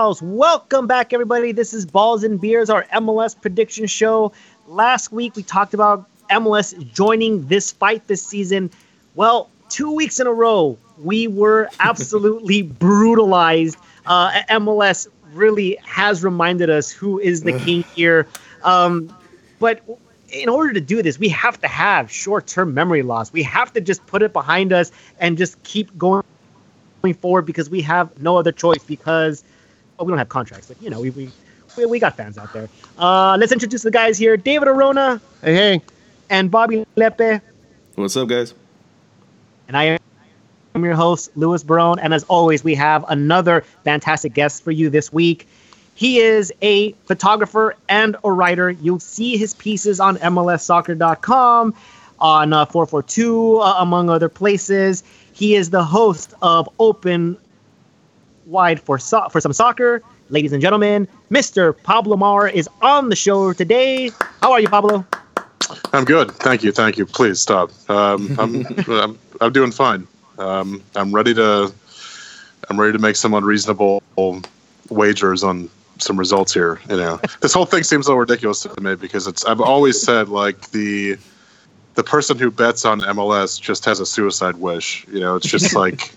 house. 0.00 0.22
Welcome 0.22 0.86
back, 0.86 1.12
everybody. 1.12 1.52
This 1.52 1.74
is 1.74 1.84
Balls 1.84 2.24
and 2.24 2.40
Beers, 2.40 2.70
our 2.70 2.84
MLS 2.84 3.38
prediction 3.38 3.86
show. 3.86 4.32
Last 4.66 5.12
week 5.12 5.36
we 5.36 5.42
talked 5.42 5.74
about 5.74 6.08
MLS 6.30 6.90
joining 6.94 7.46
this 7.48 7.70
fight 7.70 8.06
this 8.06 8.24
season. 8.24 8.70
Well, 9.14 9.50
two 9.68 9.92
weeks 9.92 10.18
in 10.18 10.26
a 10.26 10.32
row, 10.32 10.78
we 10.96 11.28
were 11.28 11.68
absolutely 11.80 12.62
brutalized. 12.62 13.76
Uh, 14.06 14.40
MLS 14.48 15.06
really 15.34 15.76
has 15.84 16.24
reminded 16.24 16.70
us 16.70 16.90
who 16.90 17.18
is 17.18 17.42
the 17.42 17.52
king 17.58 17.82
here. 17.94 18.26
Um, 18.62 19.14
but 19.58 19.82
in 20.32 20.48
order 20.48 20.72
to 20.72 20.80
do 20.80 21.02
this, 21.02 21.18
we 21.18 21.28
have 21.28 21.60
to 21.60 21.68
have 21.68 22.10
short 22.10 22.46
term 22.46 22.72
memory 22.72 23.02
loss. 23.02 23.34
We 23.34 23.42
have 23.42 23.70
to 23.74 23.82
just 23.82 24.06
put 24.06 24.22
it 24.22 24.32
behind 24.32 24.72
us 24.72 24.92
and 25.18 25.36
just 25.36 25.62
keep 25.62 25.98
going 25.98 26.24
forward 27.20 27.42
because 27.42 27.68
we 27.68 27.82
have 27.82 28.18
no 28.18 28.38
other 28.38 28.50
choice 28.50 28.82
because 28.82 29.44
well, 30.00 30.06
we 30.06 30.12
don't 30.12 30.18
have 30.18 30.30
contracts. 30.30 30.66
But, 30.68 30.82
you 30.82 30.88
know, 30.88 31.00
we, 31.00 31.10
we, 31.10 31.30
we, 31.76 31.84
we 31.84 31.98
got 31.98 32.16
fans 32.16 32.38
out 32.38 32.52
there. 32.54 32.70
Uh, 32.98 33.36
let's 33.38 33.52
introduce 33.52 33.82
the 33.82 33.90
guys 33.90 34.16
here 34.16 34.36
David 34.36 34.66
Arona. 34.66 35.20
Hey, 35.42 35.54
hey. 35.54 35.82
And 36.30 36.50
Bobby 36.50 36.86
Lepe. 36.96 37.42
What's 37.96 38.16
up, 38.16 38.28
guys? 38.28 38.54
And 39.68 39.76
I 39.76 39.98
am 40.74 40.84
your 40.84 40.94
host, 40.94 41.30
Louis 41.36 41.62
Barone. 41.62 41.98
And 41.98 42.14
as 42.14 42.24
always, 42.24 42.64
we 42.64 42.74
have 42.76 43.04
another 43.08 43.60
fantastic 43.84 44.32
guest 44.32 44.64
for 44.64 44.70
you 44.70 44.88
this 44.88 45.12
week. 45.12 45.46
He 45.94 46.18
is 46.18 46.50
a 46.62 46.92
photographer 47.04 47.76
and 47.90 48.16
a 48.24 48.32
writer. 48.32 48.70
You'll 48.70 49.00
see 49.00 49.36
his 49.36 49.52
pieces 49.52 50.00
on 50.00 50.16
MLSsoccer.com, 50.16 51.74
on 52.20 52.52
uh, 52.54 52.64
442, 52.64 53.58
uh, 53.58 53.74
among 53.78 54.08
other 54.08 54.30
places. 54.30 55.02
He 55.34 55.56
is 55.56 55.68
the 55.68 55.84
host 55.84 56.32
of 56.40 56.70
Open 56.78 57.36
Wide 58.46 58.80
for 58.80 58.98
so- 58.98 59.28
for 59.30 59.40
some 59.40 59.52
soccer. 59.52 60.02
Ladies 60.30 60.52
and 60.52 60.62
gentlemen, 60.62 61.08
Mr. 61.30 61.74
Pablo 61.82 62.16
Maurer 62.16 62.48
is 62.48 62.68
on 62.82 63.08
the 63.08 63.16
show 63.16 63.52
today. 63.52 64.10
How 64.40 64.52
are 64.52 64.60
you, 64.60 64.68
Pablo? 64.68 65.04
I'm 65.92 66.04
good. 66.04 66.30
Thank 66.32 66.62
you. 66.62 66.72
Thank 66.72 66.98
you. 66.98 67.06
Please 67.06 67.40
stop. 67.40 67.70
Um, 67.90 68.36
I'm, 68.38 68.66
I'm, 68.88 69.18
I'm 69.40 69.52
doing 69.52 69.72
fine. 69.72 70.06
Um, 70.38 70.82
I'm 70.96 71.12
ready 71.14 71.34
to 71.34 71.72
I'm 72.68 72.80
ready 72.80 72.92
to 72.92 72.98
make 72.98 73.16
some 73.16 73.34
unreasonable 73.34 74.02
wagers 74.88 75.42
on 75.42 75.68
some 75.98 76.18
results 76.18 76.54
here. 76.54 76.80
You 76.88 76.96
know, 76.96 77.20
this 77.40 77.52
whole 77.52 77.66
thing 77.66 77.82
seems 77.82 78.06
so 78.06 78.14
ridiculous 78.14 78.62
to 78.62 78.80
me 78.80 78.94
because 78.94 79.26
it's 79.26 79.44
I've 79.44 79.60
always 79.60 80.00
said 80.00 80.28
like 80.28 80.70
the 80.70 81.16
the 81.94 82.04
person 82.04 82.38
who 82.38 82.50
bets 82.50 82.84
on 82.84 83.00
MLS 83.00 83.60
just 83.60 83.84
has 83.84 84.00
a 84.00 84.06
suicide 84.06 84.56
wish. 84.56 85.06
You 85.08 85.20
know, 85.20 85.36
it's 85.36 85.48
just 85.48 85.74
like 85.82 86.12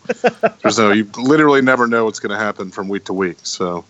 there's 0.61 0.77
no 0.77 0.91
you 0.91 1.09
literally 1.17 1.61
never 1.61 1.87
know 1.87 2.05
what's 2.05 2.19
going 2.19 2.37
to 2.37 2.43
happen 2.43 2.71
from 2.71 2.89
week 2.89 3.05
to 3.05 3.13
week. 3.13 3.37
So 3.43 3.85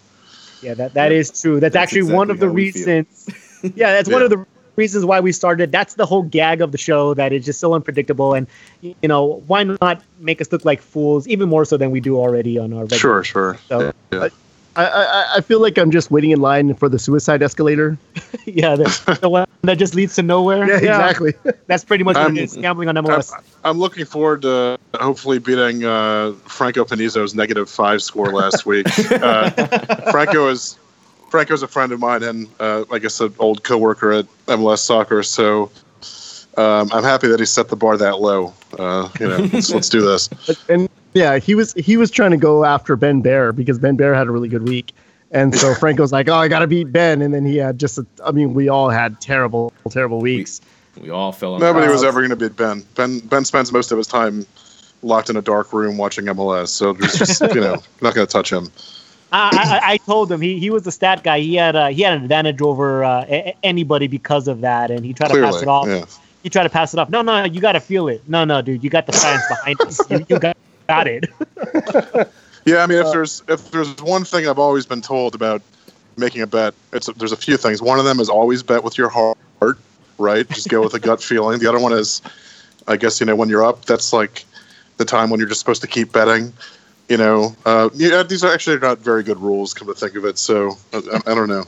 yeah, 0.62 0.74
that 0.76 0.94
that 0.94 1.12
is 1.12 1.42
true. 1.42 1.60
That's, 1.60 1.74
that's 1.74 1.84
actually 1.84 2.00
exactly 2.00 2.18
one 2.18 2.32
of 2.32 2.40
the 2.40 2.50
reasons. 2.50 3.30
yeah, 3.76 3.92
that's 3.92 4.10
yeah. 4.10 4.16
one 4.16 4.24
of 4.24 4.30
the 4.30 4.46
reasons 4.76 5.06
why 5.06 5.20
we 5.20 5.32
started. 5.32 5.72
That's 5.72 5.96
the 5.96 6.06
whole 6.06 6.24
gag 6.24 6.62
of 6.62 6.72
the 6.72 6.78
show 6.78 7.14
that 7.14 7.34
is 7.34 7.46
just 7.46 7.60
so 7.60 7.74
unpredictable. 7.74 8.34
And 8.34 8.48
you 8.82 8.96
know, 9.04 9.44
why 9.48 9.64
not 9.64 10.02
make 10.20 10.42
us 10.42 10.52
look 10.52 10.66
like 10.66 10.82
fools 10.82 11.28
even 11.28 11.50
more 11.50 11.66
so 11.66 11.78
than 11.78 11.92
we 11.92 12.00
do 12.00 12.18
already 12.18 12.58
on 12.58 12.74
our 12.74 12.84
regular 12.84 13.00
sure, 13.00 13.24
sure. 13.24 13.58
So, 13.68 13.94
yeah. 14.12 14.30
I, 14.76 14.86
I, 14.86 15.34
I 15.38 15.42
feel 15.42 15.62
like 15.62 15.78
I'm 15.78 15.92
just 15.92 16.10
waiting 16.10 16.32
in 16.32 16.42
line 16.42 16.74
for 16.74 16.90
the 16.90 16.98
suicide 16.98 17.44
escalator. 17.44 17.98
yeah, 18.46 18.76
the, 18.76 19.18
the, 19.22 19.30
one 19.30 19.48
that 19.62 19.78
just 19.78 19.96
leads 19.96 20.16
to 20.16 20.24
nowhere. 20.24 20.68
Yeah, 20.68 20.80
yeah. 20.82 21.10
exactly. 21.10 21.34
That's 21.68 21.84
pretty 21.84 22.04
much 22.04 22.16
what 22.16 22.32
it 22.32 22.38
is. 22.38 22.56
Gambling 22.56 22.90
on 22.90 22.96
MLS. 22.96 23.34
I'm, 23.34 23.44
I'm 23.64 23.80
looking 23.80 24.06
forward 24.06 24.42
to 24.44 24.80
hopefully 24.96 25.40
beating 25.40 25.84
uh, 25.86 26.34
Franco 26.46 26.86
Panizo's 26.86 27.36
negative 27.36 27.70
five 27.70 28.02
score 28.02 28.32
last 28.32 28.66
week. 28.66 28.88
Uh, 29.12 29.50
Franco 30.12 30.48
is 30.50 30.78
Franco's 31.30 31.64
a 31.64 31.68
friend 31.68 31.92
of 31.92 32.00
mine 32.00 32.24
and, 32.24 32.48
uh, 32.60 32.86
I 32.92 33.00
guess, 33.00 33.20
an 33.20 33.34
old 33.40 33.64
coworker 33.64 34.12
at 34.12 34.26
MLS 34.48 34.80
Soccer. 34.80 35.24
So 35.24 35.72
um, 36.58 36.90
I'm 36.92 37.04
happy 37.04 37.28
that 37.28 37.40
he 37.40 37.46
set 37.46 37.70
the 37.70 37.76
bar 37.76 37.98
that 37.98 38.20
low. 38.20 38.54
Uh, 38.78 39.10
you 39.20 39.28
know, 39.28 39.38
let's, 39.52 39.72
let's 39.72 39.90
do 39.90 40.02
this. 40.02 40.30
And 40.70 40.90
yeah, 41.14 41.38
he 41.38 41.56
was 41.56 41.74
he 41.74 41.98
was 41.98 42.12
trying 42.12 42.32
to 42.32 42.38
go 42.38 42.66
after 42.66 42.96
Ben 42.96 43.22
Bear 43.22 43.52
because 43.52 43.80
Ben 43.80 43.96
Bear 43.96 44.14
had 44.14 44.28
a 44.28 44.32
really 44.32 44.50
good 44.50 44.68
week. 44.68 44.94
And 45.32 45.56
so 45.56 45.74
Franco's 45.80 46.12
like, 46.12 46.30
"Oh, 46.30 46.36
I 46.36 46.48
got 46.48 46.60
to 46.60 46.68
beat 46.68 46.92
Ben," 46.92 47.22
and 47.22 47.34
then 47.34 47.46
he 47.46 47.58
had 47.58 47.80
just, 47.80 47.98
a, 47.98 48.06
I 48.24 48.32
mean, 48.32 48.54
we 48.54 48.70
all 48.70 48.90
had 48.90 49.20
terrible, 49.20 49.74
terrible 49.90 50.20
weeks. 50.20 50.62
We, 50.96 51.04
we 51.04 51.10
all 51.10 51.32
fell. 51.32 51.58
Nobody 51.60 51.88
was 51.88 52.04
ever 52.04 52.20
going 52.20 52.30
to 52.30 52.36
beat 52.36 52.56
Ben. 52.56 52.84
Ben 52.96 53.20
Ben 53.20 53.46
spends 53.46 53.72
most 53.72 53.92
of 53.92 53.98
his 53.98 54.08
time 54.08 54.46
locked 55.02 55.30
in 55.30 55.36
a 55.36 55.42
dark 55.42 55.74
room 55.74 55.98
watching 55.98 56.26
MLS, 56.26 56.70
so 56.70 56.94
there's 56.94 57.18
just, 57.18 57.42
you 57.54 57.62
know, 57.62 57.82
not 58.02 58.14
going 58.14 58.26
to 58.26 58.32
touch 58.32 58.52
him. 58.52 58.72
I, 59.34 59.80
I, 59.84 59.94
I, 59.94 59.98
told 59.98 60.32
him 60.32 60.42
he, 60.42 60.60
he 60.60 60.70
was 60.70 60.84
the 60.84 60.92
stat 60.92 61.24
guy. 61.24 61.40
He 61.40 61.56
had 61.56 61.76
uh, 61.76 61.88
he 61.88 62.04
had 62.04 62.14
an 62.14 62.22
advantage 62.22 62.62
over 62.62 63.04
uh, 63.04 63.26
a- 63.28 63.58
anybody 63.64 64.08
because 64.08 64.48
of 64.48 64.62
that, 64.62 64.92
and 64.92 65.04
he 65.04 65.14
tried 65.14 65.32
Clearly, 65.32 65.48
to 65.48 65.54
pass 65.54 65.62
it 65.64 65.68
off. 65.68 65.88
Yeah. 65.88 66.06
He 66.44 66.50
tried 66.50 66.64
to 66.64 66.70
pass 66.70 66.94
it 66.94 67.00
off. 67.00 67.10
No, 67.10 67.22
no, 67.22 67.46
you 67.46 67.60
got 67.60 67.72
to 67.72 67.80
feel 67.80 68.10
it. 68.10 68.22
No, 68.28 68.44
no, 68.44 68.62
dude, 68.62 68.84
you 68.84 68.90
got 68.90 69.08
the 69.08 69.14
science 69.14 69.44
behind 69.48 69.82
us. 69.82 70.00
You, 70.12 70.26
you 70.30 70.40
got 70.40 70.58
got 70.88 71.08
it. 71.08 71.26
yeah, 72.66 72.84
I 72.84 72.88
mean, 72.88 73.00
if 73.00 73.12
there's 73.12 73.44
if 73.48 73.72
there's 73.72 73.96
one 74.02 74.24
thing 74.24 74.48
I've 74.48 74.60
always 74.60 74.86
been 74.86 75.02
told 75.02 75.36
about 75.36 75.62
making 76.18 76.42
a 76.42 76.48
bet, 76.48 76.74
it's 76.92 77.08
there's 77.18 77.32
a 77.32 77.38
few 77.38 77.58
things. 77.58 77.82
One 77.82 78.00
of 78.00 78.06
them 78.06 78.20
is 78.20 78.30
always 78.30 78.64
bet 78.64 78.84
with 78.84 78.98
your 78.98 79.10
heart, 79.10 79.38
right? 80.18 80.48
Just 80.50 80.70
go 80.70 80.82
with 80.82 80.94
a 80.94 81.00
gut 81.00 81.22
feeling. 81.30 81.60
The 81.60 81.68
other 81.68 81.80
one 81.80 81.94
is, 81.94 82.22
I 82.88 82.98
guess 82.98 83.20
you 83.20 83.26
know, 83.26 83.36
when 83.36 83.50
you're 83.50 83.66
up, 83.66 83.86
that's 83.86 84.14
like 84.14 84.46
the 84.98 85.06
time 85.06 85.30
when 85.30 85.40
you're 85.40 85.50
just 85.50 85.60
supposed 85.60 85.82
to 85.82 85.88
keep 85.88 86.12
betting. 86.12 86.54
You 87.10 87.18
know, 87.18 87.56
uh, 87.66 87.90
yeah, 87.94 88.24
these 88.24 88.44
are 88.44 88.54
actually 88.54 88.80
not 88.80 89.00
very 89.00 89.24
good 89.24 89.40
rules, 89.40 89.74
come 89.74 89.88
to 89.88 89.94
think 89.94 90.16
of 90.16 90.26
it. 90.26 90.38
So 90.38 90.78
I, 90.94 91.20
I 91.28 91.36
don't 91.36 91.50
know. 91.50 91.66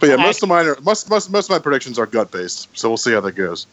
But 0.00 0.10
yeah, 0.10 0.16
most 0.16 0.42
of 0.42 0.48
mine 0.48 0.66
are 0.66 0.76
most 0.82 1.08
most 1.10 1.30
most 1.30 1.46
of 1.46 1.50
my 1.50 1.58
predictions 1.58 1.98
are 1.98 2.06
gut 2.06 2.30
based. 2.30 2.68
So 2.76 2.88
we'll 2.88 2.96
see 2.96 3.12
how 3.12 3.20
that 3.20 3.32
goes. 3.32 3.66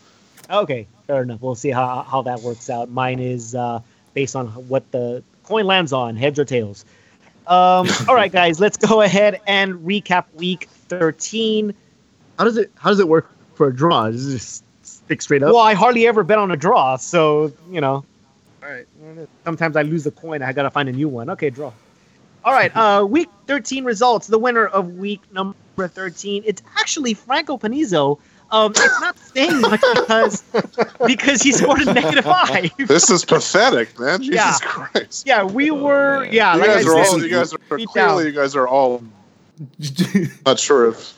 Okay, 0.49 0.87
fair 1.07 1.23
enough. 1.23 1.41
We'll 1.41 1.55
see 1.55 1.69
how 1.69 2.03
how 2.03 2.21
that 2.23 2.41
works 2.41 2.69
out. 2.69 2.89
Mine 2.89 3.19
is 3.19 3.53
uh, 3.53 3.79
based 4.13 4.35
on 4.35 4.47
what 4.47 4.89
the 4.91 5.23
coin 5.43 5.65
lands 5.65 5.93
on, 5.93 6.15
heads 6.15 6.39
or 6.39 6.45
tails. 6.45 6.85
Um, 7.47 7.87
all 8.07 8.15
right, 8.15 8.31
guys, 8.31 8.59
let's 8.59 8.77
go 8.77 9.01
ahead 9.01 9.41
and 9.47 9.75
recap 9.79 10.25
week 10.33 10.67
13. 10.87 11.73
How 12.37 12.43
does 12.43 12.57
it 12.57 12.71
How 12.75 12.89
does 12.89 12.99
it 12.99 13.07
work 13.07 13.29
for 13.55 13.67
a 13.67 13.75
draw? 13.75 14.09
Does 14.09 14.27
it 14.27 14.37
just 14.37 14.63
stick 14.83 15.21
straight 15.21 15.43
up? 15.43 15.53
Well, 15.53 15.61
I 15.61 15.73
hardly 15.73 16.07
ever 16.07 16.23
bet 16.23 16.37
on 16.37 16.51
a 16.51 16.57
draw, 16.57 16.95
so 16.95 17.51
you 17.69 17.81
know. 17.81 18.05
All 18.63 18.69
right. 18.69 18.85
Sometimes 19.43 19.75
I 19.75 19.81
lose 19.81 20.03
the 20.03 20.11
coin. 20.11 20.41
I 20.41 20.53
gotta 20.53 20.69
find 20.69 20.87
a 20.87 20.91
new 20.91 21.07
one. 21.07 21.29
Okay, 21.31 21.49
draw. 21.49 21.73
All 22.43 22.53
right. 22.53 22.75
Uh, 22.75 23.05
week 23.09 23.29
13 23.47 23.83
results. 23.83 24.27
The 24.27 24.39
winner 24.39 24.67
of 24.67 24.95
week 24.95 25.21
number 25.31 25.55
13. 25.77 26.43
It's 26.45 26.61
actually 26.77 27.13
Franco 27.13 27.57
Panizo 27.57 28.19
um, 28.51 28.71
it's 28.71 29.01
not 29.01 29.17
saying 29.17 29.61
much 29.61 29.81
because 29.93 30.43
because 31.05 31.41
he 31.41 31.51
scored 31.53 31.81
a 31.81 31.93
negative 31.93 32.25
five. 32.25 32.71
This 32.77 33.09
is 33.09 33.23
pathetic, 33.23 33.97
man. 33.99 34.21
Jesus 34.21 34.35
yeah. 34.35 34.57
Christ. 34.61 35.25
Yeah, 35.25 35.43
we 35.43 35.71
were. 35.71 36.25
Yeah, 36.25 36.55
you 36.55 36.59
like 36.59 36.69
guys 36.69 36.85
I 36.85 36.89
are 36.89 37.05
said, 37.05 37.13
all. 37.13 37.23
You 37.23 37.29
guys 37.29 37.53
are 37.53 37.57
clearly. 37.87 38.25
You 38.25 38.31
guys 38.31 38.55
are 38.55 38.67
all. 38.67 39.03
not 40.45 40.59
sure 40.59 40.89
if 40.89 41.13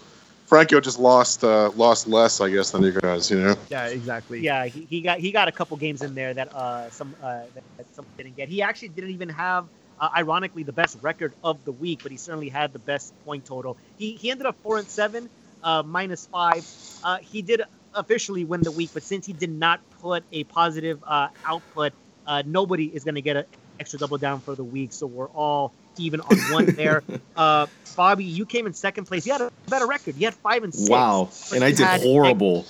Franco 0.45 0.79
just 0.79 0.99
lost 0.99 1.43
uh, 1.43 1.71
lost 1.71 2.07
less, 2.07 2.39
I 2.39 2.49
guess, 2.49 2.69
than 2.71 2.83
you 2.83 2.91
guys. 2.91 3.31
You 3.31 3.39
know. 3.39 3.55
Yeah, 3.69 3.87
exactly. 3.87 4.41
Yeah, 4.41 4.65
he, 4.65 4.85
he 4.87 5.01
got 5.01 5.17
he 5.17 5.31
got 5.31 5.47
a 5.47 5.51
couple 5.51 5.75
games 5.77 6.03
in 6.03 6.13
there 6.13 6.33
that 6.35 6.53
uh 6.53 6.91
some 6.91 7.15
uh 7.23 7.41
that, 7.55 7.63
that 7.77 7.95
some 7.95 8.05
didn't 8.17 8.37
get. 8.37 8.49
He 8.49 8.61
actually 8.61 8.89
didn't 8.89 9.11
even 9.11 9.29
have. 9.29 9.65
Uh, 9.99 10.09
ironically, 10.17 10.63
the 10.63 10.73
best 10.73 10.97
record 11.01 11.33
of 11.43 11.63
the 11.65 11.71
week, 11.71 11.99
but 12.01 12.11
he 12.11 12.17
certainly 12.17 12.49
had 12.49 12.73
the 12.73 12.79
best 12.79 13.13
point 13.25 13.45
total. 13.45 13.77
He 13.97 14.13
he 14.15 14.29
ended 14.29 14.45
up 14.45 14.55
four 14.61 14.77
and 14.77 14.87
seven, 14.87 15.29
uh, 15.63 15.83
minus 15.83 16.27
five. 16.27 16.65
Uh, 17.03 17.17
he 17.21 17.41
did 17.41 17.61
officially 17.93 18.43
win 18.43 18.61
the 18.61 18.71
week, 18.71 18.89
but 18.93 19.03
since 19.03 19.25
he 19.25 19.33
did 19.33 19.51
not 19.51 19.79
put 20.01 20.23
a 20.31 20.43
positive 20.45 21.03
uh, 21.05 21.27
output, 21.45 21.93
uh, 22.27 22.43
nobody 22.45 22.85
is 22.85 23.03
going 23.03 23.15
to 23.15 23.21
get 23.21 23.37
an 23.37 23.45
extra 23.79 23.99
double 23.99 24.17
down 24.17 24.39
for 24.41 24.55
the 24.55 24.63
week. 24.63 24.93
So 24.93 25.05
we're 25.07 25.29
all 25.29 25.73
even 25.97 26.21
on 26.21 26.37
one 26.53 26.65
there. 26.75 27.03
Uh, 27.35 27.67
Bobby, 27.95 28.23
you 28.23 28.45
came 28.45 28.65
in 28.67 28.73
second 28.73 29.05
place. 29.05 29.25
You 29.25 29.33
had 29.33 29.41
a 29.41 29.51
better 29.67 29.85
record. 29.87 30.15
You 30.15 30.25
had 30.25 30.33
five 30.35 30.63
and 30.63 30.73
six. 30.73 30.89
Wow, 30.89 31.29
and 31.53 31.63
I 31.63 31.71
did 31.71 31.85
horrible. 32.01 32.55
Neg- 32.57 32.65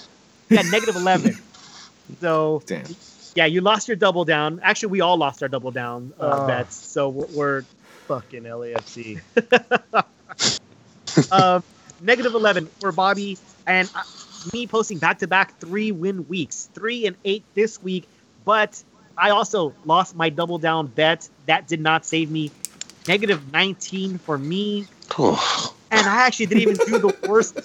you 0.50 0.58
had 0.58 0.66
negative 0.72 0.96
eleven. 0.96 1.38
So 2.20 2.62
Damn. 2.66 2.84
yeah, 3.34 3.46
you 3.46 3.62
lost 3.62 3.88
your 3.88 3.96
double 3.96 4.26
down. 4.26 4.60
Actually, 4.62 4.90
we 4.90 5.02
all 5.02 5.16
lost 5.16 5.42
our 5.42 5.48
double 5.48 5.72
down 5.72 6.12
uh, 6.20 6.40
Oh. 6.44 6.48
bets. 6.48 6.76
So 6.76 7.08
we're, 7.10 7.28
we're 7.28 7.64
Fucking 8.08 8.44
LAFC. 8.44 9.22
uh, 11.32 11.62
negative 12.04 12.36
11 12.36 12.68
for 12.80 12.92
Bobby 12.92 13.38
and 13.66 13.90
uh, 13.96 14.04
me 14.52 14.68
posting 14.68 14.98
back 14.98 15.20
to 15.20 15.28
back 15.28 15.58
three 15.60 15.92
win 15.92 16.28
weeks, 16.28 16.70
three 16.74 17.08
and 17.08 17.16
eight 17.26 17.44
this 17.56 17.82
week. 17.82 18.08
But 18.46 18.84
I 19.18 19.30
also 19.30 19.74
lost 19.86 20.16
my 20.16 20.30
double 20.30 20.58
down 20.58 20.88
bet. 20.88 21.28
That 21.46 21.68
did 21.68 21.80
not 21.80 22.06
save 22.06 22.30
me. 22.30 22.52
Negative 23.08 23.52
19 23.52 24.18
for 24.18 24.38
me. 24.38 24.88
And 25.92 26.08
I 26.08 26.26
actually 26.26 26.48
didn't 26.48 26.64
even 26.64 26.78
do 26.88 27.00
the 27.00 27.28
worst 27.28 27.56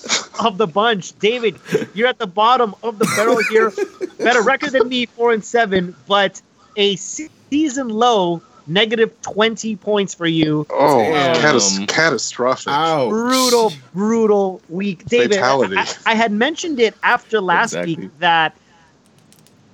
of 0.45 0.59
the 0.59 0.67
bunch. 0.67 1.19
David, 1.19 1.59
you're 1.95 2.09
at 2.09 2.19
the 2.19 2.27
bottom 2.27 2.75
of 2.83 2.99
the 2.99 3.07
barrel 3.17 3.39
here. 3.51 3.73
Better 4.19 4.43
record 4.43 4.71
than 4.73 4.89
me, 4.89 5.07
four 5.07 5.33
and 5.33 5.45
seven, 5.45 5.97
but 6.07 6.43
a 6.77 6.97
season 6.97 7.89
low 7.89 8.43
negative 8.69 9.21
20 9.23 9.77
points 9.77 10.15
for 10.15 10.27
you. 10.27 10.67
Oh, 10.71 10.99
catas- 11.37 11.87
catastrophic. 11.89 12.69
Ouch. 12.73 13.09
Brutal, 13.11 13.73
brutal 13.95 14.61
week. 14.69 15.05
David, 15.07 15.35
Fatality. 15.35 15.77
I, 15.77 15.87
I 16.07 16.15
had 16.15 16.31
mentioned 16.33 16.79
it 16.79 16.95
after 17.03 17.41
last 17.41 17.73
Exactly. 17.73 17.97
week 17.97 18.19
that 18.19 18.57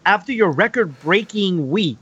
after 0.06 0.32
your 0.32 0.50
record 0.50 0.99
breaking 1.00 1.70
week, 1.70 1.99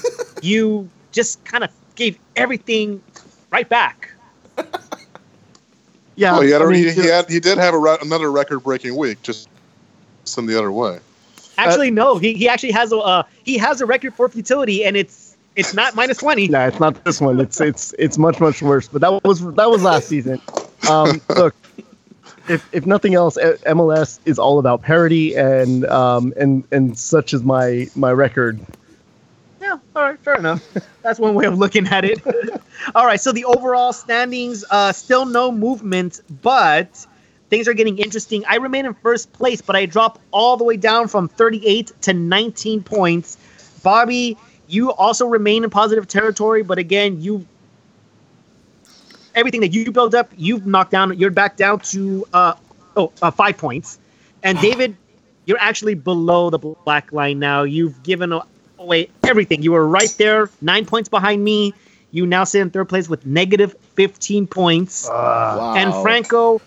you 0.42 0.88
just 1.12 1.44
kind 1.44 1.64
of 1.64 1.70
gave 1.96 2.18
everything 2.36 3.02
right 3.50 3.68
back. 3.68 4.10
Yeah, 6.18 6.32
well, 6.32 6.40
he, 6.40 6.50
had, 6.50 6.62
I 6.62 6.64
a- 6.64 6.68
mean, 6.68 6.84
he, 6.84 6.90
he 6.92 7.06
had 7.08 7.28
he 7.28 7.40
did 7.40 7.58
have 7.58 7.74
a 7.74 7.78
re- 7.78 7.98
another 8.00 8.30
record 8.30 8.60
breaking 8.60 8.96
week, 8.96 9.22
just 9.22 9.50
just 10.24 10.38
in 10.38 10.46
the 10.46 10.56
other 10.56 10.72
way. 10.72 10.98
Actually, 11.58 11.90
no, 11.90 12.16
he, 12.16 12.32
he 12.32 12.48
actually 12.48 12.72
has 12.72 12.90
a 12.90 12.96
uh, 12.96 13.22
he 13.44 13.58
has 13.58 13.82
a 13.82 13.86
record 13.86 14.14
for 14.14 14.26
futility, 14.30 14.82
and 14.82 14.96
it's 14.96 15.25
it's 15.56 15.74
not 15.74 15.94
minus 15.94 16.18
20. 16.18 16.48
Nah, 16.48 16.66
it's 16.66 16.78
not 16.78 17.02
this 17.04 17.20
one. 17.20 17.40
It's 17.40 17.60
it's 17.60 17.94
it's 17.98 18.18
much 18.18 18.38
much 18.40 18.62
worse. 18.62 18.88
But 18.88 19.00
that 19.00 19.24
was 19.24 19.40
that 19.54 19.70
was 19.70 19.82
last 19.82 20.08
season. 20.08 20.40
Um, 20.88 21.20
look, 21.30 21.54
if 22.48 22.68
if 22.72 22.86
nothing 22.86 23.14
else, 23.14 23.36
MLS 23.36 24.20
is 24.26 24.38
all 24.38 24.58
about 24.58 24.82
parity, 24.82 25.34
and 25.34 25.86
um 25.86 26.32
and 26.36 26.64
and 26.70 26.96
such 26.98 27.34
is 27.34 27.42
my 27.42 27.88
my 27.96 28.12
record. 28.12 28.60
Yeah, 29.60 29.78
all 29.96 30.02
right, 30.02 30.18
fair 30.20 30.34
enough. 30.34 30.62
That's 31.02 31.18
one 31.18 31.34
way 31.34 31.46
of 31.46 31.58
looking 31.58 31.88
at 31.88 32.04
it. 32.04 32.20
all 32.94 33.06
right, 33.06 33.20
so 33.20 33.32
the 33.32 33.46
overall 33.46 33.92
standings, 33.92 34.64
uh, 34.70 34.92
still 34.92 35.24
no 35.24 35.50
movement, 35.50 36.20
but 36.42 37.06
things 37.48 37.66
are 37.66 37.74
getting 37.74 37.98
interesting. 37.98 38.44
I 38.46 38.56
remain 38.56 38.86
in 38.86 38.94
first 38.94 39.32
place, 39.32 39.62
but 39.62 39.74
I 39.74 39.86
drop 39.86 40.20
all 40.30 40.56
the 40.56 40.64
way 40.64 40.76
down 40.76 41.08
from 41.08 41.28
38 41.28 41.90
to 42.02 42.12
19 42.12 42.82
points. 42.82 43.38
Bobby, 43.82 44.36
you 44.68 44.92
also 44.92 45.26
remain 45.26 45.64
in 45.64 45.70
positive 45.70 46.08
territory, 46.08 46.62
but 46.62 46.78
again, 46.78 47.20
you 47.20 47.46
everything 49.34 49.60
that 49.60 49.72
you 49.72 49.92
built 49.92 50.14
up, 50.14 50.30
you've 50.36 50.66
knocked 50.66 50.90
down. 50.90 51.16
You're 51.18 51.30
back 51.30 51.56
down 51.56 51.80
to 51.80 52.26
uh, 52.32 52.54
oh 52.96 53.12
uh, 53.22 53.30
five 53.30 53.58
points, 53.58 53.98
and 54.42 54.58
David, 54.60 54.96
you're 55.44 55.60
actually 55.60 55.94
below 55.94 56.50
the 56.50 56.58
black 56.58 57.12
line 57.12 57.38
now. 57.38 57.62
You've 57.62 58.02
given 58.02 58.38
away 58.78 59.08
everything. 59.24 59.62
You 59.62 59.72
were 59.72 59.86
right 59.86 60.14
there, 60.18 60.50
nine 60.60 60.86
points 60.86 61.08
behind 61.08 61.42
me. 61.42 61.74
You 62.12 62.26
now 62.26 62.44
sit 62.44 62.60
in 62.62 62.70
third 62.70 62.88
place 62.88 63.08
with 63.08 63.26
negative 63.26 63.74
15 63.94 64.46
points. 64.46 65.08
Wow. 65.08 65.74
And 65.76 65.92
Franco 66.02 66.62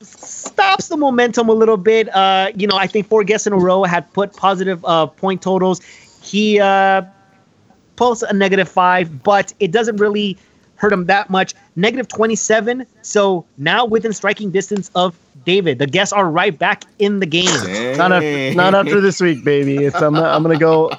stops 0.00 0.88
the 0.88 0.96
momentum 0.96 1.48
a 1.48 1.52
little 1.52 1.76
bit. 1.76 2.14
Uh, 2.14 2.50
you 2.54 2.66
know, 2.66 2.76
I 2.76 2.86
think 2.86 3.08
four 3.08 3.24
guests 3.24 3.46
in 3.46 3.52
a 3.52 3.58
row 3.58 3.84
had 3.84 4.10
put 4.12 4.34
positive 4.34 4.84
uh, 4.84 5.06
point 5.06 5.42
totals. 5.42 5.80
He 6.24 6.58
uh, 6.58 7.02
posts 7.96 8.22
a 8.22 8.32
negative 8.32 8.68
five, 8.68 9.22
but 9.22 9.52
it 9.60 9.70
doesn't 9.70 9.96
really 9.98 10.36
hurt 10.76 10.92
him 10.92 11.06
that 11.06 11.30
much. 11.30 11.54
Negative 11.76 12.08
27. 12.08 12.86
So 13.02 13.44
now 13.58 13.84
within 13.84 14.12
striking 14.12 14.50
distance 14.50 14.90
of 14.94 15.16
David. 15.44 15.78
The 15.78 15.86
guests 15.86 16.12
are 16.12 16.30
right 16.30 16.56
back 16.58 16.84
in 16.98 17.20
the 17.20 17.26
game. 17.26 17.96
Not 17.96 18.12
after, 18.12 18.54
not 18.54 18.74
after 18.74 19.00
this 19.00 19.20
week, 19.20 19.44
baby. 19.44 19.84
It's 19.84 19.96
I'm 19.96 20.16
I'm 20.16 20.42
gonna 20.42 20.58
go. 20.58 20.90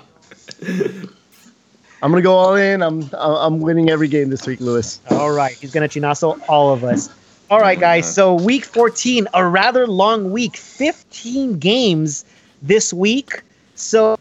I'm 2.01 2.12
gonna 2.12 2.21
go 2.21 2.36
all 2.36 2.56
in. 2.56 2.83
I'm 2.83 3.10
I'm 3.13 3.60
winning 3.60 3.89
every 3.89 4.07
game 4.07 4.30
this 4.30 4.45
week, 4.45 4.60
Lewis. 4.62 5.00
All 5.10 5.31
right, 5.31 5.54
he's 5.54 5.71
gonna 5.71 5.88
chinazo 5.88 6.39
all 6.48 6.71
of 6.71 6.83
us. 6.83 7.10
All 7.50 7.60
right, 7.60 7.80
guys. 7.80 8.12
So 8.12 8.33
week 8.33 8.66
14, 8.66 9.28
a 9.33 9.48
rather 9.48 9.86
long 9.86 10.31
week, 10.31 10.57
15 10.57 11.60
games 11.60 12.25
this 12.63 12.92
week. 12.92 13.44
So, 13.75 14.18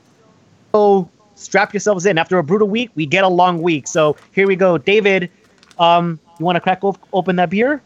so 0.75 1.09
strap 1.37 1.73
yourselves 1.73 2.05
in. 2.05 2.19
After 2.19 2.37
a 2.39 2.43
brutal 2.43 2.67
week, 2.69 2.91
we 2.97 3.07
get 3.07 3.23
a 3.23 3.29
long 3.29 3.63
week. 3.63 3.87
So 3.87 4.17
here 4.33 4.49
we 4.49 4.57
go, 4.57 4.77
David. 4.77 5.31
Um, 5.79 6.19
you 6.39 6.45
want 6.45 6.57
to 6.57 6.61
crack 6.61 6.83
op- 6.83 6.99
open 7.13 7.37
that 7.37 7.49
beer? 7.51 7.81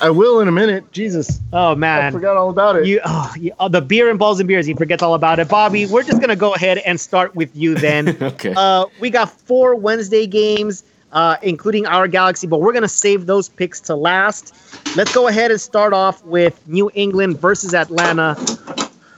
I 0.00 0.10
will 0.10 0.40
in 0.40 0.48
a 0.48 0.52
minute. 0.52 0.90
Jesus, 0.92 1.40
Oh 1.52 1.74
man, 1.76 2.04
I 2.04 2.10
forgot 2.10 2.36
all 2.36 2.50
about 2.50 2.74
it. 2.76 2.86
you, 2.86 3.00
oh, 3.04 3.32
you 3.38 3.52
oh, 3.60 3.68
the 3.68 3.80
beer 3.80 4.10
and 4.10 4.18
balls 4.18 4.40
and 4.40 4.48
beers. 4.48 4.66
He 4.66 4.74
forgets 4.74 5.02
all 5.02 5.14
about 5.14 5.38
it. 5.38 5.48
Bobby, 5.48 5.86
we're 5.86 6.02
just 6.02 6.20
gonna 6.20 6.34
go 6.36 6.54
ahead 6.54 6.78
and 6.78 6.98
start 7.00 7.34
with 7.36 7.54
you 7.54 7.74
then. 7.76 8.16
okay. 8.22 8.52
Uh, 8.56 8.86
we 9.00 9.10
got 9.10 9.30
four 9.30 9.76
Wednesday 9.76 10.26
games, 10.26 10.82
uh, 11.12 11.36
including 11.42 11.86
our 11.86 12.08
Galaxy, 12.08 12.48
but 12.48 12.60
we're 12.60 12.72
gonna 12.72 12.88
save 12.88 13.26
those 13.26 13.48
picks 13.48 13.80
to 13.82 13.94
last. 13.94 14.54
Let's 14.96 15.14
go 15.14 15.28
ahead 15.28 15.52
and 15.52 15.60
start 15.60 15.92
off 15.92 16.24
with 16.24 16.60
New 16.66 16.90
England 16.94 17.40
versus 17.40 17.72
Atlanta. 17.72 18.36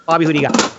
Bobby, 0.06 0.26
who 0.26 0.34
do 0.34 0.38
you 0.38 0.48
got? 0.48 0.71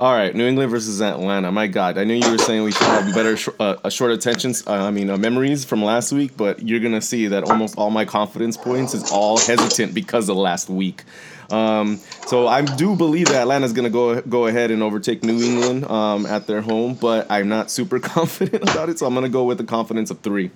All 0.00 0.12
right, 0.14 0.32
New 0.32 0.46
England 0.46 0.70
versus 0.70 1.02
Atlanta. 1.02 1.50
My 1.50 1.66
God, 1.66 1.98
I 1.98 2.04
knew 2.04 2.14
you 2.14 2.30
were 2.30 2.38
saying 2.38 2.62
we 2.62 2.70
should 2.70 2.86
have 2.86 3.12
better, 3.12 3.36
sh- 3.36 3.48
uh, 3.58 3.74
uh, 3.82 3.90
short 3.90 4.12
attentions. 4.12 4.64
Uh, 4.64 4.74
I 4.74 4.92
mean, 4.92 5.10
uh, 5.10 5.16
memories 5.16 5.64
from 5.64 5.82
last 5.82 6.12
week, 6.12 6.36
but 6.36 6.62
you're 6.62 6.78
gonna 6.78 7.00
see 7.00 7.26
that 7.26 7.42
almost 7.42 7.76
all 7.76 7.90
my 7.90 8.04
confidence 8.04 8.56
points 8.56 8.94
is 8.94 9.10
all 9.10 9.38
hesitant 9.38 9.94
because 9.94 10.28
of 10.28 10.36
last 10.36 10.70
week. 10.70 11.02
Um, 11.50 11.96
so 12.26 12.46
I 12.46 12.62
do 12.62 12.94
believe 12.94 13.26
that 13.26 13.42
Atlanta's 13.42 13.72
gonna 13.72 13.90
go 13.90 14.20
go 14.20 14.46
ahead 14.46 14.70
and 14.70 14.84
overtake 14.84 15.24
New 15.24 15.42
England 15.42 15.84
um, 15.90 16.26
at 16.26 16.46
their 16.46 16.60
home, 16.60 16.94
but 16.94 17.26
I'm 17.28 17.48
not 17.48 17.68
super 17.68 17.98
confident 18.14 18.62
about 18.62 18.90
it. 18.90 19.00
So 19.00 19.06
I'm 19.06 19.14
gonna 19.14 19.28
go 19.28 19.42
with 19.42 19.58
the 19.58 19.64
confidence 19.64 20.12
of 20.12 20.20
three. 20.20 20.52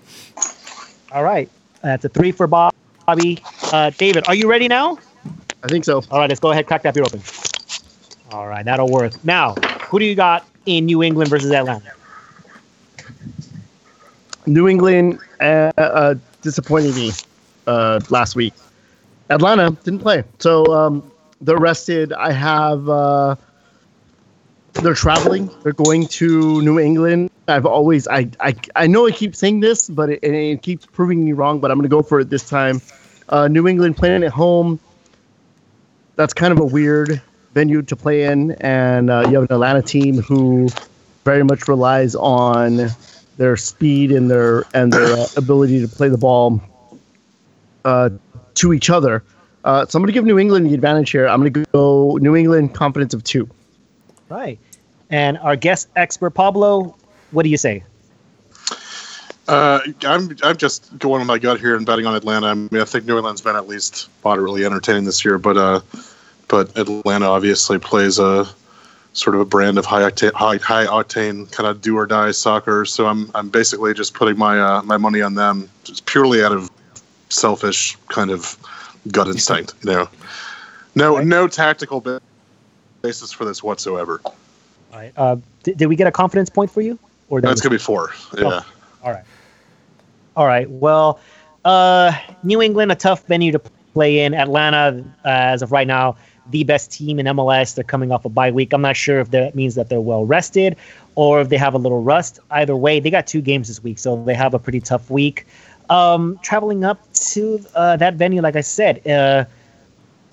All 1.10 1.24
right, 1.24 1.50
that's 1.82 2.04
a 2.04 2.08
three 2.08 2.30
for 2.30 2.46
Bob. 2.46 2.72
Bobby, 3.06 3.42
uh, 3.72 3.90
David, 3.90 4.28
are 4.28 4.36
you 4.36 4.48
ready 4.48 4.68
now? 4.68 4.98
I 5.64 5.66
think 5.66 5.84
so. 5.84 6.04
All 6.12 6.20
right, 6.20 6.28
let's 6.28 6.38
go 6.38 6.52
ahead, 6.52 6.68
crack 6.68 6.82
that 6.82 6.94
beer 6.94 7.02
open. 7.02 7.20
All 8.32 8.46
right, 8.46 8.64
that'll 8.64 8.88
work. 8.88 9.12
Now, 9.25 9.55
who 9.88 9.99
do 9.99 10.06
you 10.06 10.14
got 10.14 10.46
in 10.64 10.87
New 10.87 11.02
England 11.02 11.29
versus 11.29 11.52
Atlanta? 11.52 11.93
New 14.46 14.69
England 14.69 15.19
uh, 15.40 15.73
uh, 15.76 16.14
disappointed 16.40 16.94
me 16.94 17.12
uh, 17.67 18.00
last 18.08 18.34
week. 18.34 18.55
Atlanta 19.29 19.76
didn't 19.84 20.00
play, 20.00 20.25
so 20.38 20.64
um, 20.67 21.11
they're 21.43 21.58
rested. 21.58 22.12
I 22.12 22.32
have. 22.32 22.88
Uh, 22.88 23.37
they're 24.75 24.94
traveling. 24.94 25.50
They're 25.62 25.75
going 25.75 26.06
to 26.06 26.62
New 26.62 26.78
England. 26.78 27.31
I've 27.46 27.67
always, 27.67 28.08
I, 28.08 28.31
I, 28.40 28.55
I 28.75 28.87
know 28.87 29.06
I 29.06 29.11
keep 29.11 29.37
saying 29.37 29.61
this, 29.61 29.90
but 29.90 30.08
it, 30.08 30.25
it 30.25 30.62
keeps 30.62 30.87
proving 30.87 31.25
me 31.25 31.32
wrong. 31.32 31.61
But 31.61 31.70
I'm 31.70 31.76
going 31.76 31.88
to 31.88 31.94
go 31.94 32.02
for 32.02 32.20
it 32.20 32.31
this 32.31 32.49
time. 32.49 32.81
Uh, 33.28 33.49
New 33.49 33.69
England 33.69 33.99
playing 33.99 34.25
at 34.25 34.32
home. 34.32 34.81
That's 36.17 36.32
kind 36.32 36.52
of 36.52 36.61
a 36.61 36.64
weird 36.64 37.21
venue 37.54 37.82
to 37.82 37.97
play 37.97 38.25
in, 38.25 38.52
and 38.61 39.11
uh, 39.11 39.26
you 39.28 39.35
have 39.35 39.44
an 39.44 39.54
Atlanta 39.54 39.82
team 39.82 40.21
who 40.23 40.68
very 41.25 41.44
much 41.44 41.68
relies 41.68 42.14
on 42.14 42.88
their 43.37 43.56
speed 43.56 44.11
and 44.12 44.30
their 44.30 44.64
and 44.75 44.92
their 44.92 45.16
uh, 45.16 45.26
ability 45.37 45.80
to 45.80 45.88
play 45.88 46.09
the 46.09 46.18
ball 46.18 46.61
uh, 47.85 48.11
to 48.54 48.73
each 48.73 48.90
other. 48.90 49.23
Uh, 49.64 49.87
so 49.87 49.97
I'm 49.97 50.02
going 50.02 50.09
to 50.09 50.12
give 50.12 50.25
New 50.25 50.38
England 50.38 50.66
the 50.66 50.75
advantage 50.75 51.11
here. 51.11 51.28
I'm 51.28 51.40
going 51.40 51.52
to 51.52 51.64
go 51.73 52.18
New 52.21 52.35
England 52.35 52.75
confidence 52.75 53.14
of 53.14 53.23
two. 53.23 53.49
Right. 54.28 54.59
And 55.11 55.38
our 55.38 55.56
guest 55.56 55.88
expert 55.94 56.30
Pablo, 56.30 56.97
what 57.30 57.44
do 57.44 57.49
you 57.49 57.56
say? 57.56 57.85
Uh, 59.49 59.80
I'm 60.04 60.37
I'm 60.42 60.56
just 60.56 60.97
going 60.99 61.21
with 61.21 61.26
my 61.26 61.38
gut 61.38 61.61
here 61.61 61.76
and 61.76 61.85
betting 61.85 62.06
on 62.06 62.14
Atlanta. 62.14 62.47
I 62.47 62.54
mean, 62.54 62.68
I 62.75 62.85
think 62.85 63.06
New 63.06 63.16
England's 63.16 63.40
been 63.40 63.56
at 63.56 63.66
least 63.66 64.09
moderately 64.25 64.64
entertaining 64.64 65.04
this 65.04 65.25
year, 65.25 65.38
but 65.38 65.56
uh, 65.56 65.80
but 66.52 66.76
Atlanta 66.76 67.25
obviously 67.25 67.78
plays 67.78 68.18
a 68.18 68.47
sort 69.14 69.35
of 69.35 69.40
a 69.40 69.44
brand 69.47 69.78
of 69.78 69.87
high 69.87 70.02
octane, 70.02 70.35
high, 70.35 70.59
high 70.59 70.85
octane 70.85 71.50
kind 71.50 71.66
of 71.66 71.80
do 71.80 71.97
or 71.97 72.04
die 72.04 72.30
soccer. 72.30 72.85
So 72.85 73.06
I'm 73.06 73.30
I'm 73.35 73.49
basically 73.49 73.94
just 73.94 74.12
putting 74.12 74.37
my 74.38 74.61
uh, 74.61 74.82
my 74.82 74.99
money 74.99 75.23
on 75.23 75.35
them, 75.35 75.71
just 75.82 76.04
purely 76.04 76.44
out 76.44 76.52
of 76.52 76.71
selfish 77.30 77.97
kind 78.09 78.30
of 78.30 78.59
gut 79.11 79.28
instinct. 79.28 79.73
You 79.82 79.92
know, 79.92 80.09
no 80.94 81.18
no 81.23 81.49
tactical 81.49 82.04
basis 83.00 83.32
for 83.32 83.47
this 83.47 83.62
whatsoever. 83.62 84.21
All 84.25 84.35
right. 84.92 85.12
Uh, 85.16 85.37
did, 85.62 85.78
did 85.78 85.87
we 85.87 85.97
get 85.97 86.06
a 86.06 86.12
confidence 86.12 86.50
point 86.50 86.71
for 86.71 86.82
you? 86.82 86.99
Or 87.30 87.40
That's 87.40 87.62
gonna 87.62 87.75
be 87.75 87.78
four. 87.78 88.11
Yeah. 88.37 88.61
All 89.02 89.11
right. 89.11 89.25
All 90.37 90.47
right. 90.47 90.68
Well, 90.68 91.18
uh, 91.64 92.12
New 92.42 92.61
England, 92.61 92.92
a 92.92 92.94
tough 92.94 93.26
venue 93.26 93.52
to 93.52 93.62
play 93.94 94.21
in. 94.21 94.35
Atlanta, 94.35 95.02
uh, 95.25 95.28
as 95.28 95.62
of 95.62 95.73
right 95.73 95.87
now, 95.87 96.16
the 96.50 96.64
best 96.64 96.90
team 96.90 97.18
in 97.18 97.26
MLS. 97.26 97.75
They're 97.75 97.84
coming 97.84 98.12
off 98.12 98.25
a 98.25 98.28
bye 98.28 98.50
week. 98.50 98.72
I'm 98.72 98.82
not 98.82 98.96
sure 98.96 99.20
if 99.20 99.30
that 99.30 99.54
means 99.54 99.75
that 99.75 99.88
they're 99.88 100.00
well 100.00 100.25
rested 100.25 100.76
or 101.14 101.40
if 101.40 101.49
they 101.49 101.56
have 101.56 101.75
a 101.75 101.78
little 101.78 102.02
rust. 102.02 102.40
Either 102.50 102.76
way, 102.76 103.00
they 103.00 103.11
got 103.11 103.26
two 103.26 103.40
games 103.40 103.68
this 103.68 103.82
week, 103.82 103.99
so 103.99 104.22
they 104.25 104.34
have 104.34 104.54
a 104.54 104.58
pretty 104.58 104.80
tough 104.80 105.11
week. 105.11 105.46
Um, 105.90 106.38
traveling 106.42 106.84
up 106.84 107.00
to 107.12 107.61
uh, 107.75 107.96
that 107.96 108.14
venue, 108.14 108.40
like 108.40 108.56
I 108.56 108.61
said, 108.62 109.06
uh, 109.06 109.44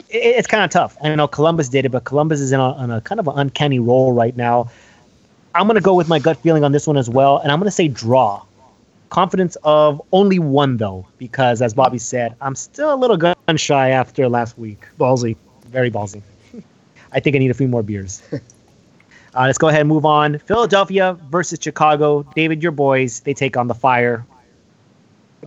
it, 0.10 0.18
it's 0.18 0.48
kind 0.48 0.64
of 0.64 0.70
tough. 0.70 0.98
I 1.04 1.14
know 1.16 1.28
Columbus 1.28 1.70
did 1.70 1.86
it, 1.86 1.90
but 1.90 2.04
Columbus 2.06 2.40
is 2.40 2.52
in 2.52 2.60
a, 2.60 2.96
a 2.96 3.02
kind 3.02 3.20
of 3.20 3.28
an 3.28 3.38
uncanny 3.38 3.80
role 3.80 4.14
right 4.14 4.36
now. 4.36 4.70
I'm 5.56 5.66
going 5.68 5.76
to 5.76 5.82
go 5.82 5.96
with 5.96 6.08
my 6.08 6.20
gut 6.20 6.38
feeling 6.38 6.64
on 6.64 6.72
this 6.72 6.88
one 6.88 6.98
as 6.98 7.10
well, 7.10 7.40
and 7.40 7.52
I'm 7.52 7.60
going 7.60 7.68
to 7.68 7.72
say 7.72 7.88
draw. 7.88 8.44
Confidence 9.10 9.58
of 9.64 10.00
only 10.12 10.38
one, 10.38 10.78
though, 10.78 11.08
because 11.18 11.64
as 11.64 11.74
Bobby 11.74 11.98
said, 11.98 12.36
I'm 12.42 12.54
still 12.54 12.94
a 12.94 12.96
little 12.96 13.18
gun 13.18 13.36
shy 13.56 13.90
after 13.90 14.30
last 14.30 14.58
week. 14.60 14.86
Ballsy. 15.00 15.36
Very 15.70 15.92
ballsy. 15.92 16.22
I 17.12 17.20
think 17.20 17.36
I 17.36 17.40
need 17.40 17.52
a 17.52 17.56
few 17.56 17.68
more 17.68 17.84
beers. 17.84 18.22
Uh, 19.36 19.44
let's 19.46 19.60
go 19.60 19.68
ahead 19.68 19.82
and 19.82 19.90
move 19.90 20.06
on. 20.06 20.40
Philadelphia 20.40 21.16
versus 21.30 21.60
Chicago. 21.62 22.24
David, 22.36 22.64
your 22.64 22.72
boys, 22.72 23.20
they 23.20 23.34
take 23.34 23.58
on 23.58 23.68
the 23.68 23.76
Fire. 23.76 24.26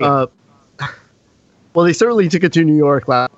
Uh, 0.00 0.26
well, 1.74 1.84
they 1.84 1.92
certainly 1.92 2.28
took 2.28 2.44
it 2.44 2.52
to 2.52 2.64
New 2.64 2.76
York 2.76 3.08
last, 3.08 3.32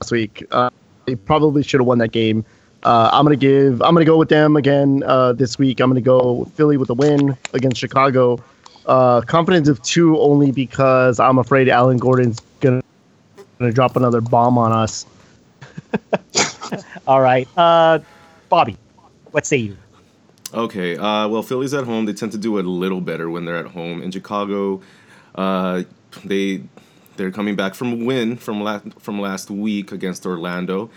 last 0.00 0.12
week. 0.12 0.46
Uh, 0.50 0.70
they 1.06 1.16
probably 1.16 1.62
should 1.62 1.80
have 1.80 1.86
won 1.86 1.98
that 1.98 2.12
game. 2.12 2.44
Uh, 2.84 3.10
I'm 3.12 3.24
gonna 3.24 3.36
give. 3.36 3.82
I'm 3.82 3.94
gonna 3.94 4.04
go 4.04 4.18
with 4.18 4.28
them 4.28 4.56
again 4.56 5.02
uh, 5.04 5.32
this 5.32 5.58
week. 5.58 5.80
I'm 5.80 5.90
gonna 5.90 6.00
go 6.00 6.44
Philly 6.54 6.76
with 6.76 6.90
a 6.90 6.94
win 6.94 7.36
against 7.54 7.80
Chicago. 7.80 8.38
Uh, 8.86 9.22
confidence 9.22 9.68
of 9.68 9.82
two 9.82 10.18
only 10.20 10.52
because 10.52 11.18
I'm 11.18 11.38
afraid 11.38 11.68
Alan 11.68 11.96
Gordon's 11.96 12.40
gonna 12.60 12.82
gonna 13.58 13.72
drop 13.72 13.96
another 13.96 14.20
bomb 14.20 14.58
on 14.58 14.70
us. 14.70 15.06
All 17.06 17.20
right, 17.20 17.48
uh, 17.56 18.00
Bobby, 18.48 18.76
what 19.30 19.46
say 19.46 19.58
you? 19.58 19.76
Okay. 20.54 20.96
Uh, 20.96 21.26
well, 21.28 21.42
Philly's 21.42 21.74
at 21.74 21.84
home. 21.84 22.04
They 22.06 22.12
tend 22.12 22.32
to 22.32 22.38
do 22.38 22.58
a 22.58 22.62
little 22.62 23.00
better 23.00 23.28
when 23.28 23.44
they're 23.44 23.56
at 23.56 23.66
home. 23.66 24.02
In 24.02 24.10
Chicago, 24.10 24.80
uh, 25.34 25.82
they 26.24 26.62
they're 27.16 27.32
coming 27.32 27.56
back 27.56 27.74
from 27.74 27.92
a 27.92 28.04
win 28.04 28.36
from 28.36 28.62
last 28.62 28.86
from 29.00 29.20
last 29.20 29.50
week 29.50 29.90
against 29.92 30.24
Orlando. 30.24 30.90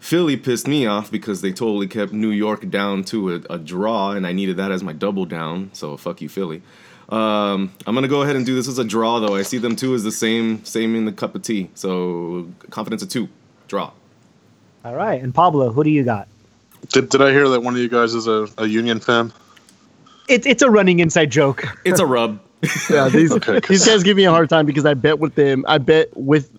Philly 0.00 0.36
pissed 0.36 0.68
me 0.68 0.86
off 0.86 1.10
because 1.10 1.40
they 1.40 1.52
totally 1.52 1.86
kept 1.86 2.12
New 2.12 2.30
York 2.30 2.68
down 2.68 3.02
to 3.04 3.34
a, 3.34 3.40
a 3.50 3.58
draw, 3.58 4.10
and 4.10 4.26
I 4.26 4.32
needed 4.32 4.56
that 4.58 4.70
as 4.70 4.82
my 4.82 4.92
double 4.92 5.24
down. 5.24 5.70
So 5.72 5.96
fuck 5.96 6.20
you, 6.20 6.28
Philly. 6.28 6.62
Um, 7.08 7.72
I'm 7.86 7.94
gonna 7.94 8.08
go 8.08 8.22
ahead 8.22 8.34
and 8.36 8.44
do 8.44 8.54
this 8.56 8.66
as 8.66 8.78
a 8.78 8.84
draw, 8.84 9.20
though. 9.20 9.36
I 9.36 9.42
see 9.42 9.58
them 9.58 9.76
two 9.76 9.94
as 9.94 10.02
the 10.02 10.12
same, 10.12 10.64
same 10.64 10.96
in 10.96 11.04
the 11.04 11.12
cup 11.12 11.36
of 11.36 11.42
tea. 11.42 11.70
So 11.74 12.48
confidence 12.70 13.02
of 13.02 13.08
two, 13.08 13.28
draw. 13.68 13.92
All 14.86 14.94
right, 14.94 15.20
and 15.20 15.34
Pablo, 15.34 15.72
who 15.72 15.82
do 15.82 15.90
you 15.90 16.04
got? 16.04 16.28
Did, 16.90 17.08
did 17.08 17.20
I 17.20 17.32
hear 17.32 17.48
that 17.48 17.60
one 17.64 17.74
of 17.74 17.80
you 17.80 17.88
guys 17.88 18.14
is 18.14 18.28
a, 18.28 18.46
a 18.56 18.66
Union 18.66 19.00
fan? 19.00 19.32
It's 20.28 20.46
it's 20.46 20.62
a 20.62 20.70
running 20.70 21.00
inside 21.00 21.30
joke. 21.32 21.64
It's 21.84 21.98
a 21.98 22.06
rub. 22.06 22.38
Yeah, 22.88 23.08
these 23.08 23.32
Okay. 23.32 23.58
these 23.68 23.84
guys 23.84 24.04
give 24.04 24.16
me 24.16 24.24
a 24.26 24.30
hard 24.30 24.48
time 24.48 24.64
because 24.64 24.86
I 24.86 24.94
bet 24.94 25.18
with 25.18 25.34
them. 25.34 25.64
I 25.66 25.78
bet 25.78 26.16
with 26.16 26.50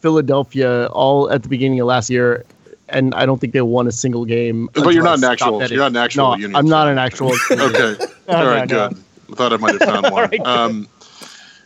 Philadelphia 0.00 0.88
all 0.88 1.30
at 1.30 1.42
the 1.42 1.48
beginning 1.48 1.80
of 1.80 1.86
last 1.86 2.10
year, 2.10 2.44
and 2.90 3.14
I 3.14 3.24
don't 3.24 3.40
think 3.40 3.54
they 3.54 3.62
won 3.62 3.86
a 3.86 3.92
single 3.92 4.26
game. 4.26 4.68
But 4.74 4.92
you're 4.92 5.02
not 5.02 5.16
an 5.16 5.24
actual- 5.24 5.58
betting. 5.58 5.74
you're 5.76 5.82
not 5.82 5.92
an 5.92 5.96
actual 5.96 6.24
No, 6.32 6.34
Union 6.34 6.56
I'm 6.56 6.66
not 6.68 6.86
an 6.86 6.98
actual. 6.98 7.32
Okay. 7.50 7.96
All 8.28 8.46
right, 8.46 8.68
no, 8.68 8.76
no. 8.76 8.88
good. 8.90 9.04
I 9.30 9.34
thought 9.36 9.52
I 9.54 9.56
might 9.56 9.80
have 9.80 9.88
found 9.88 10.12
one. 10.12 10.28
right, 10.30 10.40
um, 10.40 10.86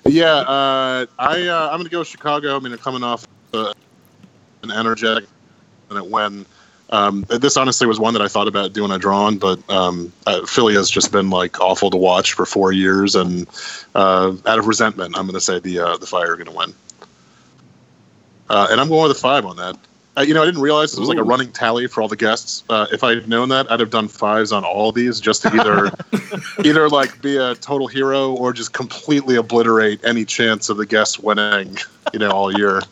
yeah, 0.07 0.27
uh, 0.37 1.07
I 1.19 1.49
uh, 1.49 1.71
I'm 1.73 1.79
gonna 1.81 1.89
go 1.89 1.99
with 2.01 2.09
Chicago. 2.09 2.55
I 2.57 2.61
mean, 2.61 2.69
they're 2.71 2.79
coming 2.79 3.03
off 3.03 3.27
uh, 3.53 3.73
an 4.63 4.71
energetic 4.71 5.25
and 5.97 6.11
win. 6.11 6.47
Um, 6.91 7.25
this 7.29 7.57
honestly 7.57 7.87
was 7.87 7.99
one 7.99 8.13
that 8.13 8.23
I 8.23 8.29
thought 8.29 8.47
about 8.47 8.73
doing 8.73 8.91
a 8.91 8.99
draw 8.99 9.25
on, 9.25 9.39
but 9.39 9.59
um, 9.71 10.13
uh, 10.27 10.45
Philly 10.47 10.75
has 10.75 10.91
just 10.91 11.11
been 11.11 11.31
like 11.31 11.61
awful 11.61 11.91
to 11.91 11.97
watch 11.97 12.35
for 12.35 12.47
four 12.47 12.73
years, 12.73 13.15
and 13.15 13.49
uh, 13.95 14.33
out 14.47 14.59
of 14.59 14.67
resentment, 14.67 15.17
I'm 15.17 15.25
going 15.25 15.35
to 15.35 15.41
say 15.41 15.59
the 15.59 15.79
uh, 15.79 15.97
the 15.97 16.07
Fire 16.07 16.33
are 16.33 16.37
going 16.37 16.51
to 16.51 16.57
win. 16.57 16.75
Uh, 18.51 18.69
and 18.71 18.81
I'm 18.81 18.89
going 18.89 19.09
with 19.09 19.17
a 19.17 19.21
five 19.21 19.47
on 19.47 19.57
that. 19.57 19.77
Uh, 20.17 20.21
you 20.21 20.33
know, 20.33 20.43
I 20.43 20.45
didn't 20.45 20.61
realize 20.61 20.95
it 20.95 21.01
was 21.01 21.09
like 21.09 21.19
a 21.19 21.25
running 21.25 21.51
tally 21.51 21.89
for 21.89 22.01
all 22.01 22.07
the 22.07 22.17
guests. 22.17 22.63
Uh, 22.69 22.87
if 22.93 23.03
I 23.03 23.17
had 23.17 23.29
known 23.29 23.49
that, 23.49 23.71
I'd 23.73 23.81
have 23.81 23.91
done 23.91 24.07
fives 24.07 24.53
on 24.53 24.65
all 24.65 24.93
these 24.93 25.19
just 25.19 25.43
to 25.43 25.49
either 25.49 25.91
either 26.65 26.89
like 26.89 27.21
be 27.21 27.37
a 27.37 27.57
total 27.57 27.89
hero 27.89 28.33
or 28.33 28.53
just 28.53 28.73
completely 28.73 29.35
obliterate 29.35 30.05
any 30.05 30.25
chance 30.25 30.69
of 30.69 30.77
the 30.77 30.87
guests 30.87 31.19
winning, 31.19 31.79
you 32.13 32.21
know, 32.21 32.31
all 32.31 32.57
year. 32.57 32.83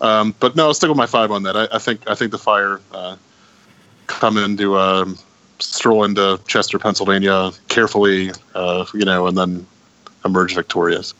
Um, 0.00 0.34
but 0.40 0.56
no, 0.56 0.66
I'll 0.66 0.74
stick 0.74 0.88
with 0.88 0.96
my 0.96 1.06
five 1.06 1.30
on 1.30 1.42
that. 1.44 1.56
I, 1.56 1.68
I 1.72 1.78
think 1.78 2.08
I 2.08 2.14
think 2.14 2.30
the 2.30 2.38
fire 2.38 2.80
uh, 2.92 3.16
come 4.06 4.36
into 4.36 4.76
um, 4.78 5.18
stroll 5.58 6.04
into 6.04 6.40
Chester, 6.46 6.78
Pennsylvania, 6.78 7.50
carefully, 7.68 8.30
uh, 8.54 8.84
you 8.94 9.04
know, 9.04 9.26
and 9.26 9.36
then 9.36 9.66
emerge 10.24 10.54
victorious. 10.54 11.14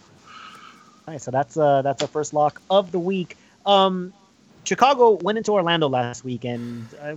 All 1.06 1.14
right, 1.14 1.20
so 1.20 1.30
that's 1.30 1.56
uh 1.56 1.82
that's 1.82 2.02
our 2.02 2.08
first 2.08 2.34
lock 2.34 2.60
of 2.70 2.92
the 2.92 2.98
week. 2.98 3.36
Um, 3.64 4.12
Chicago 4.64 5.18
went 5.22 5.38
into 5.38 5.52
Orlando 5.52 5.88
last 5.88 6.24
week, 6.24 6.44
and 6.44 6.86
uh, 7.00 7.14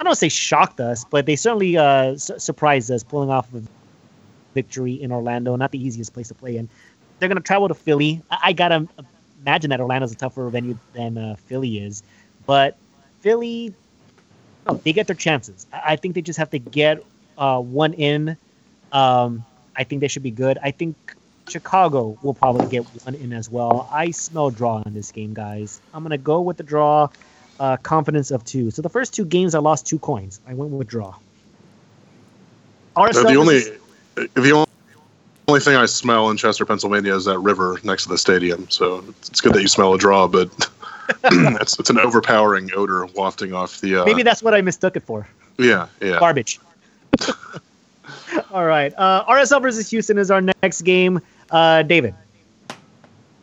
I 0.00 0.04
don't 0.04 0.14
say 0.14 0.30
shocked 0.30 0.80
us, 0.80 1.04
but 1.10 1.26
they 1.26 1.36
certainly 1.36 1.76
uh, 1.76 2.16
su- 2.16 2.38
surprised 2.38 2.90
us, 2.90 3.02
pulling 3.02 3.28
off 3.28 3.52
a 3.54 3.62
victory 4.54 4.94
in 4.94 5.12
Orlando. 5.12 5.54
Not 5.56 5.72
the 5.72 5.84
easiest 5.84 6.14
place 6.14 6.28
to 6.28 6.34
play 6.34 6.56
in. 6.56 6.68
They're 7.18 7.28
going 7.28 7.36
to 7.36 7.42
travel 7.42 7.68
to 7.68 7.74
Philly. 7.74 8.22
I, 8.30 8.38
I 8.44 8.52
gotta 8.54 8.88
imagine 9.40 9.70
that 9.70 9.80
Orlando's 9.80 10.12
a 10.12 10.16
tougher 10.16 10.48
venue 10.48 10.78
than 10.92 11.18
uh, 11.18 11.36
Philly 11.46 11.78
is, 11.78 12.02
but 12.46 12.76
Philly, 13.20 13.74
no, 14.66 14.74
they 14.84 14.92
get 14.92 15.06
their 15.06 15.16
chances. 15.16 15.66
I, 15.72 15.92
I 15.92 15.96
think 15.96 16.14
they 16.14 16.22
just 16.22 16.38
have 16.38 16.50
to 16.50 16.58
get 16.58 17.04
uh, 17.38 17.60
one 17.60 17.92
in. 17.94 18.36
Um, 18.92 19.44
I 19.76 19.84
think 19.84 20.00
they 20.00 20.08
should 20.08 20.22
be 20.22 20.30
good. 20.30 20.58
I 20.62 20.70
think 20.70 20.96
Chicago 21.48 22.18
will 22.22 22.34
probably 22.34 22.68
get 22.68 22.84
one 23.04 23.14
in 23.14 23.32
as 23.32 23.50
well. 23.50 23.88
I 23.92 24.10
smell 24.10 24.50
draw 24.50 24.82
in 24.82 24.94
this 24.94 25.12
game, 25.12 25.34
guys. 25.34 25.80
I'm 25.92 26.02
gonna 26.02 26.18
go 26.18 26.40
with 26.40 26.56
the 26.56 26.62
draw. 26.62 27.08
Uh, 27.58 27.76
confidence 27.76 28.30
of 28.30 28.42
two. 28.42 28.70
So 28.70 28.80
the 28.80 28.88
first 28.88 29.12
two 29.12 29.26
games, 29.26 29.54
I 29.54 29.58
lost 29.58 29.86
two 29.86 29.98
coins. 29.98 30.40
I 30.48 30.54
went 30.54 30.70
with 30.70 30.88
draw. 30.88 31.14
RSL 32.96 33.28
the 33.28 33.36
only 33.36 33.60
the 34.34 34.66
only 35.50 35.60
only 35.60 35.72
thing 35.72 35.76
I 35.76 35.86
smell 35.86 36.30
in 36.30 36.36
Chester, 36.36 36.64
Pennsylvania, 36.64 37.14
is 37.14 37.24
that 37.26 37.38
river 37.38 37.78
next 37.84 38.04
to 38.04 38.08
the 38.08 38.18
stadium. 38.18 38.68
So 38.70 39.04
it's 39.18 39.40
good 39.40 39.52
that 39.54 39.62
you 39.62 39.68
smell 39.68 39.92
a 39.94 39.98
draw, 39.98 40.26
but 40.26 40.48
it's 41.24 41.78
it's 41.78 41.90
an 41.90 41.98
overpowering 41.98 42.70
odor 42.74 43.04
wafting 43.06 43.52
off 43.52 43.80
the. 43.80 43.96
Uh, 43.96 44.04
maybe 44.04 44.22
that's 44.22 44.42
what 44.42 44.54
I 44.54 44.60
mistook 44.60 44.96
it 44.96 45.02
for. 45.02 45.26
yeah, 45.58 45.88
yeah. 46.00 46.18
Garbage. 46.18 46.60
All 48.52 48.64
right. 48.64 48.92
Uh, 48.96 49.24
RSL 49.26 49.60
versus 49.60 49.90
Houston 49.90 50.18
is 50.18 50.30
our 50.30 50.40
next 50.40 50.82
game. 50.82 51.20
Uh, 51.50 51.82
David. 51.82 52.14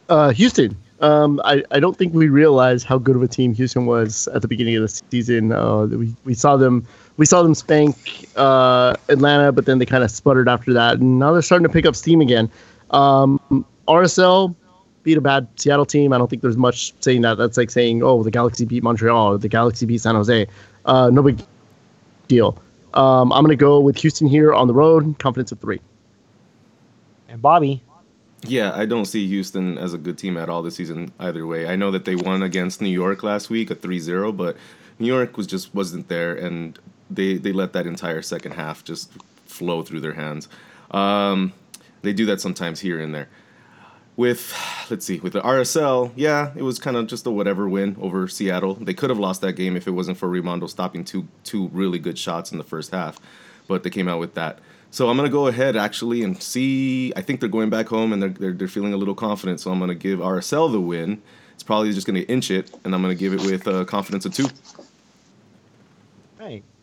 Uh, 0.10 0.30
Houston. 0.30 0.76
Um, 1.00 1.40
I, 1.46 1.64
I 1.70 1.80
don't 1.80 1.96
think 1.96 2.14
we 2.14 2.28
realized 2.28 2.86
how 2.86 2.98
good 2.98 3.16
of 3.16 3.22
a 3.22 3.28
team 3.28 3.54
Houston 3.54 3.86
was 3.86 4.28
at 4.30 4.42
the 4.42 4.48
beginning 4.48 4.76
of 4.78 4.82
the 4.82 4.88
season. 4.88 5.52
Uh, 5.52 5.86
we, 5.86 6.16
we 6.26 6.34
saw 6.34 6.58
them 6.58 6.88
we 7.18 7.26
saw 7.26 7.44
them 7.44 7.56
spank 7.56 8.28
uh, 8.36 8.96
Atlanta, 9.10 9.52
but 9.52 9.66
then 9.66 9.80
they 9.80 9.86
kind 9.86 10.04
of 10.04 10.12
sputtered 10.12 10.48
after 10.48 10.74
that, 10.74 11.00
and 11.00 11.20
now 11.20 11.34
they're 11.34 11.42
starting 11.42 11.68
to 11.68 11.74
pick 11.74 11.86
up 11.86 11.96
steam 11.96 12.22
again. 12.22 12.50
Um, 12.92 13.66
RSL 13.88 14.56
beat 15.04 15.18
a 15.18 15.22
bad 15.22 15.48
Seattle 15.56 15.86
team. 15.86 16.14
I 16.14 16.18
don't 16.18 16.30
think 16.30 16.42
there's 16.42 16.58
much 16.58 16.94
saying 17.02 17.22
that. 17.22 17.36
That's 17.38 17.58
like 17.58 17.72
saying, 17.72 18.04
oh, 18.04 18.24
the 18.24 18.32
Galaxy 18.32 18.66
beat 18.66 18.84
Montreal, 18.84 19.34
or 19.34 19.38
the 19.38 19.50
Galaxy 19.50 19.86
beat 19.86 20.02
San 20.02 20.16
Jose. 20.16 20.48
Uh, 20.86 21.10
no 21.12 21.24
big 21.24 21.40
deal. 22.28 22.62
Um, 22.94 23.32
I'm 23.34 23.44
going 23.44 23.56
to 23.58 23.62
go 23.62 23.80
with 23.80 23.98
Houston 23.98 24.28
here 24.28 24.54
on 24.54 24.68
the 24.68 24.74
road. 24.74 25.18
Confidence 25.20 25.52
of 25.52 25.60
three. 25.60 25.82
And 27.30 27.42
Bobby. 27.42 27.82
Yeah, 28.44 28.72
I 28.76 28.86
don't 28.86 29.06
see 29.06 29.28
Houston 29.28 29.78
as 29.78 29.94
a 29.94 29.98
good 29.98 30.18
team 30.18 30.38
at 30.38 30.48
all 30.48 30.62
this 30.62 30.76
season 30.76 31.12
either 31.20 31.48
way. 31.48 31.68
I 31.68 31.76
know 31.76 31.90
that 31.92 32.06
they 32.06 32.16
won 32.16 32.44
against 32.44 32.82
New 32.82 32.90
York 32.90 33.24
last 33.24 33.50
week, 33.50 33.72
a 33.72 33.76
3-0, 33.76 34.38
but 34.38 34.56
New 35.00 35.08
York 35.08 35.38
was 35.38 35.48
just 35.48 35.74
wasn't 35.74 36.08
there 36.08 36.36
and 36.36 36.78
they 37.10 37.38
they 37.38 37.52
let 37.52 37.74
that 37.74 37.88
entire 37.88 38.22
second 38.22 38.54
half 38.54 38.84
just 38.84 39.12
flow 39.46 39.82
through 39.82 40.02
their 40.02 40.14
hands. 40.14 40.48
Um, 40.92 41.54
they 42.02 42.14
do 42.14 42.26
that 42.28 42.42
sometimes 42.42 42.80
here 42.80 43.00
and 43.00 43.14
there. 43.14 43.30
With 44.16 44.56
let's 44.90 45.06
see, 45.06 45.20
with 45.20 45.34
the 45.34 45.42
RSL, 45.42 46.12
yeah, 46.16 46.52
it 46.56 46.64
was 46.64 46.80
kind 46.80 46.98
of 46.98 47.06
just 47.06 47.28
a 47.28 47.32
whatever 47.32 47.70
win 47.70 47.96
over 48.02 48.28
Seattle. 48.28 48.74
They 48.74 48.96
could 48.96 49.12
have 49.12 49.20
lost 49.20 49.42
that 49.42 49.54
game 49.54 49.76
if 49.76 49.88
it 49.88 49.92
wasn't 49.92 50.18
for 50.18 50.28
Rimando 50.28 50.68
stopping 50.68 51.04
two 51.04 51.28
two 51.44 51.68
really 51.68 52.00
good 52.00 52.18
shots 52.18 52.52
in 52.52 52.58
the 52.58 52.64
first 52.64 52.92
half, 52.92 53.20
but 53.68 53.84
they 53.84 53.92
came 53.92 54.08
out 54.08 54.20
with 54.20 54.34
that. 54.34 54.60
So 54.90 55.10
I'm 55.10 55.18
gonna 55.18 55.30
go 55.30 55.48
ahead 55.48 55.76
actually 55.76 56.24
and 56.24 56.42
see. 56.42 57.14
I 57.16 57.22
think 57.22 57.40
they're 57.40 57.50
going 57.50 57.70
back 57.70 57.88
home 57.88 58.12
and 58.12 58.22
they're 58.22 58.30
they're, 58.30 58.54
they're 58.54 58.68
feeling 58.68 58.94
a 58.94 58.98
little 58.98 59.14
confident. 59.14 59.60
So 59.60 59.72
I'm 59.72 59.80
gonna 59.80 59.94
give 59.94 60.18
RSL 60.20 60.72
the 60.72 60.82
win. 60.82 61.22
It's 61.54 61.64
probably 61.64 61.92
just 61.94 62.08
gonna 62.08 62.20
inch 62.22 62.50
it, 62.50 62.72
and 62.84 62.96
I'm 62.96 63.04
gonna 63.04 63.14
give 63.14 63.34
it 63.34 63.42
with 63.42 63.68
uh, 63.68 63.86
confidence 63.86 64.26
of 64.26 64.34
two. 64.34 64.48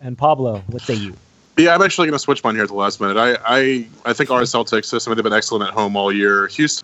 And 0.04 0.16
Pablo, 0.18 0.62
what 0.68 0.82
say 0.82 0.94
you? 0.94 1.14
Yeah, 1.56 1.75
I'm 1.75 1.82
actually 1.82 2.06
going 2.06 2.14
to 2.14 2.18
switch 2.18 2.44
mine 2.44 2.54
here 2.54 2.62
at 2.62 2.68
the 2.68 2.75
last 2.75 3.00
minute. 3.00 3.16
I, 3.16 3.37
I, 3.46 3.88
I 4.04 4.12
think 4.12 4.28
RSL 4.28 4.68
takes 4.68 4.90
this. 4.90 5.06
I 5.06 5.11
mean, 5.11 5.16
they've 5.16 5.25
been 5.25 5.32
excellent 5.32 5.66
at 5.66 5.73
home 5.73 5.96
all 5.96 6.12
year. 6.12 6.46
Houston, 6.49 6.82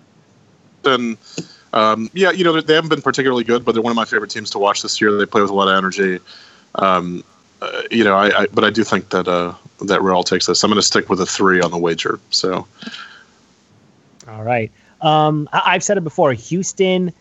um, 1.72 2.08
yeah, 2.14 2.30
you 2.30 2.44
know, 2.44 2.58
they 2.60 2.74
haven't 2.74 2.88
been 2.88 3.02
particularly 3.02 3.44
good, 3.44 3.64
but 3.64 3.72
they're 3.72 3.82
one 3.82 3.90
of 3.90 3.96
my 3.96 4.06
favorite 4.06 4.30
teams 4.30 4.48
to 4.50 4.58
watch 4.58 4.80
this 4.82 5.00
year. 5.00 5.12
They 5.12 5.26
play 5.26 5.42
with 5.42 5.50
a 5.50 5.54
lot 5.54 5.68
of 5.68 5.76
energy. 5.76 6.18
Um, 6.76 7.22
uh, 7.60 7.82
you 7.90 8.04
know, 8.04 8.16
I, 8.16 8.42
I, 8.42 8.46
but 8.46 8.64
I 8.64 8.70
do 8.70 8.84
think 8.84 9.10
that 9.10 9.28
uh, 9.28 9.54
that 9.82 10.00
Real 10.00 10.22
takes 10.22 10.46
this. 10.46 10.64
I'm 10.64 10.70
going 10.70 10.80
to 10.80 10.86
stick 10.86 11.10
with 11.10 11.20
a 11.20 11.26
three 11.26 11.60
on 11.60 11.70
the 11.70 11.78
wager. 11.78 12.18
So 12.30 12.66
All 14.28 14.44
right. 14.44 14.72
Um, 15.02 15.48
I- 15.52 15.74
I've 15.74 15.82
said 15.82 15.98
it 15.98 16.04
before. 16.04 16.32
Houston 16.32 17.12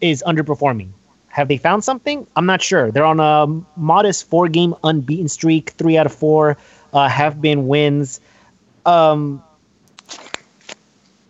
is 0.00 0.22
underperforming. 0.26 0.90
Have 1.36 1.48
they 1.48 1.58
found 1.58 1.84
something? 1.84 2.26
I'm 2.34 2.46
not 2.46 2.62
sure. 2.62 2.90
They're 2.90 3.04
on 3.04 3.20
a 3.20 3.46
modest 3.78 4.26
four-game 4.26 4.74
unbeaten 4.82 5.28
streak. 5.28 5.68
Three 5.72 5.98
out 5.98 6.06
of 6.06 6.14
four 6.14 6.56
uh, 6.94 7.10
have 7.10 7.42
been 7.42 7.66
wins. 7.66 8.22
Um, 8.86 9.44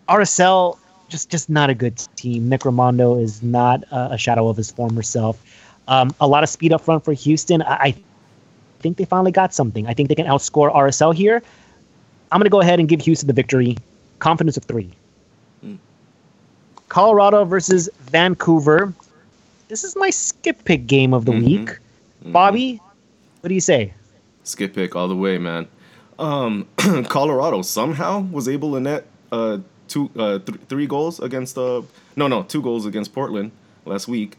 RSL 0.07 0.77
just 1.09 1.29
just 1.29 1.49
not 1.49 1.69
a 1.69 1.73
good 1.73 2.01
team. 2.15 2.47
Nick 2.47 2.61
Rimando 2.61 3.21
is 3.21 3.43
not 3.43 3.83
uh, 3.91 4.07
a 4.11 4.17
shadow 4.17 4.47
of 4.47 4.55
his 4.55 4.71
former 4.71 5.01
self. 5.01 5.43
Um, 5.89 6.15
a 6.21 6.27
lot 6.27 6.41
of 6.41 6.47
speed 6.47 6.71
up 6.71 6.79
front 6.79 7.03
for 7.03 7.11
Houston. 7.11 7.61
I, 7.61 7.75
I 7.75 7.95
think 8.79 8.95
they 8.95 9.03
finally 9.03 9.33
got 9.33 9.53
something. 9.53 9.87
I 9.87 9.93
think 9.93 10.07
they 10.07 10.15
can 10.15 10.27
outscore 10.27 10.73
RSL 10.73 11.13
here. 11.13 11.43
I'm 12.31 12.39
going 12.39 12.45
to 12.45 12.49
go 12.49 12.61
ahead 12.61 12.79
and 12.79 12.87
give 12.87 13.01
Houston 13.01 13.27
the 13.27 13.33
victory. 13.33 13.77
Confidence 14.19 14.55
of 14.55 14.63
three. 14.63 14.89
Mm. 15.65 15.79
Colorado 16.87 17.43
versus 17.43 17.89
Vancouver. 17.99 18.93
This 19.67 19.83
is 19.83 19.95
my 19.95 20.09
skip 20.09 20.63
pick 20.65 20.87
game 20.87 21.13
of 21.13 21.25
the 21.25 21.31
Mhm. 21.33 21.45
week. 21.45 21.79
Bobby, 22.25 22.81
what 23.41 23.47
do 23.49 23.53
you 23.53 23.61
say? 23.61 23.93
Skip 24.43 24.73
pick 24.73 24.95
all 24.95 25.07
the 25.07 25.15
way, 25.15 25.37
man. 25.37 25.67
Um, 26.19 26.65
Colorado 27.09 27.61
somehow 27.61 28.21
was 28.31 28.47
able 28.47 28.73
to 28.73 28.79
net 28.79 29.05
uh, 29.31 29.57
two, 29.89 30.09
uh, 30.17 30.39
th- 30.39 30.57
three 30.69 30.87
goals 30.87 31.19
against 31.19 31.57
uh, 31.57 31.81
no, 32.15 32.27
no, 32.27 32.43
two 32.43 32.61
goals 32.61 32.85
against 32.85 33.13
Portland 33.13 33.51
last 33.85 34.07
week. 34.07 34.37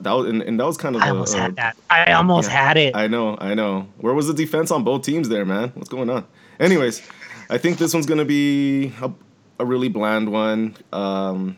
That 0.00 0.10
was, 0.12 0.28
and, 0.28 0.42
and 0.42 0.58
that 0.58 0.66
was 0.66 0.76
kind 0.76 0.96
of 0.96 1.02
I 1.02 1.06
a- 1.08 1.10
almost 1.12 1.34
a- 1.36 1.38
had 1.40 1.56
that. 1.56 1.76
I 1.88 2.12
almost 2.12 2.50
yeah. 2.50 2.66
had 2.66 2.76
it. 2.76 2.96
I 2.96 3.06
know, 3.06 3.36
I 3.40 3.54
know. 3.54 3.86
Where 3.98 4.12
was 4.12 4.26
the 4.26 4.34
defense 4.34 4.72
on 4.72 4.82
both 4.82 5.02
teams 5.02 5.28
there, 5.28 5.44
man? 5.44 5.70
What's 5.74 5.88
going 5.88 6.10
on? 6.10 6.24
Anyways, 6.58 7.00
I 7.48 7.58
think 7.58 7.78
this 7.78 7.94
one's 7.94 8.06
gonna 8.06 8.24
be 8.24 8.92
a, 9.00 9.10
a 9.60 9.64
really 9.64 9.88
bland 9.88 10.30
one. 10.32 10.76
Um, 10.92 11.56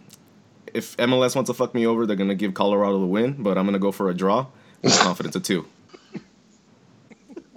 if 0.76 0.96
MLS 0.98 1.34
wants 1.34 1.48
to 1.48 1.54
fuck 1.54 1.74
me 1.74 1.86
over, 1.86 2.06
they're 2.06 2.16
gonna 2.16 2.34
give 2.34 2.52
Colorado 2.52 3.00
the 3.00 3.06
win, 3.06 3.42
but 3.42 3.56
I'm 3.56 3.64
gonna 3.64 3.78
go 3.78 3.90
for 3.90 4.10
a 4.10 4.14
draw 4.14 4.46
with 4.82 4.96
confidence 4.98 5.34
of 5.34 5.42
two. 5.42 5.66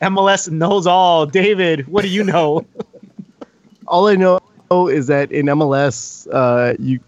MLS 0.00 0.48
knows 0.48 0.86
all. 0.86 1.26
David, 1.26 1.88
what 1.88 2.02
do 2.02 2.08
you 2.08 2.22
know? 2.22 2.64
All 3.88 4.06
I 4.06 4.16
know 4.16 4.38
is 4.88 5.06
that 5.06 5.32
in 5.32 5.46
MLS, 5.46 6.28
uh, 6.30 6.76
you 6.78 7.00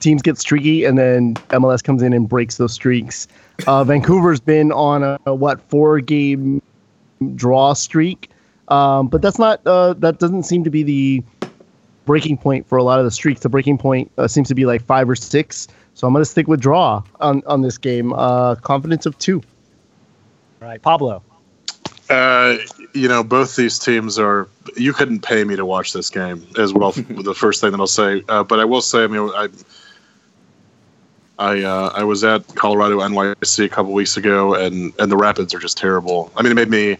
teams 0.00 0.20
get 0.20 0.36
streaky, 0.36 0.84
and 0.84 0.98
then 0.98 1.34
MLS 1.50 1.82
comes 1.82 2.02
in 2.02 2.12
and 2.12 2.28
breaks 2.28 2.56
those 2.56 2.72
streaks. 2.72 3.28
Uh, 3.68 3.84
Vancouver's 3.84 4.40
been 4.40 4.72
on 4.72 5.04
a, 5.04 5.18
a 5.26 5.34
what 5.34 5.60
four 5.70 6.00
game 6.00 6.60
draw 7.36 7.72
streak, 7.72 8.30
um, 8.66 9.06
but 9.06 9.22
that's 9.22 9.38
not 9.38 9.64
uh, 9.64 9.94
that 9.94 10.18
doesn't 10.18 10.42
seem 10.42 10.64
to 10.64 10.70
be 10.70 10.82
the 10.82 11.22
breaking 12.04 12.38
point 12.38 12.66
for 12.68 12.78
a 12.78 12.82
lot 12.82 12.98
of 12.98 13.04
the 13.04 13.10
streaks. 13.10 13.40
The 13.40 13.48
breaking 13.48 13.78
point 13.78 14.10
uh, 14.18 14.28
seems 14.28 14.48
to 14.48 14.54
be 14.54 14.66
like 14.66 14.84
five 14.84 15.08
or 15.08 15.16
six. 15.16 15.68
So 15.94 16.06
I'm 16.06 16.12
going 16.12 16.22
to 16.22 16.30
stick 16.30 16.48
with 16.48 16.60
draw 16.60 17.02
on 17.20 17.42
on 17.46 17.62
this 17.62 17.78
game. 17.78 18.12
Uh, 18.12 18.56
confidence 18.56 19.06
of 19.06 19.18
two. 19.18 19.42
All 20.60 20.68
right, 20.68 20.82
Pablo. 20.82 21.22
Uh, 22.10 22.58
you 22.92 23.08
know, 23.08 23.24
both 23.24 23.56
these 23.56 23.78
teams 23.78 24.18
are. 24.18 24.48
You 24.76 24.92
couldn't 24.92 25.20
pay 25.20 25.44
me 25.44 25.56
to 25.56 25.64
watch 25.64 25.92
this 25.92 26.10
game, 26.10 26.46
as 26.58 26.72
well. 26.72 26.92
the 26.92 27.34
first 27.34 27.60
thing 27.60 27.70
that 27.70 27.80
I'll 27.80 27.86
say, 27.86 28.22
uh, 28.28 28.42
but 28.42 28.60
I 28.60 28.64
will 28.64 28.82
say, 28.82 29.04
I 29.04 29.06
mean, 29.06 29.30
I, 29.34 29.48
I, 31.38 31.62
uh, 31.62 31.92
I 31.94 32.04
was 32.04 32.24
at 32.24 32.46
Colorado 32.54 32.98
NYC 32.98 33.64
a 33.64 33.68
couple 33.68 33.92
weeks 33.92 34.16
ago, 34.16 34.54
and 34.54 34.92
and 34.98 35.10
the 35.10 35.16
Rapids 35.16 35.54
are 35.54 35.58
just 35.58 35.76
terrible. 35.76 36.32
I 36.36 36.42
mean, 36.42 36.52
it 36.52 36.56
made 36.56 36.70
me 36.70 36.98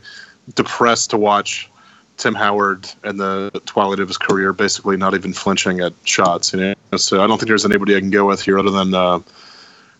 depressed 0.54 1.10
to 1.10 1.16
watch 1.16 1.70
Tim 2.16 2.34
Howard 2.34 2.88
and 3.02 3.18
the 3.18 3.50
twilight 3.66 3.98
of 4.00 4.08
his 4.08 4.18
career, 4.18 4.52
basically 4.52 4.96
not 4.96 5.14
even 5.14 5.32
flinching 5.32 5.80
at 5.80 5.92
shots. 6.04 6.52
You 6.52 6.74
know, 6.92 6.96
so 6.96 7.22
I 7.22 7.26
don't 7.26 7.38
think 7.38 7.48
there's 7.48 7.64
anybody 7.64 7.96
I 7.96 8.00
can 8.00 8.10
go 8.10 8.26
with 8.26 8.42
here 8.42 8.58
other 8.58 8.70
than 8.70 8.94
uh, 8.94 9.20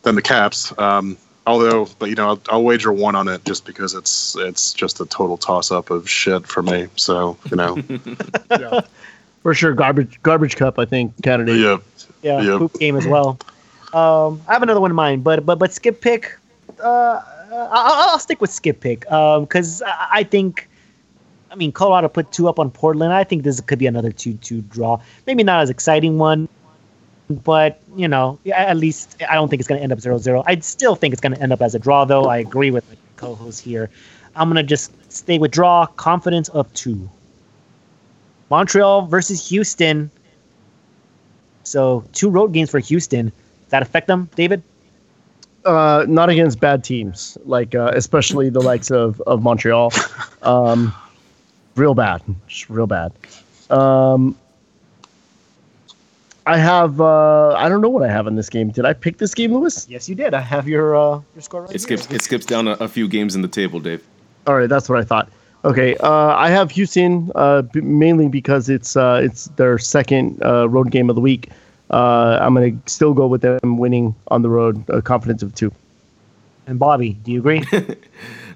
than 0.02 0.14
the 0.14 0.22
Caps. 0.22 0.72
Um, 0.78 1.16
although, 1.46 1.88
but 1.98 2.10
you 2.10 2.14
know, 2.14 2.28
I'll, 2.28 2.40
I'll 2.50 2.62
wager 2.62 2.92
one 2.92 3.16
on 3.16 3.28
it 3.28 3.44
just 3.44 3.64
because 3.64 3.94
it's 3.94 4.36
it's 4.36 4.72
just 4.72 5.00
a 5.00 5.06
total 5.06 5.36
toss 5.36 5.70
up 5.72 5.90
of 5.90 6.08
shit 6.08 6.46
for 6.46 6.62
me. 6.62 6.88
So 6.96 7.36
you 7.50 7.56
know, 7.56 7.76
For 9.42 9.52
sure, 9.52 9.74
garbage 9.74 10.18
garbage 10.22 10.56
cup. 10.56 10.78
I 10.78 10.86
think 10.86 11.20
candidate. 11.22 11.58
yeah, 11.60 11.76
Yeah, 12.22 12.40
Yep. 12.40 12.58
poop 12.58 12.78
game 12.80 12.96
as 12.96 13.06
well. 13.06 13.38
Um, 13.92 14.40
I 14.48 14.54
have 14.54 14.62
another 14.62 14.80
one 14.80 14.90
in 14.90 14.94
mind, 14.96 15.22
but 15.22 15.44
but 15.44 15.58
but 15.58 15.72
skip 15.72 16.00
pick. 16.00 16.38
Uh, 16.82 17.20
I'll, 17.52 18.10
I'll 18.10 18.18
stick 18.18 18.40
with 18.40 18.50
skip 18.50 18.80
pick 18.80 19.00
because 19.00 19.82
I, 19.82 20.08
I 20.12 20.22
think. 20.24 20.68
I 21.54 21.56
mean, 21.56 21.70
Colorado 21.70 22.08
put 22.08 22.32
two 22.32 22.48
up 22.48 22.58
on 22.58 22.68
Portland. 22.72 23.12
I 23.12 23.22
think 23.22 23.44
this 23.44 23.60
could 23.60 23.78
be 23.78 23.86
another 23.86 24.10
two-two 24.10 24.62
draw. 24.62 25.00
Maybe 25.24 25.44
not 25.44 25.62
as 25.62 25.70
exciting 25.70 26.18
one, 26.18 26.48
but 27.30 27.80
you 27.94 28.08
know, 28.08 28.40
at 28.52 28.76
least 28.76 29.22
I 29.30 29.34
don't 29.34 29.48
think 29.48 29.60
it's 29.60 29.68
going 29.68 29.78
to 29.78 29.82
end 29.82 29.92
up 29.92 30.00
0-0. 30.00 30.42
I 30.48 30.58
still 30.58 30.96
think 30.96 31.12
it's 31.12 31.20
going 31.20 31.32
to 31.32 31.40
end 31.40 31.52
up 31.52 31.62
as 31.62 31.76
a 31.76 31.78
draw, 31.78 32.04
though. 32.04 32.24
I 32.24 32.38
agree 32.38 32.72
with 32.72 32.84
my 32.88 32.96
co-host 33.14 33.62
here. 33.62 33.88
I'm 34.34 34.48
going 34.48 34.56
to 34.56 34.68
just 34.68 34.90
stay 35.12 35.38
with 35.38 35.52
draw. 35.52 35.86
Confidence 35.86 36.48
of 36.48 36.72
two. 36.74 37.08
Montreal 38.50 39.06
versus 39.06 39.48
Houston. 39.48 40.10
So 41.62 42.02
two 42.12 42.30
road 42.30 42.52
games 42.52 42.68
for 42.68 42.80
Houston. 42.80 43.26
Does 43.26 43.70
that 43.70 43.82
affect 43.82 44.08
them, 44.08 44.28
David? 44.34 44.64
uh, 45.64 46.04
not 46.08 46.28
against 46.28 46.60
bad 46.60 46.84
teams, 46.84 47.38
like 47.44 47.74
uh, 47.74 47.92
especially 47.94 48.50
the 48.50 48.60
likes 48.60 48.90
of 48.90 49.20
of 49.22 49.42
Montreal. 49.42 49.92
Um, 50.42 50.94
real 51.76 51.94
bad, 51.94 52.22
just 52.46 52.68
real 52.70 52.86
bad. 52.86 53.12
Um, 53.70 54.36
I 56.46 56.58
have 56.58 57.00
uh, 57.00 57.54
I 57.54 57.68
don't 57.68 57.80
know 57.80 57.88
what 57.88 58.02
I 58.02 58.12
have 58.12 58.26
in 58.26 58.36
this 58.36 58.50
game. 58.50 58.70
Did 58.70 58.84
I 58.84 58.92
pick 58.92 59.18
this 59.18 59.34
game, 59.34 59.54
Lewis? 59.54 59.88
Yes, 59.88 60.08
you 60.08 60.14
did. 60.14 60.34
I 60.34 60.40
have 60.40 60.68
your 60.68 60.94
uh, 60.94 61.20
your 61.34 61.42
score 61.42 61.62
right 61.62 61.74
It 61.74 61.80
skips 61.80 62.10
it 62.10 62.22
skips 62.22 62.44
down 62.44 62.68
a, 62.68 62.72
a 62.72 62.88
few 62.88 63.08
games 63.08 63.34
in 63.34 63.42
the 63.42 63.48
table, 63.48 63.80
Dave. 63.80 64.04
All 64.46 64.54
right, 64.56 64.68
that's 64.68 64.88
what 64.88 64.98
I 64.98 65.04
thought. 65.04 65.30
Okay, 65.64 65.96
uh, 65.96 66.36
I 66.36 66.50
have 66.50 66.70
Houston 66.72 67.32
uh, 67.34 67.62
b- 67.62 67.80
mainly 67.80 68.28
because 68.28 68.68
it's 68.68 68.96
uh, 68.96 69.20
it's 69.24 69.46
their 69.56 69.78
second 69.78 70.42
uh, 70.44 70.68
road 70.68 70.90
game 70.90 71.08
of 71.08 71.14
the 71.16 71.22
week. 71.22 71.48
Uh, 71.90 72.38
I'm 72.40 72.52
gonna 72.54 72.72
still 72.86 73.14
go 73.14 73.26
with 73.26 73.40
them 73.40 73.78
winning 73.78 74.14
on 74.28 74.42
the 74.42 74.50
road. 74.50 74.84
A 74.90 75.00
confidence 75.00 75.42
of 75.42 75.54
two. 75.54 75.72
And 76.66 76.78
Bobby, 76.78 77.12
do 77.12 77.32
you 77.32 77.40
agree? 77.40 77.62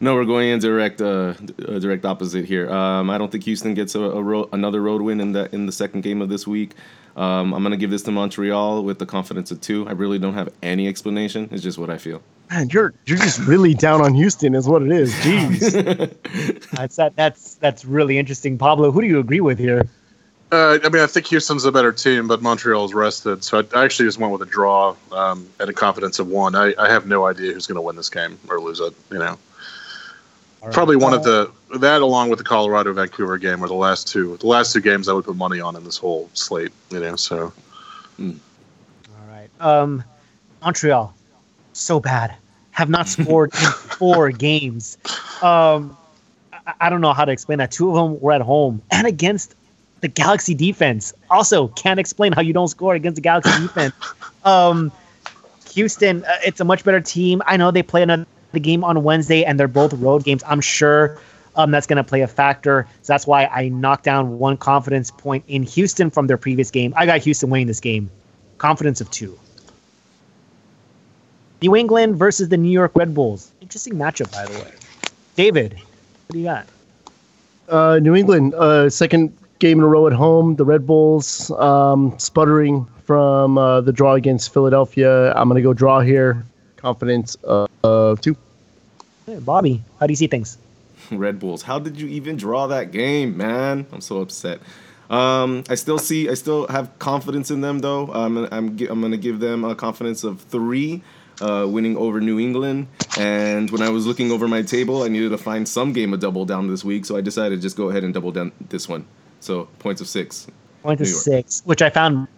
No, 0.00 0.14
we're 0.14 0.24
going 0.24 0.48
in 0.50 0.60
direct 0.60 1.00
uh, 1.00 1.34
uh, 1.66 1.78
direct 1.80 2.04
opposite 2.04 2.44
here. 2.44 2.70
Um, 2.70 3.10
I 3.10 3.18
don't 3.18 3.32
think 3.32 3.44
Houston 3.44 3.74
gets 3.74 3.94
a, 3.94 4.00
a 4.00 4.22
ro- 4.22 4.48
another 4.52 4.80
road 4.80 5.02
win 5.02 5.20
in 5.20 5.32
the 5.32 5.52
in 5.52 5.66
the 5.66 5.72
second 5.72 6.02
game 6.02 6.22
of 6.22 6.28
this 6.28 6.46
week. 6.46 6.74
Um, 7.16 7.52
I'm 7.52 7.64
gonna 7.64 7.76
give 7.76 7.90
this 7.90 8.02
to 8.02 8.12
Montreal 8.12 8.84
with 8.84 9.00
the 9.00 9.06
confidence 9.06 9.50
of 9.50 9.60
two. 9.60 9.88
I 9.88 9.92
really 9.92 10.20
don't 10.20 10.34
have 10.34 10.50
any 10.62 10.86
explanation. 10.86 11.48
It's 11.50 11.62
just 11.64 11.78
what 11.78 11.90
I 11.90 11.98
feel. 11.98 12.22
Man, 12.50 12.68
you're 12.70 12.94
you're 13.06 13.18
just 13.18 13.40
really 13.40 13.74
down 13.74 14.00
on 14.00 14.14
Houston, 14.14 14.54
is 14.54 14.68
what 14.68 14.82
it 14.82 14.92
is. 14.92 15.12
Jeez. 15.14 16.70
that's 16.70 16.96
that. 16.96 17.16
That's 17.16 17.54
that's 17.54 17.84
really 17.84 18.18
interesting. 18.18 18.56
Pablo, 18.56 18.92
who 18.92 19.00
do 19.00 19.08
you 19.08 19.18
agree 19.18 19.40
with 19.40 19.58
here? 19.58 19.88
Uh, 20.50 20.78
I 20.82 20.88
mean, 20.88 21.02
I 21.02 21.06
think 21.06 21.26
Houston's 21.26 21.64
a 21.64 21.72
better 21.72 21.92
team, 21.92 22.26
but 22.26 22.40
Montreal's 22.42 22.94
rested. 22.94 23.44
So 23.44 23.58
I, 23.60 23.78
I 23.78 23.84
actually 23.84 24.06
just 24.08 24.18
went 24.18 24.32
with 24.32 24.42
a 24.42 24.46
draw 24.46 24.94
um, 25.12 25.48
and 25.60 25.68
a 25.68 25.72
confidence 25.74 26.18
of 26.18 26.28
one. 26.28 26.54
I, 26.54 26.74
I 26.78 26.88
have 26.88 27.06
no 27.06 27.26
idea 27.26 27.52
who's 27.52 27.66
going 27.66 27.76
to 27.76 27.82
win 27.82 27.96
this 27.96 28.08
game 28.08 28.38
or 28.48 28.60
lose 28.60 28.80
it. 28.80 28.94
You 29.10 29.18
know, 29.18 29.38
All 30.62 30.70
right. 30.70 30.72
probably 30.72 30.96
one 30.96 31.12
Uh, 31.12 31.16
of 31.16 31.22
the 31.22 31.50
that 31.78 32.00
along 32.00 32.30
with 32.30 32.38
the 32.38 32.44
Colorado 32.44 32.92
Vancouver 32.92 33.38
game 33.38 33.62
are 33.62 33.68
the 33.68 33.74
last 33.74 34.08
two. 34.08 34.36
The 34.38 34.46
last 34.46 34.72
two 34.72 34.80
games 34.80 35.08
I 35.08 35.12
would 35.12 35.24
put 35.24 35.36
money 35.36 35.60
on 35.60 35.76
in 35.76 35.84
this 35.84 35.98
whole 35.98 36.30
slate. 36.34 36.72
You 36.90 37.00
know, 37.00 37.16
so 37.16 37.52
All 39.10 39.26
right. 39.26 39.50
Um, 39.60 40.04
Montreal, 40.62 41.14
so 41.72 42.00
bad. 42.00 42.36
Have 42.72 42.88
not 42.88 43.08
scored 43.08 43.52
in 43.60 43.72
four 43.72 44.30
games. 44.30 44.98
Um, 45.40 45.96
I, 46.52 46.74
I 46.82 46.90
don't 46.90 47.00
know 47.00 47.12
how 47.12 47.24
to 47.24 47.32
explain 47.32 47.58
that. 47.58 47.70
Two 47.72 47.88
of 47.90 47.94
them 47.96 48.20
were 48.20 48.32
at 48.32 48.40
home 48.42 48.82
and 48.90 49.06
against 49.06 49.54
the 50.00 50.08
Galaxy 50.08 50.54
defense. 50.54 51.12
Also, 51.30 51.68
can't 51.68 51.98
explain 51.98 52.32
how 52.32 52.40
you 52.40 52.52
don't 52.52 52.68
score 52.68 52.94
against 52.94 53.16
the 53.16 53.22
Galaxy 53.22 53.50
defense. 53.60 53.94
Um, 54.44 54.92
Houston, 55.74 56.24
uh, 56.24 56.36
it's 56.44 56.60
a 56.60 56.64
much 56.64 56.84
better 56.84 57.00
team. 57.00 57.42
I 57.46 57.56
know 57.56 57.70
they 57.70 57.82
play 57.82 58.02
another 58.02 58.26
game 58.60 58.84
on 58.84 59.02
Wednesday, 59.02 59.44
and 59.44 59.58
they're 59.58 59.68
both 59.68 59.92
road 59.94 60.24
games. 60.24 60.42
I'm 60.46 60.60
sure 60.60 61.20
um, 61.56 61.70
that's 61.70 61.86
going 61.86 61.96
to 61.96 62.04
play 62.04 62.22
a 62.22 62.28
factor. 62.28 62.86
So 63.02 63.12
that's 63.12 63.26
why 63.26 63.46
I 63.46 63.68
knocked 63.68 64.04
down 64.04 64.38
one 64.38 64.56
confidence 64.56 65.10
point 65.10 65.44
in 65.48 65.62
Houston 65.64 66.10
from 66.10 66.26
their 66.26 66.38
previous 66.38 66.70
game. 66.70 66.94
I 66.96 67.06
got 67.06 67.20
Houston 67.20 67.50
winning 67.50 67.66
this 67.66 67.80
game. 67.80 68.10
Confidence 68.58 69.00
of 69.00 69.10
two. 69.10 69.38
New 71.60 71.74
England 71.74 72.16
versus 72.16 72.48
the 72.48 72.56
New 72.56 72.70
York 72.70 72.92
Red 72.94 73.14
Bulls. 73.14 73.50
Interesting 73.60 73.94
matchup, 73.94 74.30
by 74.30 74.46
the 74.46 74.58
way. 74.60 74.72
David, 75.34 75.74
what 75.74 76.32
do 76.32 76.38
you 76.38 76.44
got? 76.44 76.66
Uh, 77.68 77.98
New 78.00 78.14
England, 78.14 78.54
uh, 78.54 78.88
second 78.88 79.36
game 79.58 79.78
in 79.78 79.84
a 79.84 79.88
row 79.88 80.06
at 80.06 80.12
home. 80.12 80.56
The 80.56 80.64
Red 80.64 80.86
Bulls 80.86 81.50
um, 81.52 82.18
sputtering 82.18 82.86
from 83.04 83.58
uh, 83.58 83.80
the 83.80 83.92
draw 83.92 84.14
against 84.14 84.52
Philadelphia. 84.52 85.32
I'm 85.34 85.48
going 85.48 85.56
to 85.56 85.62
go 85.62 85.72
draw 85.72 86.00
here. 86.00 86.44
Confidence 86.76 87.34
of, 87.36 87.68
of 87.82 88.20
two. 88.20 88.36
Hey, 89.26 89.38
Bobby, 89.40 89.82
how 89.98 90.06
do 90.06 90.12
you 90.12 90.16
see 90.16 90.26
things? 90.26 90.58
Red 91.10 91.38
Bulls. 91.38 91.62
How 91.62 91.78
did 91.78 92.00
you 92.00 92.08
even 92.08 92.36
draw 92.36 92.66
that 92.68 92.92
game, 92.92 93.36
man? 93.36 93.86
I'm 93.92 94.00
so 94.00 94.20
upset. 94.20 94.60
Um, 95.10 95.64
I 95.68 95.74
still 95.74 95.98
see. 95.98 96.28
I 96.28 96.34
still 96.34 96.66
have 96.68 96.98
confidence 96.98 97.50
in 97.50 97.62
them, 97.62 97.78
though. 97.78 98.12
I'm. 98.12 98.36
I'm. 98.36 98.78
I'm 98.90 99.00
gonna 99.00 99.16
give 99.16 99.40
them 99.40 99.64
a 99.64 99.74
confidence 99.74 100.22
of 100.22 100.40
three, 100.42 101.02
uh, 101.40 101.66
winning 101.66 101.96
over 101.96 102.20
New 102.20 102.38
England. 102.38 102.88
And 103.18 103.70
when 103.70 103.80
I 103.80 103.88
was 103.88 104.06
looking 104.06 104.30
over 104.30 104.46
my 104.46 104.60
table, 104.60 105.02
I 105.02 105.08
needed 105.08 105.30
to 105.30 105.38
find 105.38 105.66
some 105.66 105.94
game 105.94 106.12
of 106.12 106.20
double 106.20 106.44
down 106.44 106.68
this 106.68 106.84
week, 106.84 107.06
so 107.06 107.16
I 107.16 107.22
decided 107.22 107.56
to 107.56 107.62
just 107.62 107.76
go 107.76 107.88
ahead 107.88 108.04
and 108.04 108.12
double 108.12 108.32
down 108.32 108.52
this 108.68 108.86
one. 108.86 109.06
So 109.40 109.68
points 109.78 110.00
of 110.00 110.08
six. 110.08 110.46
Point 110.82 110.98
to 110.98 111.04
New 111.04 111.10
York. 111.10 111.22
six, 111.22 111.62
which 111.64 111.82
I 111.82 111.90
found 111.90 112.28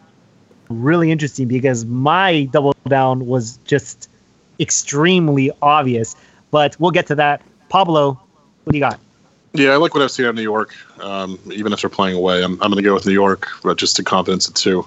really 0.68 1.10
interesting 1.10 1.48
because 1.48 1.84
my 1.84 2.44
double 2.44 2.74
down 2.88 3.26
was 3.26 3.58
just 3.64 4.08
extremely 4.58 5.50
obvious. 5.62 6.16
But 6.50 6.78
we'll 6.80 6.90
get 6.90 7.06
to 7.08 7.14
that 7.16 7.42
Pablo, 7.68 8.20
what 8.64 8.72
do 8.72 8.76
you 8.76 8.84
got? 8.84 9.00
Yeah, 9.52 9.70
I 9.70 9.76
like 9.76 9.94
what 9.94 10.02
I've 10.02 10.10
seen 10.10 10.26
out 10.26 10.30
of 10.30 10.34
New 10.36 10.42
York. 10.42 10.74
Um, 11.00 11.38
even 11.52 11.72
if 11.72 11.80
they're 11.80 11.90
playing 11.90 12.16
away, 12.16 12.42
I'm, 12.42 12.52
I'm 12.54 12.70
going 12.70 12.76
to 12.76 12.82
go 12.82 12.94
with 12.94 13.06
New 13.06 13.12
York, 13.12 13.48
but 13.62 13.78
just 13.78 13.96
to 13.96 14.04
confidence 14.04 14.48
at 14.48 14.54
two. 14.54 14.86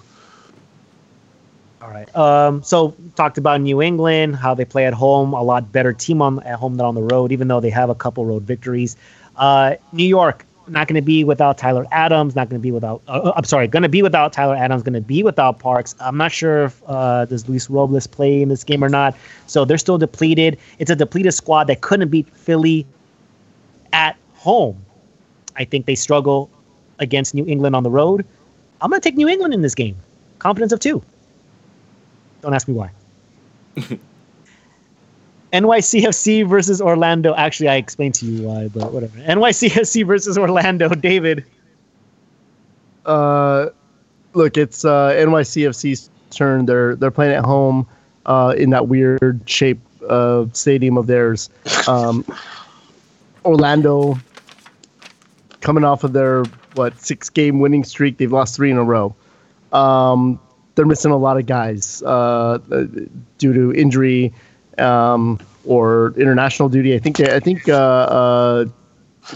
All 1.82 1.89
right. 1.89 2.15
Um, 2.15 2.63
so 2.63 2.95
talked 3.15 3.38
about 3.38 3.60
New 3.60 3.82
England, 3.82 4.38
how 4.38 4.54
they 4.54 4.63
play 4.63 4.86
at 4.86 4.93
home, 4.93 5.34
a 5.34 5.43
lot 5.43 5.71
better 5.71 5.91
team 5.91 6.21
on 6.21 6.41
at 6.43 6.60
home 6.60 6.76
than 6.78 6.86
on 6.86 6.95
the 6.95 7.02
road, 7.02 7.34
even 7.34 7.49
though 7.49 7.60
they 7.60 7.69
have 7.71 7.89
a 7.89 7.95
couple 7.95 8.26
road 8.26 8.43
victories. 8.43 8.95
Uh, 9.36 9.76
New 9.91 10.06
York 10.06 10.45
not 10.67 10.88
going 10.88 10.95
to 10.95 11.02
be 11.02 11.23
without 11.23 11.58
Tyler 11.58 11.86
Adams, 11.91 12.36
not 12.36 12.49
going 12.49 12.60
to 12.60 12.63
be 12.63 12.71
without. 12.71 13.02
Uh, 13.08 13.12
uh 13.12 13.34
I'm 13.36 13.43
sorry, 13.43 13.67
going 13.67 13.84
to 13.84 13.89
be 13.89 14.02
without 14.02 14.34
Tyler 14.34 14.56
Adams, 14.56 14.84
going 14.84 14.93
to 14.93 15.02
be 15.02 15.23
without 15.23 15.60
Parks. 15.60 15.95
I'm 15.99 16.17
not 16.17 16.32
sure 16.32 16.65
if 16.65 16.82
uh, 16.88 17.26
does 17.26 17.47
Luis 17.47 17.69
Robles 17.69 18.08
play 18.08 18.41
in 18.41 18.49
this 18.49 18.63
game 18.63 18.84
or 18.84 18.89
not. 18.89 19.15
So 19.47 19.65
they're 19.65 19.78
still 19.78 19.97
depleted. 19.97 20.58
It's 20.80 20.91
a 20.91 20.95
depleted 20.95 21.34
squad 21.34 21.65
that 21.65 21.82
couldn't 21.82 22.10
beat 22.10 22.30
Philly 22.30 22.86
at 23.91 24.17
home. 24.34 24.84
I 25.56 25.65
think 25.65 25.86
they 25.86 25.95
struggle 25.95 26.49
against 26.99 27.34
New 27.34 27.45
England 27.45 27.76
on 27.76 27.84
the 27.84 27.91
road. 27.91 28.26
I'm 28.82 28.89
going 28.89 29.02
to 29.02 29.10
take 29.10 29.15
New 29.15 29.28
England 29.28 29.54
in 29.54 29.62
this 29.62 29.76
game. 29.76 29.95
Confidence 30.39 30.71
of 30.71 30.80
two. 30.80 31.02
Don't 32.41 32.54
ask 32.54 32.67
me 32.67 32.73
why. 32.73 32.91
NYCFC 35.54 36.48
versus 36.50 36.82
Orlando. 36.82 37.36
Actually, 37.36 37.70
I 37.70 37.76
explained 37.76 38.16
to 38.16 38.26
you 38.26 38.48
why, 38.48 38.70
but 38.70 38.92
whatever. 38.92 39.20
NYCFC 39.20 40.06
versus 40.06 40.38
Orlando. 40.38 40.89
David. 40.96 41.46
Uh, 43.06 43.70
look, 44.34 44.58
it's 44.58 44.84
uh, 44.84 45.12
NYCFC's 45.12 46.10
turn. 46.32 46.66
They're 46.66 46.96
they're 46.96 47.12
playing 47.12 47.34
at 47.34 47.46
home 47.46 47.88
uh, 48.26 48.56
in 48.58 48.72
that 48.72 48.88
weird 48.88 49.42
shape 49.46 49.80
uh, 50.10 50.46
stadium 50.54 50.98
of 50.98 51.06
theirs. 51.06 51.50
Um, 51.88 52.26
Orlando 53.46 54.18
coming 55.62 55.84
off 55.84 56.04
of 56.04 56.13
their 56.13 56.44
what 56.74 57.00
six 57.00 57.30
game 57.30 57.60
winning 57.60 57.84
streak. 57.84 58.18
They've 58.18 58.32
lost 58.32 58.56
three 58.56 58.72
in 58.72 58.78
a 58.78 58.84
row. 58.84 59.13
Um, 59.72 60.39
they're 60.76 60.86
missing 60.88 61.12
a 61.12 61.18
lot 61.18 61.38
of 61.38 61.46
guys 61.46 62.02
uh, 62.02 62.58
due 63.38 63.54
to 63.54 63.74
injury 63.74 64.34
um, 64.80 65.40
or 65.66 66.14
international 66.18 66.70
duty. 66.70 66.96
I 66.96 67.00
think 67.00 67.20
I 67.20 67.40
think 67.40 67.68
uh, 67.70 67.74
uh, 67.74 68.66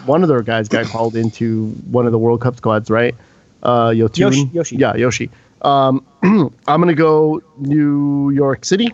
one 0.06 0.24
of 0.24 0.30
their 0.30 0.42
guys 0.42 0.68
got 0.68 0.86
called 0.86 1.16
into 1.16 1.70
one 1.92 2.06
of 2.06 2.12
the 2.12 2.20
World 2.20 2.42
Cup 2.42 2.58
squads, 2.58 2.90
right? 2.90 3.16
Uh, 3.64 3.90
Yotun? 3.90 4.18
Yoshi, 4.18 4.50
Yoshi. 4.54 4.76
Yeah, 4.78 4.96
Yoshi. 4.96 5.30
Um, 5.62 6.06
I'm 6.24 6.52
gonna 6.82 6.94
go 6.94 7.42
New 7.58 8.30
York 8.32 8.66
City. 8.66 8.94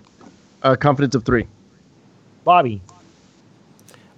Uh, 0.61 0.75
confidence 0.75 1.13
of 1.15 1.25
three. 1.25 1.47
Bobby. 2.43 2.81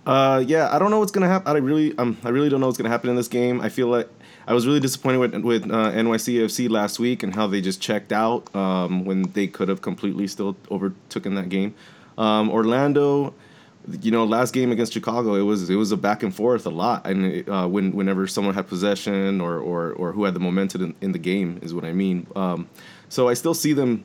Uh, 0.06 0.44
yeah, 0.46 0.70
I 0.72 0.78
don't 0.78 0.92
know 0.92 1.00
what's 1.00 1.12
gonna 1.12 1.28
happen. 1.28 1.56
I 1.56 1.60
really, 1.60 1.98
um, 1.98 2.18
I 2.24 2.30
really 2.30 2.50
don't 2.50 2.60
know 2.60 2.68
what's 2.68 2.78
gonna 2.78 2.90
happen 2.90 3.10
in 3.10 3.16
this 3.16 3.28
game. 3.28 3.62
I 3.62 3.70
feel 3.70 3.88
like 3.88 4.08
I 4.48 4.54
was 4.54 4.68
really 4.68 4.80
disappointed 4.80 5.18
with 5.18 5.34
with 5.44 5.64
uh, 5.64 5.92
NYCFC 5.92 6.70
last 6.70 7.00
week 7.00 7.24
and 7.24 7.34
how 7.34 7.48
they 7.48 7.62
just 7.62 7.82
checked 7.82 8.12
out 8.12 8.54
um, 8.56 9.06
when 9.06 9.24
they 9.34 9.48
could 9.48 9.70
have 9.70 9.82
completely 9.82 10.28
still 10.28 10.56
overtaken 10.70 11.34
that 11.36 11.50
game. 11.50 11.74
Um, 12.18 12.50
Orlando, 12.50 13.34
you 14.02 14.12
know, 14.12 14.24
last 14.26 14.54
game 14.54 14.72
against 14.72 14.94
Chicago, 14.94 15.36
it 15.36 15.42
was 15.42 15.70
it 15.70 15.76
was 15.76 15.92
a 15.92 15.98
back 15.98 16.24
and 16.24 16.34
forth 16.34 16.66
a 16.66 16.70
lot, 16.70 17.06
and 17.06 17.26
it, 17.26 17.50
uh, 17.50 17.68
when 17.68 17.92
whenever 17.94 18.28
someone 18.28 18.54
had 18.54 18.68
possession 18.68 19.42
or 19.42 19.60
or, 19.60 19.92
or 19.94 20.12
who 20.12 20.24
had 20.24 20.34
the 20.34 20.40
momentum 20.40 20.84
in, 20.84 20.96
in 21.02 21.12
the 21.12 21.20
game 21.20 21.60
is 21.62 21.74
what 21.74 21.86
I 21.86 21.92
mean. 21.92 22.28
Um, 22.36 22.68
so 23.10 23.28
I 23.28 23.34
still 23.34 23.54
see 23.54 23.74
them 23.74 24.04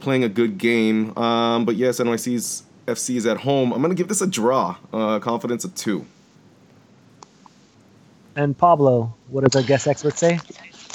playing 0.00 0.24
a 0.24 0.28
good 0.28 0.58
game, 0.58 1.16
um, 1.16 1.64
but 1.64 1.76
yes, 1.76 2.00
NYC's 2.00 2.64
FC 2.86 3.16
is 3.16 3.26
at 3.26 3.38
home. 3.38 3.72
I'm 3.72 3.82
gonna 3.82 3.94
give 3.94 4.08
this 4.08 4.20
a 4.20 4.26
draw. 4.26 4.76
Uh, 4.92 5.18
confidence 5.18 5.64
of 5.64 5.74
two. 5.74 6.04
And 8.36 8.56
Pablo, 8.56 9.14
what 9.28 9.44
does 9.44 9.60
our 9.60 9.66
guest 9.66 9.86
expert 9.86 10.16
say? 10.16 10.38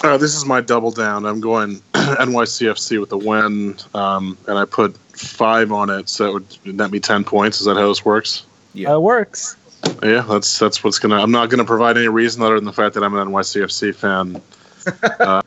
Uh, 0.03 0.17
this 0.17 0.35
is 0.35 0.45
my 0.45 0.61
double 0.61 0.91
down. 0.91 1.25
I'm 1.25 1.39
going 1.39 1.75
NYCFC 1.93 2.99
with 2.99 3.09
the 3.09 3.17
win, 3.17 3.75
um, 3.93 4.37
and 4.47 4.57
I 4.57 4.65
put 4.65 4.95
five 5.17 5.71
on 5.71 5.89
it, 5.89 6.09
so 6.09 6.25
it 6.25 6.33
would 6.65 6.75
net 6.75 6.91
me 6.91 6.99
ten 6.99 7.23
points. 7.23 7.59
Is 7.59 7.65
that 7.65 7.77
how 7.77 7.87
this 7.87 8.03
works? 8.03 8.45
Yeah, 8.73 8.91
uh, 8.91 8.97
it 8.97 9.01
works. 9.01 9.55
Yeah, 10.03 10.21
that's 10.21 10.59
that's 10.59 10.83
what's 10.83 10.99
gonna. 10.99 11.21
I'm 11.21 11.31
not 11.31 11.49
gonna 11.49 11.65
provide 11.65 11.97
any 11.97 12.07
reason 12.07 12.41
other 12.41 12.55
than 12.55 12.65
the 12.65 12.73
fact 12.73 12.95
that 12.95 13.03
I'm 13.03 13.15
an 13.15 13.27
NYCFC 13.27 13.95
fan. 13.95 14.41
uh, 15.19 15.41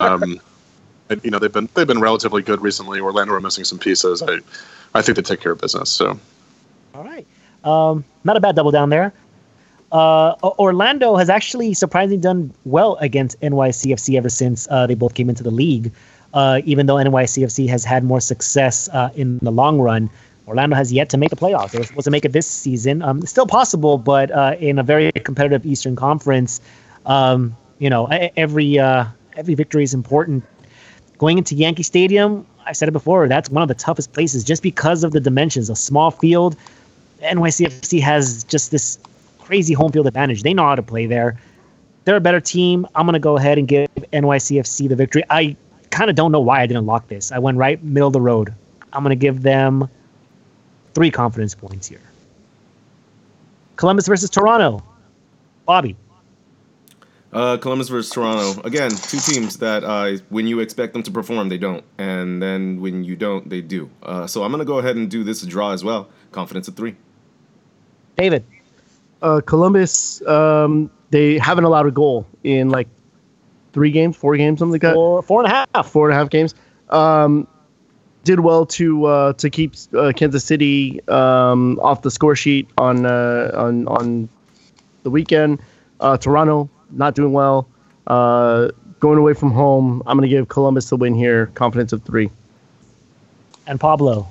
um, 0.00 0.40
and, 1.08 1.24
you 1.24 1.30
know 1.30 1.38
they've 1.38 1.52
been 1.52 1.68
they've 1.74 1.86
been 1.86 2.00
relatively 2.00 2.42
good 2.42 2.60
recently. 2.60 3.00
Orlando 3.00 3.34
are 3.34 3.40
missing 3.40 3.64
some 3.64 3.78
pieces. 3.78 4.22
I 4.22 4.38
I 4.94 5.02
think 5.02 5.16
they 5.16 5.22
take 5.22 5.40
care 5.40 5.52
of 5.52 5.60
business. 5.60 5.90
So. 5.90 6.18
All 6.94 7.04
right. 7.04 7.26
Um, 7.64 8.04
not 8.24 8.36
a 8.36 8.40
bad 8.40 8.56
double 8.56 8.70
down 8.70 8.90
there. 8.90 9.12
Uh, 9.92 10.34
Orlando 10.42 11.16
has 11.16 11.28
actually 11.28 11.74
surprisingly 11.74 12.16
done 12.16 12.52
well 12.64 12.96
against 12.96 13.38
NYCFC 13.40 14.16
ever 14.16 14.30
since 14.30 14.66
uh, 14.70 14.86
they 14.86 14.94
both 14.94 15.14
came 15.14 15.28
into 15.28 15.42
the 15.42 15.50
league. 15.50 15.92
Uh, 16.34 16.60
even 16.64 16.86
though 16.86 16.96
NYCFC 16.96 17.68
has 17.68 17.84
had 17.84 18.04
more 18.04 18.20
success 18.20 18.88
uh, 18.90 19.10
in 19.14 19.38
the 19.38 19.52
long 19.52 19.80
run, 19.80 20.08
Orlando 20.48 20.74
has 20.74 20.92
yet 20.92 21.08
to 21.10 21.18
make 21.18 21.30
the 21.30 21.36
playoffs. 21.36 21.70
They 21.70 21.78
were 21.78 21.84
supposed 21.84 22.04
to 22.04 22.10
make 22.10 22.24
it 22.24 22.32
this 22.32 22.46
season. 22.46 23.02
Um, 23.02 23.22
still 23.26 23.46
possible, 23.46 23.98
but 23.98 24.30
uh, 24.30 24.56
in 24.58 24.78
a 24.78 24.82
very 24.82 25.12
competitive 25.12 25.64
Eastern 25.64 25.94
Conference, 25.94 26.60
um, 27.06 27.56
you 27.78 27.90
know, 27.90 28.06
every 28.36 28.78
uh, 28.78 29.06
every 29.36 29.54
victory 29.54 29.84
is 29.84 29.94
important. 29.94 30.44
Going 31.18 31.38
into 31.38 31.54
Yankee 31.54 31.82
Stadium, 31.82 32.46
I 32.66 32.72
said 32.72 32.88
it 32.88 32.92
before, 32.92 33.28
that's 33.28 33.50
one 33.50 33.62
of 33.62 33.68
the 33.68 33.74
toughest 33.74 34.12
places 34.12 34.44
just 34.44 34.62
because 34.62 35.04
of 35.04 35.12
the 35.12 35.20
dimensions. 35.20 35.70
A 35.70 35.76
small 35.76 36.10
field. 36.10 36.56
NYCFC 37.22 38.00
has 38.00 38.42
just 38.44 38.72
this 38.72 38.98
crazy 39.38 39.74
home 39.74 39.92
field 39.92 40.06
advantage. 40.06 40.42
They 40.42 40.54
know 40.54 40.64
how 40.64 40.74
to 40.74 40.82
play 40.82 41.06
there. 41.06 41.38
They're 42.04 42.16
a 42.16 42.20
better 42.20 42.40
team. 42.40 42.86
I'm 42.94 43.06
going 43.06 43.14
to 43.14 43.20
go 43.20 43.36
ahead 43.36 43.58
and 43.58 43.68
give 43.68 43.88
NYCFC 44.12 44.88
the 44.88 44.96
victory. 44.96 45.22
I 45.30 45.56
kind 45.92 46.10
of 46.10 46.16
don't 46.16 46.32
know 46.32 46.40
why 46.40 46.60
I 46.60 46.66
didn't 46.66 46.86
lock 46.86 47.06
this. 47.08 47.30
I 47.30 47.38
went 47.38 47.58
right 47.58 47.82
middle 47.82 48.08
of 48.08 48.12
the 48.12 48.20
road. 48.20 48.52
I'm 48.92 49.04
going 49.04 49.16
to 49.16 49.20
give 49.20 49.42
them 49.42 49.88
three 50.94 51.10
confidence 51.10 51.54
points 51.54 51.86
here. 51.86 52.00
Columbus 53.76 54.08
versus 54.08 54.28
Toronto. 54.28 54.82
Bobby. 55.66 55.96
Uh, 57.32 57.56
Columbus 57.56 57.88
versus 57.88 58.12
Toronto. 58.12 58.60
Again, 58.62 58.90
two 58.90 59.18
teams 59.18 59.56
that 59.58 59.84
uh, 59.84 60.18
when 60.28 60.46
you 60.46 60.60
expect 60.60 60.92
them 60.92 61.02
to 61.04 61.10
perform, 61.10 61.48
they 61.48 61.56
don't, 61.56 61.82
and 61.96 62.42
then 62.42 62.80
when 62.80 63.04
you 63.04 63.16
don't, 63.16 63.48
they 63.48 63.62
do. 63.62 63.88
Uh, 64.02 64.26
so 64.26 64.42
I'm 64.42 64.50
gonna 64.50 64.66
go 64.66 64.78
ahead 64.78 64.96
and 64.96 65.10
do 65.10 65.24
this 65.24 65.40
draw 65.42 65.72
as 65.72 65.82
well. 65.82 66.10
Confidence 66.32 66.68
of 66.68 66.76
three. 66.76 66.94
David 68.16 68.44
uh, 69.22 69.40
Columbus, 69.46 70.20
um, 70.26 70.90
they 71.10 71.38
haven't 71.38 71.64
allowed 71.64 71.86
a 71.86 71.90
goal 71.90 72.26
in 72.44 72.68
like 72.68 72.88
three 73.72 73.90
games, 73.90 74.16
four 74.16 74.36
games, 74.36 74.58
something 74.58 74.72
like 74.72 74.82
that. 74.82 74.94
Four, 74.94 75.22
four 75.22 75.44
and 75.44 75.52
a 75.52 75.66
half. 75.74 75.90
Four 75.90 76.08
and 76.08 76.14
a 76.14 76.18
half 76.18 76.30
games. 76.30 76.54
Um, 76.90 77.46
did 78.24 78.40
well 78.40 78.66
to 78.66 79.04
uh, 79.06 79.32
to 79.34 79.50
keep 79.50 79.74
uh, 79.96 80.12
Kansas 80.14 80.44
City 80.44 81.00
um, 81.08 81.78
off 81.80 82.02
the 82.02 82.10
score 82.10 82.36
sheet 82.36 82.68
on 82.78 83.06
uh, 83.06 83.50
on 83.54 83.88
on 83.88 84.28
the 85.02 85.10
weekend. 85.10 85.60
Uh, 86.00 86.16
Toronto 86.16 86.70
not 86.90 87.14
doing 87.14 87.32
well. 87.32 87.68
Uh, 88.06 88.68
going 89.00 89.18
away 89.18 89.34
from 89.34 89.50
home. 89.50 90.02
I'm 90.06 90.16
going 90.16 90.28
to 90.28 90.34
give 90.34 90.48
Columbus 90.48 90.88
the 90.88 90.96
win 90.96 91.14
here. 91.14 91.46
Confidence 91.54 91.92
of 91.92 92.02
three. 92.04 92.30
And 93.66 93.80
Pablo. 93.80 94.28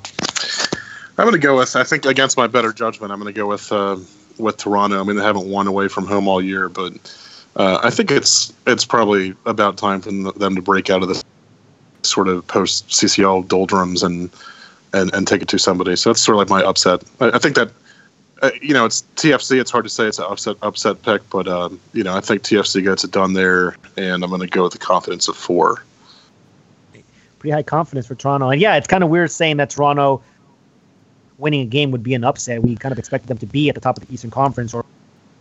I'm 1.18 1.26
going 1.26 1.34
to 1.34 1.40
go 1.40 1.58
with. 1.58 1.76
I 1.76 1.84
think 1.84 2.06
against 2.06 2.38
my 2.38 2.48
better 2.48 2.74
judgment, 2.74 3.12
I'm 3.12 3.20
going 3.20 3.34
to 3.34 3.38
go 3.38 3.48
with 3.48 3.72
uh, 3.72 3.98
with 4.38 4.58
Toronto. 4.58 5.00
I 5.00 5.04
mean, 5.04 5.18
they 5.18 5.24
haven't 5.24 5.50
won 5.50 5.68
away 5.68 5.88
from 5.88 6.06
home 6.06 6.28
all 6.28 6.42
year, 6.42 6.70
but 6.70 6.94
uh, 7.56 7.80
I 7.84 7.90
think 7.90 8.12
it's 8.12 8.54
it's 8.66 8.86
probably 8.86 9.36
about 9.46 9.78
time 9.78 10.02
for 10.02 10.12
them 10.12 10.56
to 10.56 10.62
break 10.62 10.90
out 10.90 11.02
of 11.02 11.10
this 11.10 11.24
sort 12.04 12.28
of 12.28 12.46
post 12.48 12.88
CCL 12.90 13.48
doldrums 13.48 14.04
and, 14.04 14.30
and 14.94 15.14
and 15.14 15.28
take 15.28 15.42
it 15.42 15.48
to 15.50 15.60
somebody. 15.60 15.96
So 15.96 16.10
that's 16.10 16.22
sort 16.22 16.36
of 16.36 16.40
like 16.40 16.50
my 16.50 16.68
upset. 16.68 17.04
I, 17.20 17.32
I 17.32 17.38
think 17.40 17.56
that 17.56 17.72
uh, 18.42 18.52
you 18.62 18.74
know 18.74 18.86
it's 18.86 19.04
TFC. 19.18 19.60
It's 19.60 19.72
hard 19.72 19.84
to 19.84 19.90
say 19.90 20.06
it's 20.06 20.20
an 20.20 20.26
upset 20.30 20.56
upset 20.62 21.02
pick, 21.02 21.30
but 21.30 21.48
um, 21.48 21.80
you 21.94 22.04
know 22.04 22.16
I 22.16 22.22
think 22.22 22.44
TFC 22.44 22.84
gets 22.84 23.04
it 23.04 23.12
done 23.12 23.34
there, 23.34 23.76
and 23.98 24.24
I'm 24.24 24.30
going 24.30 24.42
to 24.42 24.48
go 24.48 24.64
with 24.64 24.74
the 24.74 24.80
confidence 24.80 25.28
of 25.28 25.36
four. 25.36 25.84
Pretty 27.40 27.52
high 27.52 27.64
confidence 27.64 28.08
for 28.08 28.16
Toronto, 28.16 28.50
and 28.50 28.62
yeah, 28.62 28.76
it's 28.76 28.88
kind 28.88 29.04
of 29.04 29.10
weird 29.10 29.32
saying 29.32 29.58
that 29.58 29.72
Toronto 29.72 30.22
winning 31.38 31.62
a 31.62 31.66
game 31.66 31.92
would 31.92 32.04
be 32.04 32.14
an 32.14 32.24
upset. 32.24 32.62
We 32.62 32.76
kind 32.76 32.94
of 32.94 33.00
expected 33.00 33.28
them 33.28 33.40
to 33.40 33.48
be 33.48 33.68
at 33.68 33.76
the 33.76 33.82
top 33.82 33.98
of 33.98 34.08
the 34.08 34.14
Eastern 34.14 34.32
Conference 34.32 34.74
or. 34.74 34.86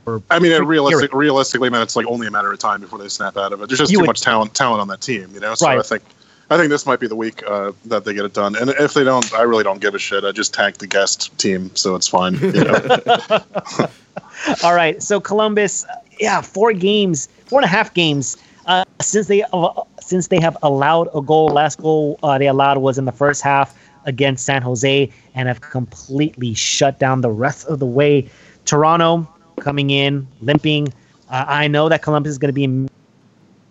Or 0.07 0.23
I 0.31 0.39
mean, 0.39 0.63
realistic, 0.65 1.13
realistically, 1.13 1.71
man, 1.71 1.83
it's 1.83 1.97
like 1.97 2.07
only 2.07 2.27
a 2.27 2.31
matter 2.31 2.53
of 2.53 2.59
time 2.59 2.81
before 2.81 2.99
they 2.99 3.09
snap 3.09 3.37
out 3.37 3.53
of 3.53 3.63
it. 3.63 3.69
There's 3.69 3.79
just 3.79 3.93
you 3.93 3.99
too 3.99 4.03
would, 4.03 4.09
much 4.09 4.21
talent 4.21 4.55
talent 4.55 4.81
on 4.81 4.89
that 4.89 5.01
team, 5.01 5.31
you 5.33 5.41
know. 5.41 5.55
So 5.55 5.67
right. 5.67 5.79
I 5.79 5.83
think 5.83 6.03
I 6.51 6.57
think 6.57 6.71
this 6.71 6.85
might 6.87 6.99
be 7.01 7.07
the 7.07 7.17
week 7.17 7.43
uh, 7.47 7.73
that 7.87 8.05
they 8.05 8.13
get 8.13 8.25
it 8.25 8.33
done. 8.33 8.57
And 8.57 8.71
if 8.71 8.95
they 8.95 9.05
don't, 9.05 9.33
I 9.35 9.43
really 9.43 9.63
don't 9.63 9.81
give 9.81 9.95
a 9.95 9.99
shit. 9.99 10.25
I 10.25 10.33
just 10.33 10.53
tank 10.53 10.79
the 10.79 10.87
guest 10.87 11.37
team, 11.39 11.71
so 11.77 11.95
it's 11.95 12.09
fine. 12.09 12.35
You 12.35 12.53
know? 12.53 12.99
All 14.65 14.75
right. 14.75 15.03
So 15.03 15.21
Columbus, 15.21 15.87
yeah, 16.19 16.41
four 16.41 16.73
games, 16.73 17.29
four 17.47 17.61
and 17.61 17.65
a 17.65 17.69
half 17.69 17.95
games 17.95 18.37
uh, 18.67 18.85
since 19.01 19.29
they 19.29 19.45
uh, 19.53 19.83
since 20.01 20.29
they 20.29 20.41
have 20.41 20.57
allowed 20.63 21.09
a 21.15 21.21
goal. 21.21 21.49
Last 21.49 21.81
goal 21.81 22.19
uh, 22.23 22.39
they 22.39 22.49
allowed 22.49 22.79
was 22.79 22.99
in 22.99 23.05
the 23.05 23.13
first 23.13 23.43
half 23.43 23.79
against 24.07 24.45
San 24.45 24.63
Jose 24.63 25.11
and 25.35 25.49
have 25.49 25.61
completely 25.61 26.55
shut 26.55 26.99
down 26.99 27.21
the 27.21 27.31
rest 27.31 27.67
of 27.67 27.79
the 27.79 27.87
way. 27.87 28.29
Toronto 28.65 29.29
coming 29.61 29.91
in 29.91 30.27
limping. 30.41 30.89
Uh, 31.29 31.45
I 31.47 31.69
know 31.69 31.89
that 31.89 32.03
Columbus 32.03 32.31
is 32.31 32.39
going 32.39 32.53
to 32.53 32.53
be 32.53 32.89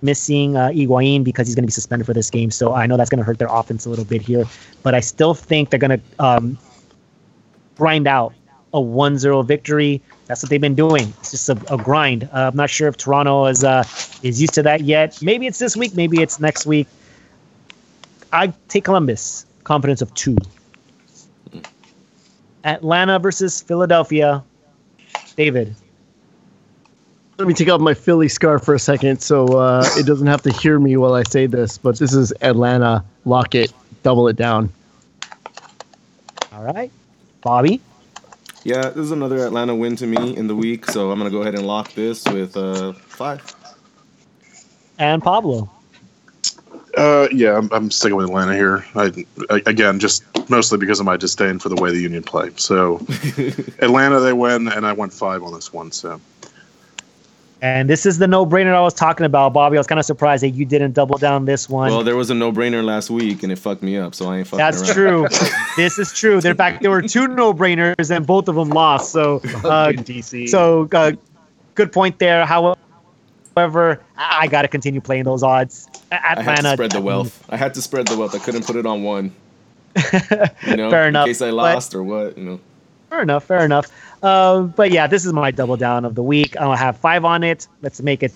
missing 0.01 0.55
uh, 0.55 0.69
Higuain 0.69 1.23
because 1.23 1.47
he's 1.47 1.55
going 1.55 1.63
to 1.63 1.67
be 1.67 1.73
suspended 1.73 2.05
for 2.05 2.13
this 2.13 2.29
game, 2.29 2.51
so 2.51 2.73
I 2.73 2.85
know 2.87 2.97
that's 2.97 3.09
going 3.09 3.19
to 3.19 3.23
hurt 3.23 3.37
their 3.37 3.49
offense 3.49 3.85
a 3.85 3.89
little 3.89 4.05
bit 4.05 4.21
here. 4.21 4.45
But 4.83 4.95
I 4.95 5.01
still 5.01 5.33
think 5.33 5.69
they're 5.69 5.79
going 5.79 5.99
to 5.99 6.23
um, 6.23 6.57
grind 7.75 8.07
out 8.07 8.33
a 8.73 8.79
1-0 8.79 9.45
victory. 9.45 10.01
That's 10.27 10.43
what 10.43 10.49
they've 10.49 10.61
been 10.61 10.75
doing. 10.75 11.13
It's 11.19 11.31
just 11.31 11.49
a, 11.49 11.73
a 11.73 11.77
grind. 11.77 12.25
Uh, 12.25 12.49
I'm 12.51 12.55
not 12.55 12.69
sure 12.69 12.87
if 12.87 12.97
Toronto 12.97 13.45
is 13.47 13.63
uh, 13.63 13.83
is 14.21 14.39
used 14.39 14.53
to 14.53 14.63
that 14.63 14.81
yet. 14.81 15.21
Maybe 15.21 15.47
it's 15.47 15.59
this 15.59 15.75
week. 15.75 15.95
Maybe 15.95 16.21
it's 16.21 16.39
next 16.39 16.65
week. 16.65 16.87
I 18.31 18.53
take 18.67 18.85
Columbus. 18.85 19.45
Confidence 19.63 20.01
of 20.01 20.13
two. 20.13 20.37
Atlanta 22.63 23.19
versus 23.19 23.61
Philadelphia. 23.61 24.43
David. 25.35 25.75
Let 27.37 27.47
me 27.47 27.53
take 27.53 27.69
off 27.69 27.79
my 27.79 27.93
Philly 27.93 28.27
scarf 28.27 28.65
for 28.65 28.73
a 28.73 28.79
second 28.79 29.21
so 29.21 29.45
uh, 29.57 29.85
it 29.95 30.05
doesn't 30.05 30.27
have 30.27 30.41
to 30.41 30.51
hear 30.51 30.77
me 30.77 30.97
while 30.97 31.13
I 31.13 31.23
say 31.23 31.45
this. 31.45 31.77
But 31.77 31.97
this 31.97 32.13
is 32.13 32.33
Atlanta. 32.41 33.03
Lock 33.23 33.55
it. 33.55 33.71
Double 34.03 34.27
it 34.27 34.35
down. 34.35 34.71
All 36.51 36.63
right. 36.63 36.91
Bobby. 37.41 37.79
Yeah, 38.65 38.89
this 38.89 38.97
is 38.97 39.11
another 39.11 39.45
Atlanta 39.45 39.73
win 39.73 39.95
to 39.95 40.05
me 40.05 40.35
in 40.35 40.47
the 40.47 40.55
week, 40.55 40.85
so 40.85 41.11
I'm 41.11 41.17
gonna 41.17 41.29
go 41.29 41.41
ahead 41.41 41.55
and 41.55 41.65
lock 41.65 41.93
this 41.93 42.25
with 42.25 42.57
uh, 42.57 42.91
five. 42.91 43.55
And 44.97 45.23
Pablo. 45.23 45.69
Uh, 46.97 47.29
yeah, 47.31 47.55
I'm, 47.55 47.71
I'm 47.71 47.89
sticking 47.89 48.17
with 48.17 48.25
Atlanta 48.25 48.53
here. 48.53 48.85
I, 48.95 49.25
I, 49.49 49.61
again, 49.65 49.99
just 49.99 50.23
mostly 50.49 50.77
because 50.77 50.99
of 50.99 51.05
my 51.05 51.17
disdain 51.17 51.59
for 51.59 51.69
the 51.69 51.75
way 51.75 51.91
the 51.91 51.99
Union 51.99 52.23
play. 52.23 52.51
So, 52.57 52.97
Atlanta, 53.79 54.19
they 54.19 54.33
win, 54.33 54.67
and 54.67 54.85
I 54.85 54.93
went 54.93 55.13
five 55.13 55.43
on 55.43 55.53
this 55.53 55.71
one. 55.71 55.91
So, 55.91 56.19
And 57.61 57.89
this 57.89 58.05
is 58.05 58.17
the 58.17 58.27
no-brainer 58.27 58.73
I 58.73 58.81
was 58.81 58.93
talking 58.93 59.25
about, 59.25 59.53
Bobby. 59.53 59.77
I 59.77 59.79
was 59.79 59.87
kind 59.87 59.99
of 59.99 60.05
surprised 60.05 60.43
that 60.43 60.49
you 60.49 60.65
didn't 60.65 60.93
double 60.93 61.17
down 61.17 61.45
this 61.45 61.69
one. 61.69 61.91
Well, 61.91 62.03
there 62.03 62.15
was 62.15 62.29
a 62.29 62.35
no-brainer 62.35 62.83
last 62.83 63.09
week, 63.09 63.43
and 63.43 63.51
it 63.51 63.59
fucked 63.59 63.83
me 63.83 63.97
up, 63.97 64.15
so 64.15 64.29
I 64.29 64.39
ain't 64.39 64.47
fucking 64.47 64.57
That's 64.57 64.81
around. 64.81 64.93
true. 64.93 65.27
this 65.77 65.99
is 65.99 66.13
true. 66.13 66.39
In 66.39 66.55
fact, 66.55 66.81
there 66.81 66.91
were 66.91 67.01
two 67.01 67.27
no-brainers, 67.27 68.15
and 68.15 68.25
both 68.25 68.47
of 68.47 68.55
them 68.55 68.69
lost. 68.69 69.11
So, 69.11 69.37
uh, 69.37 69.91
DC. 69.91 70.49
so 70.49 70.87
uh, 70.91 71.11
good 71.75 71.91
point 71.91 72.19
there. 72.19 72.45
However, 72.45 74.01
I, 74.17 74.39
I 74.41 74.47
got 74.47 74.63
to 74.63 74.67
continue 74.67 75.01
playing 75.01 75.25
those 75.25 75.43
odds. 75.43 75.87
A- 76.11 76.15
I 76.15 76.27
had 76.29 76.39
Atlanta 76.39 76.61
to 76.61 76.73
spread 76.73 76.91
the 76.91 77.01
wealth. 77.01 77.45
I 77.49 77.57
had 77.57 77.73
to 77.75 77.81
spread 77.81 78.07
the 78.07 78.17
wealth. 78.17 78.33
I 78.35 78.39
couldn't 78.39 78.65
put 78.65 78.75
it 78.75 78.85
on 78.85 79.03
one. 79.03 79.33
You 79.95 80.75
know, 80.77 80.89
Fair 80.91 81.07
enough, 81.07 81.27
in 81.27 81.33
case 81.33 81.41
I 81.41 81.49
but- 81.49 81.55
lost 81.55 81.95
or 81.95 82.03
what. 82.03 82.37
You 82.37 82.43
know. 82.43 82.59
Fair 83.09 83.21
enough. 83.21 83.43
Fair 83.45 83.65
enough. 83.65 83.87
Uh, 84.21 84.61
but 84.61 84.91
yeah, 84.91 85.07
this 85.07 85.25
is 85.25 85.33
my 85.33 85.49
double 85.51 85.77
down 85.77 86.05
of 86.05 86.15
the 86.15 86.23
week. 86.23 86.55
I'll 86.57 86.75
have 86.75 86.97
five 86.97 87.25
on 87.25 87.43
it. 87.43 87.67
Let's 87.81 88.01
make 88.01 88.21
it 88.21 88.33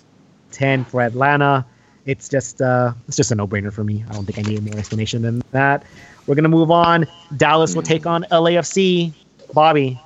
ten 0.51 0.83
for 0.85 1.01
Atlanta. 1.01 1.65
It's 2.05 2.27
just 2.27 2.61
uh, 2.61 2.93
it's 3.07 3.15
just 3.17 3.31
a 3.31 3.35
no 3.35 3.47
brainer 3.47 3.71
for 3.71 3.83
me. 3.83 4.03
I 4.09 4.13
don't 4.13 4.25
think 4.25 4.39
I 4.39 4.49
need 4.49 4.63
more 4.63 4.77
explanation 4.77 5.21
than 5.21 5.41
that. 5.51 5.83
We're 6.25 6.35
gonna 6.35 6.49
move 6.49 6.71
on. 6.71 7.05
Dallas 7.37 7.75
will 7.75 7.83
take 7.83 8.05
on 8.05 8.23
LAFC. 8.31 9.11
Bobby. 9.53 9.99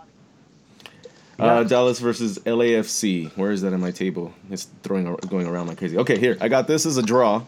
Uh, 1.40 1.64
Dallas 1.64 2.00
versus 2.00 2.40
LAFC. 2.40 3.30
Where 3.38 3.52
is 3.52 3.62
that 3.62 3.72
on 3.72 3.80
my 3.80 3.92
table? 3.92 4.34
It's 4.50 4.68
throwing 4.82 5.16
going 5.28 5.48
around 5.48 5.68
like 5.68 5.78
crazy. 5.78 5.98
Okay, 5.98 6.18
here 6.18 6.36
I 6.42 6.48
got 6.48 6.68
this 6.68 6.86
as 6.86 6.98
a 6.98 7.04
draw. 7.04 7.44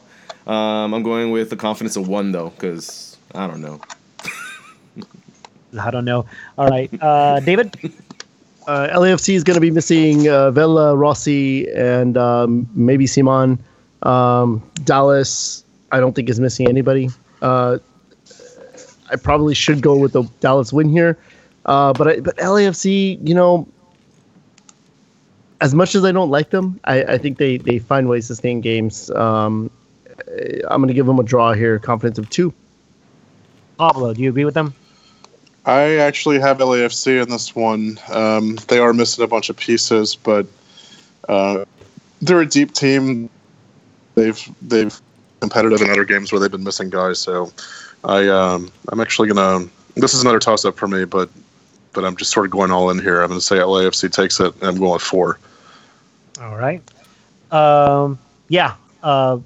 Um, 0.46 0.94
I'm 0.94 1.04
going 1.04 1.32
with 1.32 1.50
the 1.50 1.56
confidence 1.56 1.96
of 1.96 2.08
one 2.08 2.32
though, 2.32 2.50
because 2.50 3.09
I 3.36 3.48
don't 3.48 3.62
know. 3.62 3.80
I 5.80 5.92
don't 5.92 6.06
know. 6.06 6.26
All 6.58 6.68
right, 6.68 6.90
uh, 7.02 7.40
David. 7.40 7.76
Uh, 8.68 8.88
LAFC 9.00 9.34
is 9.34 9.44
going 9.44 9.56
to 9.56 9.62
be 9.62 9.72
missing 9.72 10.30
uh, 10.30 10.52
Vela, 10.52 10.96
Rossi, 10.96 11.68
and 11.72 12.16
um, 12.20 12.70
maybe 12.76 13.08
Simon. 13.08 13.58
Um, 14.04 14.62
Dallas, 14.84 15.64
I 15.92 16.00
don't 16.00 16.14
think 16.14 16.30
is 16.30 16.40
missing 16.40 16.68
anybody. 16.68 17.10
Uh, 17.42 17.80
I 19.10 19.16
probably 19.16 19.56
should 19.56 19.82
go 19.82 19.98
with 19.98 20.14
the 20.14 20.22
Dallas 20.40 20.72
win 20.72 20.88
here, 20.88 21.18
uh, 21.66 21.94
but 21.94 22.08
I, 22.08 22.20
but 22.20 22.38
LAFC, 22.38 23.28
you 23.28 23.34
know, 23.34 23.68
as 25.62 25.74
much 25.74 25.96
as 25.96 26.06
I 26.06 26.12
don't 26.12 26.30
like 26.30 26.52
them, 26.52 26.80
I, 26.84 27.04
I 27.04 27.18
think 27.18 27.40
they 27.40 27.58
they 27.58 27.80
find 27.80 28.08
ways 28.08 28.28
to 28.28 28.36
stay 28.36 28.52
in 28.52 28.62
games. 28.62 29.10
Um, 29.12 29.72
I'm 30.70 30.80
going 30.80 30.90
to 30.90 30.94
give 30.94 31.08
them 31.08 31.18
a 31.18 31.24
draw 31.24 31.54
here. 31.54 31.80
Confidence 31.80 32.20
of 32.20 32.30
two. 32.30 32.54
Pablo, 33.80 34.14
do 34.14 34.22
you 34.22 34.30
agree 34.30 34.44
with 34.44 34.56
them? 34.56 34.74
I 35.66 35.96
actually 36.00 36.38
have 36.40 36.58
LAFC 36.58 37.24
in 37.24 37.30
this 37.30 37.56
one. 37.56 37.98
Um, 38.10 38.58
they 38.68 38.78
are 38.78 38.94
missing 38.94 39.24
a 39.24 39.28
bunch 39.28 39.50
of 39.50 39.56
pieces, 39.56 40.18
but 40.18 40.46
uh, 41.30 41.64
they're 42.22 42.42
a 42.42 42.46
deep 42.46 42.74
team. 42.74 43.30
They've 44.16 44.38
they've 44.62 45.00
competitive 45.40 45.80
in 45.82 45.90
other 45.90 46.04
games 46.04 46.30
where 46.30 46.42
they've 46.42 46.52
been 46.52 46.66
missing 46.66 46.90
guys. 46.90 47.20
So 47.20 47.54
I 48.04 48.28
um, 48.28 48.70
I'm 48.90 49.00
actually 49.00 49.30
gonna. 49.30 49.66
This 49.96 50.14
is 50.14 50.24
another 50.24 50.40
toss 50.40 50.66
up 50.66 50.76
for 50.76 50.90
me, 50.90 51.06
but 51.06 51.30
but 51.94 52.04
I'm 52.04 52.18
just 52.18 52.32
sort 52.32 52.48
of 52.48 52.52
going 52.52 52.72
all 52.72 52.90
in 52.90 53.00
here. 53.00 53.22
I'm 53.22 53.30
gonna 53.30 53.40
say 53.40 53.56
LAFC 53.56 54.12
takes 54.12 54.42
it, 54.42 54.54
and 54.56 54.64
I'm 54.64 54.78
going 54.78 55.00
four. 55.00 55.40
All 56.42 56.58
right. 56.58 56.82
Um, 57.50 58.20
yeah. 58.50 58.76
Uh, 59.02 59.40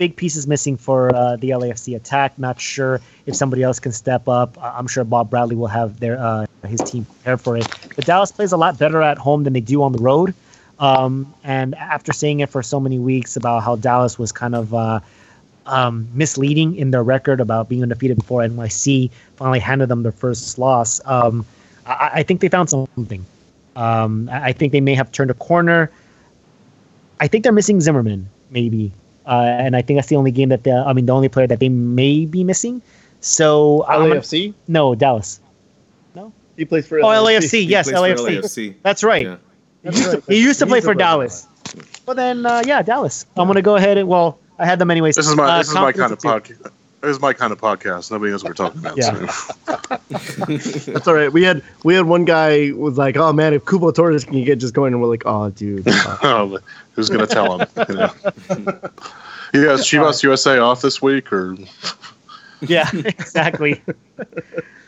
big 0.00 0.16
pieces 0.16 0.46
missing 0.46 0.78
for 0.78 1.14
uh, 1.14 1.36
the 1.36 1.50
LAFC 1.50 1.94
attack. 1.94 2.36
Not 2.38 2.58
sure 2.58 3.02
if 3.26 3.36
somebody 3.36 3.62
else 3.62 3.78
can 3.78 3.92
step 3.92 4.28
up. 4.28 4.56
I'm 4.58 4.86
sure 4.86 5.04
Bob 5.04 5.28
Bradley 5.28 5.56
will 5.56 5.66
have 5.66 6.00
their 6.00 6.18
uh, 6.18 6.46
his 6.66 6.80
team 6.80 7.04
prepared 7.04 7.40
for 7.42 7.58
it. 7.58 7.68
But 7.94 8.06
Dallas 8.06 8.32
plays 8.32 8.52
a 8.52 8.56
lot 8.56 8.78
better 8.78 9.02
at 9.02 9.18
home 9.18 9.44
than 9.44 9.52
they 9.52 9.60
do 9.60 9.82
on 9.82 9.92
the 9.92 9.98
road. 9.98 10.32
Um, 10.78 11.34
and 11.44 11.74
after 11.74 12.14
saying 12.14 12.40
it 12.40 12.48
for 12.48 12.62
so 12.62 12.80
many 12.80 12.98
weeks 12.98 13.36
about 13.36 13.62
how 13.62 13.76
Dallas 13.76 14.18
was 14.18 14.32
kind 14.32 14.54
of 14.54 14.72
uh, 14.72 15.00
um, 15.66 16.08
misleading 16.14 16.76
in 16.76 16.92
their 16.92 17.02
record 17.02 17.38
about 17.38 17.68
being 17.68 17.82
undefeated 17.82 18.16
before 18.16 18.40
NYC 18.40 19.10
finally 19.36 19.60
handed 19.60 19.90
them 19.90 20.02
their 20.02 20.12
first 20.12 20.58
loss, 20.58 21.02
um, 21.04 21.44
I, 21.84 22.10
I 22.14 22.22
think 22.22 22.40
they 22.40 22.48
found 22.48 22.70
something. 22.70 23.26
Um, 23.76 24.30
I 24.32 24.48
I 24.48 24.52
think 24.54 24.72
they 24.72 24.80
may 24.80 24.94
have 24.94 25.12
turned 25.12 25.30
a 25.30 25.34
corner. 25.34 25.90
I 27.20 27.28
think 27.28 27.44
they're 27.44 27.52
missing 27.52 27.82
Zimmerman, 27.82 28.30
maybe, 28.48 28.92
uh, 29.26 29.30
and 29.60 29.76
I 29.76 29.82
think 29.82 29.98
that's 29.98 30.08
the 30.08 30.16
only 30.16 30.30
game 30.30 30.48
that 30.50 30.64
they 30.64 30.72
I 30.72 30.92
mean, 30.92 31.06
the 31.06 31.12
only 31.12 31.28
player 31.28 31.46
that 31.46 31.60
they 31.60 31.68
may 31.68 32.26
be 32.26 32.44
missing. 32.44 32.82
So 33.20 33.84
I'm 33.88 34.08
gonna- 34.08 34.20
LAFC. 34.20 34.54
no, 34.68 34.94
Dallas. 34.94 35.40
No? 36.14 36.32
He 36.56 36.64
plays 36.64 36.86
for 36.86 36.98
Oh, 37.00 37.04
LAFC. 37.08 37.60
He 37.60 37.66
Yes, 37.66 37.90
LAFC. 37.90 38.40
LAFC. 38.40 38.74
That's 38.82 39.04
right. 39.04 39.22
Yeah. 39.26 39.36
He 39.82 39.88
used 39.98 40.10
to, 40.10 40.22
he 40.28 40.42
used 40.42 40.58
to 40.60 40.66
play 40.66 40.80
for 40.80 40.94
Dallas. 40.94 41.46
Well, 42.06 42.14
then, 42.16 42.44
uh, 42.44 42.62
yeah, 42.66 42.82
Dallas. 42.82 43.26
I'm 43.36 43.46
gonna 43.46 43.62
go 43.62 43.76
ahead 43.76 43.96
and 43.98 44.08
well, 44.08 44.38
I 44.58 44.66
had 44.66 44.78
them 44.78 44.90
anyways. 44.90 45.14
This 45.16 45.28
is 45.28 45.36
my 45.36 45.44
Uh, 45.44 45.58
this 45.58 45.68
is 45.68 45.74
my 45.74 45.92
kind 45.92 46.12
of 46.12 46.18
podcast. 46.18 46.70
This 47.02 47.12
is 47.16 47.20
my 47.20 47.32
kind 47.32 47.50
of 47.52 47.58
podcast. 47.60 48.10
Nobody 48.10 48.30
knows 48.30 48.44
what 48.44 48.50
we're 48.50 48.54
talking 48.68 48.80
about. 48.80 48.96
Yeah. 48.98 49.26
So. 49.26 49.96
That's 50.92 51.08
all 51.08 51.14
right. 51.14 51.32
We 51.32 51.42
had 51.42 51.62
we 51.82 51.94
had 51.94 52.04
one 52.06 52.26
guy 52.26 52.72
was 52.72 52.98
like, 52.98 53.16
"Oh 53.16 53.32
man, 53.32 53.54
if 53.54 53.64
Cubo 53.64 53.94
Torres 53.94 54.24
can 54.24 54.44
get 54.44 54.58
just 54.58 54.74
going," 54.74 54.92
and 54.92 55.00
we're 55.00 55.08
like, 55.08 55.22
"Oh, 55.24 55.48
dude." 55.50 55.84
oh, 55.88 56.58
who's 56.92 57.08
gonna 57.08 57.26
tell 57.26 57.58
him? 57.58 57.68
You 57.88 57.94
know? 57.94 58.10
You 59.52 59.64
guys, 59.66 59.80
Chivas 59.80 60.22
USA 60.22 60.58
off 60.58 60.80
this 60.80 61.02
week, 61.02 61.32
or 61.32 61.56
Yeah, 62.60 62.88
exactly. 62.94 63.82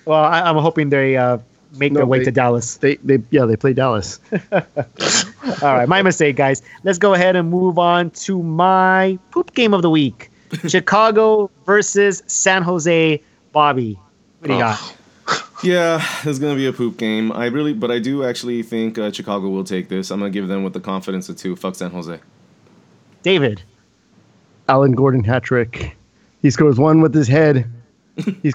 well, 0.05 0.23
I, 0.23 0.43
I'm 0.43 0.57
hoping 0.57 0.91
they 0.91 1.17
uh, 1.17 1.39
make 1.79 1.91
No, 1.91 1.99
their 1.99 2.07
way 2.07 2.19
they- 2.21 2.27
to 2.27 2.31
Dallas. 2.31 2.77
they 2.77 2.95
they 2.97 3.19
yeah 3.31 3.45
they 3.45 3.57
play 3.57 3.73
Dallas. 3.73 4.21
All 4.53 4.63
right, 5.63 5.89
my 5.89 6.01
mistake, 6.03 6.37
guys. 6.37 6.63
Let's 6.85 6.99
go 6.99 7.15
ahead 7.15 7.35
and 7.35 7.51
move 7.51 7.77
on 7.77 8.11
to 8.11 8.41
my 8.41 9.19
poop 9.33 9.53
game 9.55 9.75
of 9.75 9.83
the 9.83 9.91
week: 9.91 10.31
Chicago 10.69 11.51
versus 11.67 12.23
San 12.27 12.63
Jose. 12.63 13.23
Bobby, 13.53 13.99
what 14.41 14.49
do 14.49 14.55
you 14.55 14.59
Oh. 14.61 14.63
got? 14.63 14.97
Yeah, 15.63 16.05
it's 16.25 16.41
gonna 16.41 16.57
be 16.57 16.67
a 16.67 16.73
poop 16.73 16.97
game. 16.97 17.31
I 17.31 17.47
really, 17.47 17.73
but 17.73 17.93
I 17.93 18.01
do 18.01 18.25
actually 18.25 18.65
think 18.65 18.99
uh, 18.99 19.13
Chicago 19.13 19.49
will 19.49 19.63
take 19.63 19.89
this. 19.89 20.11
I'm 20.11 20.19
gonna 20.19 20.31
give 20.33 20.49
them 20.49 20.65
with 20.65 20.73
the 20.73 20.81
confidence 20.81 21.29
of 21.29 21.37
two. 21.37 21.55
Fuck 21.55 21.77
San 21.77 21.93
Jose. 21.93 22.19
David. 23.23 23.63
Alan 24.69 24.91
Gordon 24.91 25.23
hat 25.23 25.45
trick. 25.45 25.97
He 26.41 26.51
scores 26.51 26.79
one 26.81 27.01
with 27.01 27.15
his 27.15 27.29
head. 27.29 27.71
He 28.43 28.51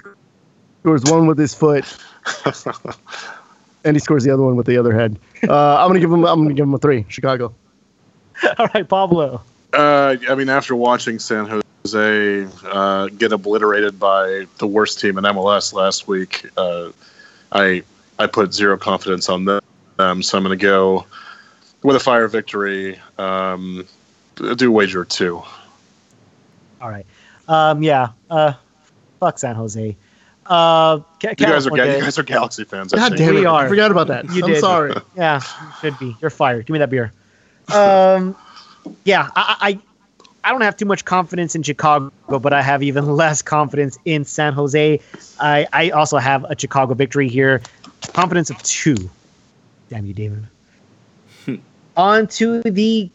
scores 0.82 1.02
one 1.10 1.26
with 1.26 1.38
his 1.38 1.54
foot, 1.54 1.86
and 3.84 3.96
he 3.96 4.00
scores 4.00 4.24
the 4.24 4.30
other 4.30 4.42
one 4.42 4.56
with 4.56 4.66
the 4.66 4.76
other 4.76 4.92
head. 4.92 5.18
Uh, 5.48 5.76
I'm 5.78 5.88
gonna 5.88 6.00
give 6.00 6.12
him. 6.12 6.24
I'm 6.26 6.42
gonna 6.42 6.54
give 6.54 6.64
him 6.66 6.74
a 6.74 6.78
three. 6.78 7.06
Chicago. 7.08 7.54
All 8.58 8.68
right, 8.74 8.86
Pablo. 8.88 9.40
uh, 9.72 10.16
I 10.28 10.34
mean, 10.34 10.48
after 10.50 10.76
watching 10.76 11.18
San 11.18 11.46
Jose 11.46 11.62
uh, 11.86 13.06
get 13.16 13.32
obliterated 13.32 13.98
by 13.98 14.46
the 14.58 14.66
worst 14.66 15.00
team 15.00 15.18
in 15.18 15.24
MLS 15.24 15.72
last 15.72 16.06
week, 16.08 16.46
uh, 16.56 16.90
I 17.52 17.82
I 18.18 18.26
put 18.26 18.52
zero 18.52 18.76
confidence 18.76 19.28
on 19.28 19.44
them. 19.44 19.60
Um, 19.98 20.22
so 20.22 20.36
I'm 20.38 20.44
going 20.44 20.56
to 20.58 20.62
go 20.62 21.06
with 21.82 21.96
a 21.96 22.00
fire 22.00 22.28
victory. 22.28 22.98
Um, 23.18 23.86
do 24.56 24.70
wager 24.70 25.04
two. 25.04 25.42
All 26.80 26.88
right. 26.90 27.06
Um, 27.48 27.82
yeah. 27.82 28.10
Uh, 28.30 28.52
fuck 29.20 29.38
San 29.38 29.56
Jose. 29.56 29.96
Uh, 30.46 30.98
Ca- 31.20 31.30
You 31.30 31.34
guys 31.36 31.66
are 31.66 31.70
California- 31.70 31.96
you 31.96 32.02
guys 32.02 32.18
are 32.18 32.22
Galaxy 32.22 32.64
fans. 32.64 32.92
I 32.94 32.96
God 32.98 33.08
think. 33.08 33.18
damn 33.18 33.36
it! 33.36 33.40
We 33.40 33.46
are. 33.46 33.66
I 33.66 33.68
forgot 33.68 33.90
about 33.90 34.06
that. 34.08 34.24
You 34.32 34.44
I'm 34.44 34.50
did. 34.52 34.60
sorry. 34.60 34.94
Yeah, 35.16 35.40
you 35.62 35.68
should 35.80 35.98
be. 35.98 36.16
You're 36.22 36.30
fired. 36.30 36.64
Give 36.66 36.72
me 36.72 36.78
that 36.78 36.88
beer. 36.90 37.12
Um, 37.74 38.34
yeah, 39.04 39.28
I, 39.36 39.78
I, 40.48 40.50
I 40.50 40.52
don't 40.52 40.62
have 40.62 40.76
too 40.76 40.86
much 40.86 41.04
confidence 41.04 41.54
in 41.54 41.62
Chicago, 41.62 42.10
but 42.26 42.52
I 42.52 42.62
have 42.62 42.82
even 42.82 43.06
less 43.16 43.42
confidence 43.42 43.98
in 44.04 44.24
San 44.24 44.52
Jose. 44.54 45.00
I, 45.40 45.66
I 45.72 45.90
also 45.90 46.16
have 46.18 46.44
a 46.44 46.58
Chicago 46.58 46.94
victory 46.94 47.28
here. 47.28 47.60
Confidence 48.12 48.50
of 48.50 48.60
two. 48.62 49.10
Damn 49.90 50.06
you, 50.06 50.14
David. 50.14 50.46
On 51.96 52.26
to 52.28 52.62
the 52.62 53.10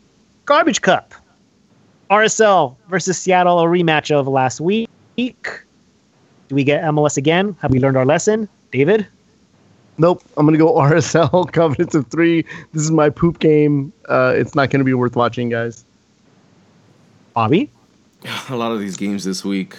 garbage 0.46 0.82
cup. 0.82 1.14
RSL 2.10 2.76
versus 2.90 3.18
Seattle, 3.18 3.60
a 3.60 3.66
rematch 3.66 4.12
of 4.12 4.28
last 4.28 4.60
week. 4.62 4.90
Do 5.16 6.56
we 6.56 6.64
get 6.64 6.84
MLS 6.84 7.18
again? 7.18 7.56
Have 7.62 7.72
we 7.72 7.80
learned 7.80 7.98
our 7.98 8.06
lesson, 8.06 8.50
David? 8.72 9.08
Nope. 9.98 10.22
I'm 10.36 10.46
gonna 10.46 10.58
go 10.58 10.74
RSL. 10.76 11.52
Confidence 11.52 11.96
of 11.96 12.08
three. 12.08 12.44
This 12.74 12.84
is 12.84 12.92
my 12.92 13.10
poop 13.10 13.40
game. 13.40 13.94
Uh, 14.10 14.34
it's 14.36 14.54
not 14.54 14.70
gonna 14.70 14.84
be 14.84 14.94
worth 14.94 15.16
watching, 15.16 15.50
guys. 15.50 15.86
Bobby? 17.34 17.70
A 18.50 18.56
lot 18.56 18.72
of 18.72 18.80
these 18.80 18.98
games 18.98 19.24
this 19.24 19.44
week 19.44 19.76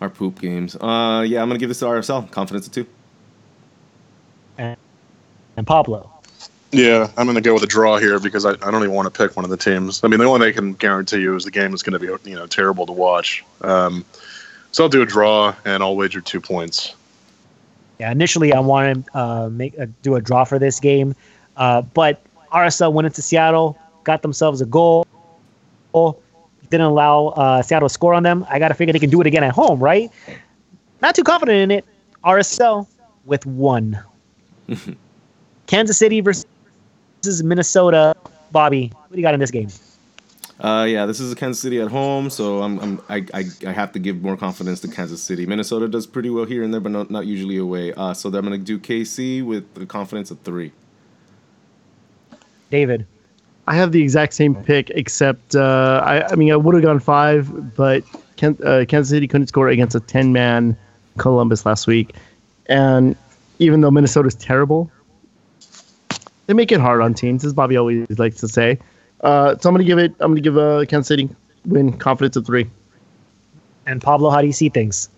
are 0.00 0.10
poop 0.10 0.40
games. 0.40 0.76
Uh, 0.76 1.24
yeah, 1.26 1.42
I'm 1.42 1.48
gonna 1.48 1.58
give 1.58 1.68
this 1.68 1.80
to 1.80 1.86
RSL. 1.86 2.30
Confidence 2.30 2.66
of 2.66 2.72
two. 2.72 2.86
and 4.58 4.76
and 5.56 5.66
Pablo. 5.66 6.10
Yeah, 6.72 7.08
I'm 7.16 7.26
going 7.26 7.36
to 7.36 7.40
go 7.40 7.54
with 7.54 7.62
a 7.62 7.68
draw 7.68 7.96
here 7.96 8.18
because 8.18 8.44
I, 8.44 8.50
I 8.50 8.70
don't 8.70 8.82
even 8.82 8.92
want 8.92 9.12
to 9.12 9.16
pick 9.16 9.36
one 9.36 9.44
of 9.44 9.50
the 9.50 9.56
teams. 9.56 10.02
I 10.02 10.08
mean, 10.08 10.18
the 10.18 10.26
only 10.26 10.40
thing 10.40 10.48
I 10.48 10.52
can 10.52 10.72
guarantee 10.74 11.20
you 11.20 11.34
is 11.36 11.44
the 11.44 11.50
game 11.50 11.72
is 11.72 11.82
going 11.82 11.98
to 11.98 11.98
be 11.98 12.28
you 12.28 12.36
know 12.36 12.46
terrible 12.46 12.84
to 12.86 12.92
watch. 12.92 13.44
Um, 13.62 14.04
so 14.72 14.84
I'll 14.84 14.90
do 14.90 15.00
a 15.00 15.06
draw 15.06 15.54
and 15.64 15.82
I'll 15.82 15.96
wager 15.96 16.20
two 16.20 16.40
points. 16.40 16.94
Yeah, 17.98 18.10
initially 18.10 18.52
I 18.52 18.60
wanted 18.60 19.06
to 19.06 19.18
uh, 19.18 19.48
make 19.48 19.78
uh, 19.78 19.86
do 20.02 20.16
a 20.16 20.20
draw 20.20 20.44
for 20.44 20.58
this 20.58 20.80
game, 20.80 21.14
uh, 21.56 21.80
but 21.80 22.22
RSL 22.52 22.92
went 22.92 23.06
into 23.06 23.22
Seattle, 23.22 23.78
got 24.04 24.20
themselves 24.20 24.60
a 24.60 24.66
goal, 24.66 25.06
didn't 26.70 26.86
allow 26.86 27.28
uh, 27.28 27.62
Seattle 27.62 27.88
to 27.88 27.92
score 27.92 28.14
on 28.14 28.22
them. 28.22 28.46
I 28.48 28.58
got 28.58 28.68
to 28.68 28.74
figure 28.74 28.92
they 28.92 28.98
can 28.98 29.10
do 29.10 29.20
it 29.20 29.26
again 29.26 29.44
at 29.44 29.52
home, 29.52 29.80
right? 29.80 30.10
Not 31.00 31.14
too 31.14 31.24
confident 31.24 31.58
in 31.58 31.70
it. 31.70 31.84
RSL 32.24 32.86
with 33.24 33.46
one. 33.46 34.00
Kansas 35.66 35.98
City 35.98 36.20
versus 36.20 36.44
Minnesota. 37.42 38.14
Bobby, 38.52 38.92
what 38.94 39.10
do 39.10 39.16
you 39.16 39.22
got 39.22 39.34
in 39.34 39.40
this 39.40 39.50
game? 39.50 39.68
Uh, 40.58 40.86
yeah, 40.88 41.04
this 41.04 41.20
is 41.20 41.34
Kansas 41.34 41.60
City 41.60 41.80
at 41.80 41.88
home, 41.88 42.30
so 42.30 42.62
I'm, 42.62 42.78
I'm 42.78 43.02
I, 43.10 43.26
I, 43.34 43.44
I 43.66 43.72
have 43.72 43.92
to 43.92 43.98
give 43.98 44.22
more 44.22 44.38
confidence 44.38 44.80
to 44.80 44.88
Kansas 44.88 45.22
City. 45.22 45.44
Minnesota 45.44 45.86
does 45.86 46.06
pretty 46.06 46.30
well 46.30 46.46
here 46.46 46.62
and 46.62 46.72
there, 46.72 46.80
but 46.80 46.92
not, 46.92 47.10
not 47.10 47.26
usually 47.26 47.58
away. 47.58 47.92
Uh, 47.92 48.14
so 48.14 48.30
I'm 48.30 48.42
gonna 48.42 48.56
do 48.56 48.78
KC 48.78 49.44
with 49.44 49.74
the 49.74 49.84
confidence 49.84 50.30
of 50.30 50.40
three. 50.40 50.72
David. 52.70 53.06
I 53.66 53.74
have 53.74 53.92
the 53.92 54.02
exact 54.02 54.34
same 54.34 54.54
pick, 54.54 54.90
except 54.90 55.56
uh, 55.56 56.00
I, 56.04 56.28
I 56.28 56.34
mean 56.36 56.52
I 56.52 56.56
would 56.56 56.74
have 56.74 56.84
gone 56.84 57.00
five, 57.00 57.74
but 57.76 58.04
Ken, 58.36 58.56
uh, 58.64 58.84
Kansas 58.88 59.10
City 59.10 59.26
couldn't 59.26 59.48
score 59.48 59.68
against 59.68 59.96
a 59.96 60.00
ten-man 60.00 60.76
Columbus 61.18 61.66
last 61.66 61.86
week, 61.86 62.14
and 62.66 63.16
even 63.58 63.80
though 63.80 63.90
Minnesota's 63.90 64.34
terrible, 64.34 64.90
they 66.46 66.54
make 66.54 66.70
it 66.70 66.80
hard 66.80 67.00
on 67.00 67.14
teams, 67.14 67.44
as 67.44 67.52
Bobby 67.52 67.76
always 67.76 68.06
likes 68.18 68.38
to 68.38 68.48
say. 68.48 68.78
Uh, 69.22 69.56
so 69.58 69.68
I'm 69.68 69.74
gonna 69.74 69.84
give 69.84 69.98
it. 69.98 70.14
I'm 70.20 70.30
gonna 70.32 70.40
give 70.40 70.58
uh, 70.58 70.84
Kansas 70.86 71.08
City 71.08 71.28
win 71.64 71.96
confidence 71.98 72.36
of 72.36 72.46
three. 72.46 72.70
And 73.86 74.02
Pablo, 74.02 74.30
how 74.30 74.40
do 74.40 74.46
you 74.46 74.52
see 74.52 74.68
things? 74.68 75.08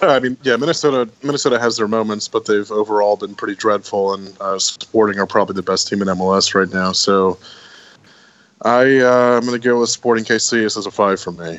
I 0.02 0.20
mean, 0.20 0.36
yeah, 0.42 0.56
Minnesota 0.56 1.08
Minnesota 1.22 1.58
has 1.58 1.76
their 1.76 1.88
moments, 1.88 2.28
but 2.28 2.46
they've 2.46 2.70
overall 2.70 3.16
been 3.16 3.34
pretty 3.34 3.54
dreadful. 3.54 4.14
And 4.14 4.36
uh, 4.40 4.58
Sporting 4.58 5.18
are 5.18 5.26
probably 5.26 5.54
the 5.54 5.62
best 5.62 5.88
team 5.88 6.00
in 6.02 6.08
MLS 6.08 6.54
right 6.54 6.72
now. 6.72 6.92
So 6.92 7.38
I 8.62 9.00
uh, 9.00 9.36
I'm 9.36 9.46
going 9.46 9.60
to 9.60 9.68
go 9.68 9.80
with 9.80 9.90
Sporting 9.90 10.24
KC. 10.24 10.62
This 10.62 10.76
is 10.76 10.86
a 10.86 10.90
five 10.90 11.20
for 11.20 11.32
me. 11.32 11.58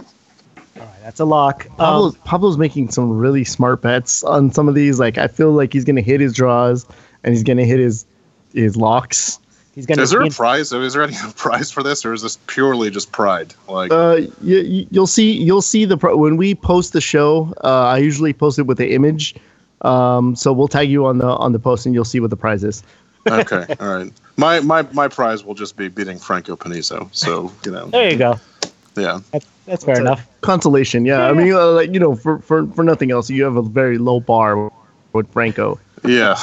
All 0.00 0.86
right, 0.86 1.00
that's 1.02 1.20
a 1.20 1.24
lock. 1.24 1.66
Um, 1.72 1.76
Pablo's, 1.76 2.16
Pablo's 2.18 2.58
making 2.58 2.90
some 2.90 3.10
really 3.10 3.44
smart 3.44 3.82
bets 3.82 4.22
on 4.24 4.52
some 4.52 4.68
of 4.68 4.74
these. 4.74 4.98
Like 4.98 5.18
I 5.18 5.28
feel 5.28 5.52
like 5.52 5.72
he's 5.72 5.84
gonna 5.84 6.00
hit 6.00 6.20
his 6.20 6.34
draws 6.34 6.86
and 7.24 7.32
he's 7.34 7.42
gonna 7.42 7.64
hit 7.64 7.78
his 7.80 8.06
his 8.54 8.76
locks. 8.76 9.38
He's 9.74 9.86
gonna. 9.86 10.02
Is 10.02 10.10
there 10.10 10.20
a 10.20 10.24
be- 10.24 10.30
prize? 10.30 10.72
Is 10.72 10.92
there 10.92 11.02
any 11.02 11.16
prize 11.36 11.70
for 11.70 11.82
this, 11.82 12.04
or 12.04 12.12
is 12.12 12.22
this 12.22 12.38
purely 12.46 12.90
just 12.90 13.12
pride? 13.12 13.54
Like, 13.68 13.90
Uh, 13.92 14.20
you, 14.42 14.86
you'll 14.90 15.06
see. 15.06 15.32
You'll 15.32 15.62
see 15.62 15.84
the 15.84 15.96
pro- 15.96 16.16
when 16.16 16.36
we 16.36 16.54
post 16.54 16.92
the 16.92 17.00
show. 17.00 17.52
Uh, 17.64 17.86
I 17.86 17.98
usually 17.98 18.32
post 18.32 18.58
it 18.58 18.62
with 18.62 18.78
the 18.78 18.92
image. 18.92 19.34
Um, 19.82 20.36
so 20.36 20.52
we'll 20.52 20.68
tag 20.68 20.88
you 20.90 21.06
on 21.06 21.18
the 21.18 21.26
on 21.26 21.52
the 21.52 21.58
post, 21.58 21.86
and 21.86 21.94
you'll 21.94 22.04
see 22.04 22.20
what 22.20 22.30
the 22.30 22.36
prize 22.36 22.62
is. 22.64 22.82
okay, 23.28 23.66
all 23.80 23.94
right. 23.96 24.12
My 24.36 24.60
my 24.60 24.82
my 24.92 25.08
prize 25.08 25.44
will 25.44 25.54
just 25.54 25.76
be 25.76 25.88
beating 25.88 26.18
Franco 26.18 26.56
Panizo. 26.56 27.08
So 27.12 27.52
you 27.64 27.72
know, 27.72 27.86
There 27.86 28.10
you 28.10 28.16
go. 28.16 28.38
yeah. 28.96 29.20
That's, 29.32 29.46
that's 29.66 29.84
fair 29.84 30.00
enough. 30.00 30.26
Consolation, 30.40 31.04
yeah. 31.04 31.26
I 31.28 31.32
mean, 31.32 31.52
uh, 31.52 31.68
like 31.72 31.92
you 31.92 32.00
know, 32.00 32.14
for, 32.16 32.38
for 32.40 32.66
for 32.68 32.82
nothing 32.84 33.10
else, 33.10 33.28
you 33.30 33.44
have 33.44 33.56
a 33.56 33.62
very 33.62 33.98
low 33.98 34.20
bar 34.20 34.70
with 35.12 35.30
Franco. 35.32 35.78
Yeah, 36.04 36.36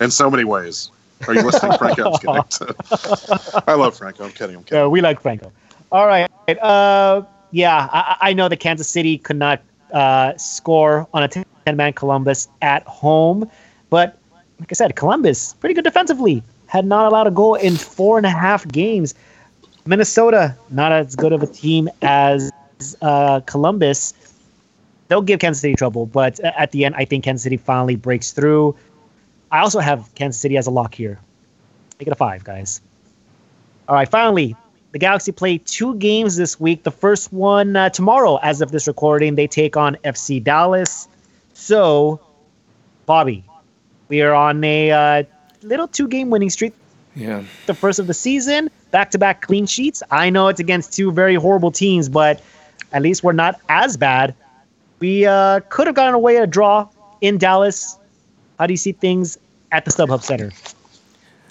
in 0.00 0.10
so 0.10 0.30
many 0.30 0.44
ways. 0.44 0.90
Are 1.26 1.34
you 1.34 1.42
listening, 1.42 1.72
Franco? 1.78 2.12
I'm 2.12 2.18
kidding. 2.18 2.74
I 3.66 3.74
love 3.74 3.96
Franco. 3.96 4.24
I'm 4.24 4.32
kidding. 4.32 4.56
I'm 4.56 4.64
kidding. 4.64 4.84
Uh, 4.84 4.88
we 4.88 5.00
like 5.00 5.20
Franco. 5.20 5.52
All 5.92 6.06
right. 6.06 6.28
Uh, 6.48 7.22
yeah, 7.50 7.88
I, 7.92 8.16
I 8.20 8.32
know 8.32 8.48
that 8.48 8.58
Kansas 8.58 8.88
City 8.88 9.18
could 9.18 9.36
not 9.36 9.62
uh, 9.92 10.36
score 10.36 11.08
on 11.14 11.22
a 11.22 11.28
10 11.28 11.44
man 11.74 11.92
Columbus 11.92 12.48
at 12.62 12.82
home. 12.84 13.50
But 13.90 14.18
like 14.60 14.70
I 14.70 14.74
said, 14.74 14.96
Columbus, 14.96 15.54
pretty 15.54 15.74
good 15.74 15.84
defensively, 15.84 16.42
had 16.66 16.86
not 16.86 17.06
allowed 17.06 17.26
a 17.26 17.30
goal 17.30 17.54
in 17.54 17.76
four 17.76 18.16
and 18.16 18.26
a 18.26 18.30
half 18.30 18.66
games. 18.68 19.14
Minnesota, 19.86 20.56
not 20.70 20.92
as 20.92 21.14
good 21.14 21.32
of 21.32 21.42
a 21.42 21.46
team 21.46 21.88
as 22.02 22.50
uh, 23.02 23.40
Columbus. 23.40 24.14
They'll 25.08 25.22
give 25.22 25.38
Kansas 25.38 25.60
City 25.60 25.76
trouble, 25.76 26.06
but 26.06 26.40
at 26.40 26.72
the 26.72 26.84
end, 26.84 26.96
I 26.96 27.04
think 27.04 27.22
Kansas 27.24 27.44
City 27.44 27.56
finally 27.56 27.94
breaks 27.94 28.32
through. 28.32 28.74
I 29.50 29.60
also 29.60 29.80
have 29.80 30.14
Kansas 30.14 30.40
City 30.40 30.56
as 30.56 30.66
a 30.66 30.70
lock 30.70 30.94
here. 30.94 31.18
Make 31.98 32.08
it 32.08 32.12
a 32.12 32.16
five, 32.16 32.44
guys. 32.44 32.80
All 33.88 33.94
right, 33.94 34.08
finally, 34.08 34.56
the 34.92 34.98
Galaxy 34.98 35.32
play 35.32 35.58
two 35.58 35.94
games 35.96 36.36
this 36.36 36.58
week. 36.58 36.82
The 36.82 36.90
first 36.90 37.32
one 37.32 37.76
uh, 37.76 37.90
tomorrow, 37.90 38.36
as 38.42 38.60
of 38.60 38.72
this 38.72 38.86
recording, 38.86 39.34
they 39.34 39.46
take 39.46 39.76
on 39.76 39.96
FC 40.04 40.42
Dallas. 40.42 41.08
So, 41.54 42.20
Bobby, 43.06 43.44
we 44.08 44.22
are 44.22 44.34
on 44.34 44.62
a 44.64 44.90
uh, 44.90 45.22
little 45.62 45.88
two 45.88 46.08
game 46.08 46.30
winning 46.30 46.50
streak. 46.50 46.72
Yeah. 47.14 47.44
The 47.66 47.74
first 47.74 47.98
of 47.98 48.06
the 48.06 48.14
season, 48.14 48.70
back 48.90 49.10
to 49.12 49.18
back 49.18 49.42
clean 49.42 49.66
sheets. 49.66 50.02
I 50.10 50.30
know 50.30 50.48
it's 50.48 50.60
against 50.60 50.92
two 50.92 51.12
very 51.12 51.34
horrible 51.34 51.70
teams, 51.70 52.08
but 52.08 52.42
at 52.92 53.02
least 53.02 53.22
we're 53.22 53.32
not 53.32 53.60
as 53.68 53.96
bad. 53.96 54.34
We 54.98 55.26
uh, 55.26 55.60
could 55.68 55.86
have 55.86 55.96
gotten 55.96 56.14
away 56.14 56.36
a 56.36 56.46
draw 56.46 56.88
in 57.20 57.38
Dallas. 57.38 57.98
How 58.58 58.66
do 58.66 58.72
you 58.72 58.78
see 58.78 58.92
things 58.92 59.38
at 59.72 59.84
the 59.84 59.90
StubHub 59.90 60.22
Center? 60.22 60.52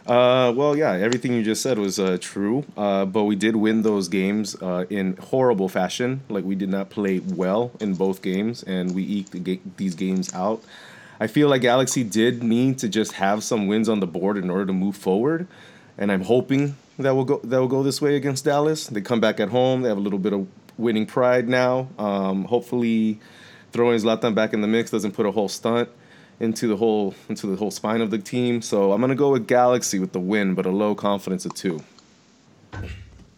Uh, 0.08 0.54
well, 0.56 0.78
yeah, 0.78 0.92
everything 0.92 1.34
you 1.34 1.44
just 1.44 1.64
said 1.64 1.80
was 1.80 2.00
uh, 2.00 2.18
true. 2.22 2.64
Uh, 2.78 3.06
but 3.06 3.24
we 3.24 3.36
did 3.36 3.56
win 3.56 3.82
those 3.82 4.08
games 4.08 4.56
uh, 4.62 4.86
in 4.90 5.16
horrible 5.18 5.68
fashion. 5.68 6.22
Like 6.30 6.44
we 6.44 6.56
did 6.56 6.70
not 6.70 6.90
play 6.90 7.20
well 7.20 7.72
in 7.80 7.96
both 7.96 8.22
games, 8.22 8.62
and 8.64 8.94
we 8.94 9.04
eked 9.04 9.32
the 9.32 9.40
ga- 9.40 9.62
these 9.78 9.96
games 9.96 10.34
out. 10.34 10.64
I 11.20 11.28
feel 11.28 11.48
like 11.48 11.62
Galaxy 11.62 12.04
did 12.04 12.44
need 12.44 12.78
to 12.80 12.90
just 12.90 13.14
have 13.14 13.44
some 13.44 13.68
wins 13.68 13.88
on 13.90 14.00
the 14.00 14.08
board 14.08 14.38
in 14.38 14.50
order 14.50 14.66
to 14.66 14.74
move 14.74 14.96
forward, 14.96 15.48
and 15.98 16.12
I'm 16.12 16.22
hoping 16.22 16.76
that 17.00 17.16
will 17.16 17.26
go 17.26 17.40
that 17.44 17.60
will 17.60 17.68
go 17.68 17.82
this 17.82 18.02
way 18.02 18.16
against 18.16 18.46
Dallas. 18.46 18.88
They 18.88 19.02
come 19.02 19.20
back 19.20 19.40
at 19.40 19.50
home. 19.50 19.82
They 19.82 19.90
have 19.90 19.98
a 19.98 20.02
little 20.02 20.20
bit 20.20 20.34
of 20.34 20.48
winning 20.78 21.08
pride 21.08 21.48
now. 21.48 21.88
Um, 21.98 22.44
hopefully, 22.44 23.20
throwing 23.72 24.00
Zlatan 24.00 24.36
back 24.36 24.54
in 24.54 24.62
the 24.62 24.68
mix 24.68 24.92
doesn't 24.92 25.14
put 25.14 25.26
a 25.26 25.32
whole 25.32 25.50
stunt 25.50 25.90
into 26.40 26.68
the 26.68 26.76
whole 26.76 27.14
into 27.30 27.48
the 27.48 27.56
whole 27.56 27.72
spine 27.72 28.02
of 28.02 28.12
the 28.12 28.18
team. 28.18 28.62
So 28.62 28.92
I'm 28.92 29.02
gonna 29.02 29.16
go 29.16 29.32
with 29.32 29.48
Galaxy 29.48 30.00
with 30.00 30.12
the 30.12 30.20
win, 30.20 30.54
but 30.54 30.66
a 30.66 30.72
low 30.72 30.96
confidence 30.96 31.46
of 31.46 31.54
two. 31.54 31.82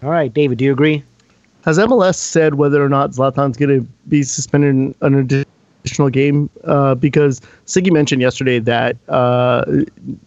All 0.04 0.10
right, 0.10 0.32
David, 0.34 0.60
do 0.60 0.66
you 0.66 0.72
agree? 0.72 1.04
Has 1.66 1.78
MLS 1.78 2.16
said 2.16 2.56
whether 2.56 2.84
or 2.84 2.88
not 2.88 3.12
Zlatan's 3.12 3.58
going 3.58 3.82
to 3.82 3.88
be 4.08 4.24
suspended 4.24 4.70
in 4.70 4.96
an 5.02 5.16
additional 5.84 6.10
game? 6.10 6.50
Uh, 6.64 6.96
because 6.96 7.42
Sigi 7.66 7.92
mentioned 7.92 8.22
yesterday 8.22 8.60
that 8.60 8.96
uh, 9.10 9.66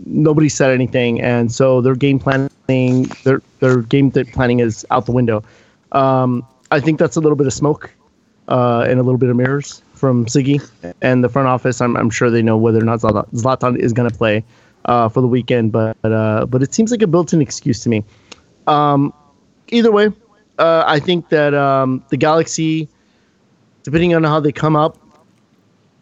nobody 0.05 0.49
said 0.49 0.71
anything, 0.71 1.21
and 1.21 1.53
so 1.53 1.81
their 1.81 1.95
game 1.95 2.19
planning, 2.19 3.05
their 3.25 3.41
their 3.61 3.83
game 3.83 4.11
th- 4.11 4.31
planning 4.33 4.61
is 4.61 4.85
out 4.91 5.07
the 5.07 5.13
window. 5.13 5.43
Um, 5.93 6.47
I 6.73 6.81
think 6.81 6.99
that's 6.99 7.17
a 7.17 7.21
little 7.21 7.37
bit 7.37 7.47
of 7.47 7.53
smoke 7.53 7.91
uh, 8.49 8.85
and 8.89 8.99
a 9.01 9.03
little 9.03 9.19
bit 9.19 9.31
of 9.31 9.37
mirrors 9.37 9.83
from 10.01 10.25
Sigi 10.25 10.59
and 11.03 11.23
the 11.23 11.29
front 11.29 11.47
office. 11.47 11.81
I'm, 11.81 11.97
I'm 11.97 12.11
sure 12.11 12.31
they 12.31 12.43
know 12.43 12.57
whether 12.57 12.81
or 12.81 12.85
not 12.85 13.01
Zlatan, 13.01 13.77
is 13.77 13.93
going 13.93 14.11
to 14.11 14.17
play 14.17 14.43
uh, 14.87 15.11
for 15.11 15.21
the 15.21 15.27
weekend, 15.27 15.73
but 15.73 15.97
uh, 16.03 16.47
but 16.47 16.63
it 16.63 16.73
seems 16.75 16.91
like 16.91 17.03
a 17.03 17.07
built-in 17.07 17.43
excuse 17.43 17.81
to 17.81 17.89
me. 17.91 18.03
Um, 18.67 19.13
either 19.69 19.93
way, 19.93 20.09
uh, 20.59 20.85
I 20.87 20.99
think 20.99 21.29
that 21.29 21.53
um, 21.55 22.03
the 22.09 22.17
Galaxy, 22.17 22.89
depending 23.83 24.15
on 24.15 24.25
how 24.25 24.41
they 24.41 24.53
come 24.53 24.75
up 24.75 24.97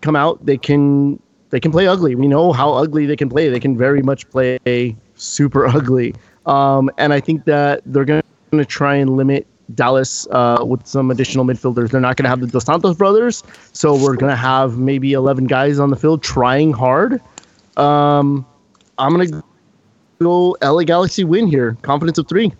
come 0.00 0.14
out, 0.14 0.46
they 0.46 0.56
can 0.56 1.20
they 1.50 1.58
can 1.58 1.72
play 1.72 1.88
ugly. 1.88 2.14
We 2.14 2.28
know 2.28 2.52
how 2.52 2.72
ugly 2.72 3.04
they 3.04 3.16
can 3.16 3.28
play. 3.28 3.48
They 3.48 3.60
can 3.60 3.76
very 3.76 4.02
much 4.02 4.30
play 4.30 4.96
super 5.16 5.66
ugly. 5.66 6.14
Um, 6.46 6.90
and 6.98 7.12
I 7.12 7.20
think 7.20 7.44
that 7.44 7.82
they're 7.84 8.04
going 8.04 8.22
to 8.52 8.64
try 8.64 8.94
and 8.94 9.16
limit 9.16 9.46
Dallas 9.74 10.26
uh, 10.30 10.64
with 10.64 10.86
some 10.86 11.10
additional 11.10 11.44
midfielders. 11.44 11.90
They're 11.90 12.00
not 12.00 12.16
going 12.16 12.24
to 12.24 12.30
have 12.30 12.40
the 12.40 12.46
Dos 12.46 12.64
Santos 12.64 12.96
brothers, 12.96 13.42
so 13.72 13.94
we're 13.94 14.16
going 14.16 14.30
to 14.30 14.36
have 14.36 14.78
maybe 14.78 15.12
11 15.12 15.46
guys 15.46 15.78
on 15.78 15.90
the 15.90 15.96
field 15.96 16.22
trying 16.22 16.72
hard. 16.72 17.20
Um, 17.76 18.46
I'm 18.96 19.14
going 19.14 19.30
to 19.30 19.44
go 20.20 20.56
LA 20.62 20.84
Galaxy 20.84 21.24
win 21.24 21.46
here. 21.46 21.76
Confidence 21.82 22.18
of 22.18 22.28
three. 22.28 22.52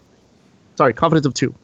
Sorry, 0.76 0.92
confidence 0.92 1.26
of 1.26 1.34
two. 1.34 1.54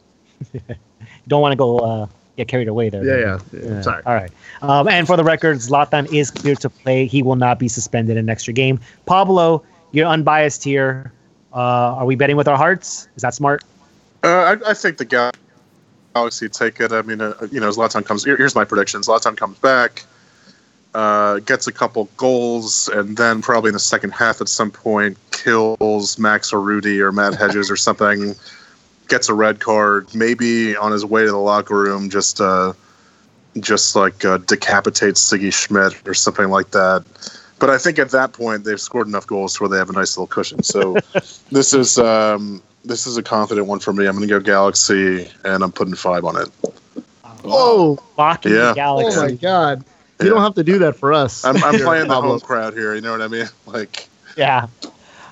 Don't 1.27 1.41
want 1.41 1.53
to 1.53 1.55
go 1.55 1.77
uh, 1.79 2.07
get 2.37 2.47
carried 2.47 2.67
away 2.67 2.89
there. 2.89 3.03
Yeah, 3.03 3.39
yeah. 3.53 3.59
yeah. 3.61 3.81
Sorry. 3.81 4.03
All 4.05 4.13
right. 4.13 4.31
Um, 4.61 4.87
and 4.87 5.07
for 5.07 5.15
the 5.15 5.23
record, 5.23 5.57
Zlatan 5.57 6.11
is 6.13 6.31
clear 6.31 6.55
to 6.55 6.69
play. 6.69 7.05
He 7.05 7.23
will 7.23 7.35
not 7.35 7.59
be 7.59 7.67
suspended 7.67 8.17
in 8.17 8.25
an 8.25 8.29
extra 8.29 8.53
game. 8.53 8.79
Pablo, 9.05 9.63
you're 9.91 10.07
unbiased 10.07 10.63
here. 10.63 11.11
Uh, 11.53 11.95
are 11.95 12.05
we 12.05 12.15
betting 12.15 12.35
with 12.35 12.47
our 12.47 12.57
hearts? 12.57 13.07
Is 13.15 13.21
that 13.21 13.33
smart? 13.33 13.63
Uh, 14.25 14.57
I, 14.65 14.71
I, 14.71 14.73
think 14.73 14.97
the 14.97 15.05
guy 15.05 15.29
Galaxy 16.15 16.49
take 16.49 16.79
it. 16.79 16.91
I 16.91 17.03
mean, 17.03 17.21
uh, 17.21 17.35
you 17.51 17.59
know, 17.59 17.69
Zlatan 17.69 18.03
comes. 18.03 18.23
Here, 18.23 18.35
here's 18.35 18.55
my 18.55 18.65
prediction: 18.65 19.01
Zlatan 19.01 19.37
comes 19.37 19.59
back, 19.59 20.03
uh, 20.95 21.37
gets 21.39 21.67
a 21.67 21.71
couple 21.71 22.09
goals, 22.17 22.87
and 22.87 23.17
then 23.17 23.43
probably 23.43 23.69
in 23.69 23.73
the 23.73 23.79
second 23.79 24.13
half 24.13 24.41
at 24.41 24.49
some 24.49 24.71
point 24.71 25.15
kills 25.29 26.15
Maxi 26.15 26.53
Urruti 26.53 26.99
or 27.01 27.11
Matt 27.11 27.35
Hedges 27.39 27.69
or 27.69 27.77
something. 27.77 28.33
Gets 29.09 29.29
a 29.29 29.35
red 29.35 29.59
card. 29.59 30.07
Maybe 30.15 30.75
on 30.75 30.91
his 30.91 31.05
way 31.05 31.23
to 31.23 31.29
the 31.29 31.37
locker 31.37 31.77
room, 31.77 32.09
just 32.09 32.41
uh, 32.41 32.73
just 33.59 33.95
like 33.95 34.25
uh, 34.25 34.39
decapitates 34.39 35.23
Sigi 35.23 35.53
Schmidt 35.53 36.07
or 36.07 36.15
something 36.15 36.49
like 36.49 36.71
that 36.71 37.05
but 37.59 37.69
I 37.69 37.77
think 37.77 37.99
at 37.99 38.09
that 38.09 38.33
point 38.33 38.63
they've 38.63 38.79
scored 38.79 39.07
enough 39.07 39.25
goals 39.25 39.55
to 39.55 39.63
where 39.63 39.69
they 39.69 39.77
have 39.77 39.89
a 39.89 39.93
nice 39.93 40.17
little 40.17 40.27
cushion. 40.27 40.61
So 40.61 40.97
this 41.51 41.73
is 41.73 41.97
um, 41.97 42.61
this 42.85 43.07
is 43.07 43.17
a 43.17 43.23
confident 43.23 43.67
one 43.67 43.79
for 43.79 43.91
me. 43.93 44.05
I'm 44.05 44.15
going 44.15 44.27
to 44.27 44.33
go 44.33 44.39
Galaxy, 44.39 45.27
and 45.43 45.63
I'm 45.63 45.71
putting 45.71 45.95
five 45.95 46.23
on 46.25 46.39
it. 46.41 46.49
Oh, 47.43 47.97
Locking 48.17 48.53
Yeah. 48.53 48.69
the 48.69 48.73
Galaxy. 48.75 49.19
Oh 49.19 49.23
my 49.23 49.31
god! 49.33 49.79
You 50.19 50.27
Yeah. 50.27 50.33
don't 50.33 50.41
have 50.41 50.55
to 50.55 50.63
do 50.63 50.79
that 50.79 50.95
for 50.95 51.13
us. 51.13 51.43
I'm, 51.45 51.57
I'm 51.63 51.75
playing 51.79 52.07
the 52.07 52.13
Pablo. 52.13 52.31
home 52.31 52.39
crowd 52.39 52.73
here. 52.73 52.95
You 52.95 53.01
know 53.01 53.11
what 53.11 53.21
I 53.21 53.27
mean? 53.27 53.47
Like, 53.65 54.07
Yeah. 54.37 54.67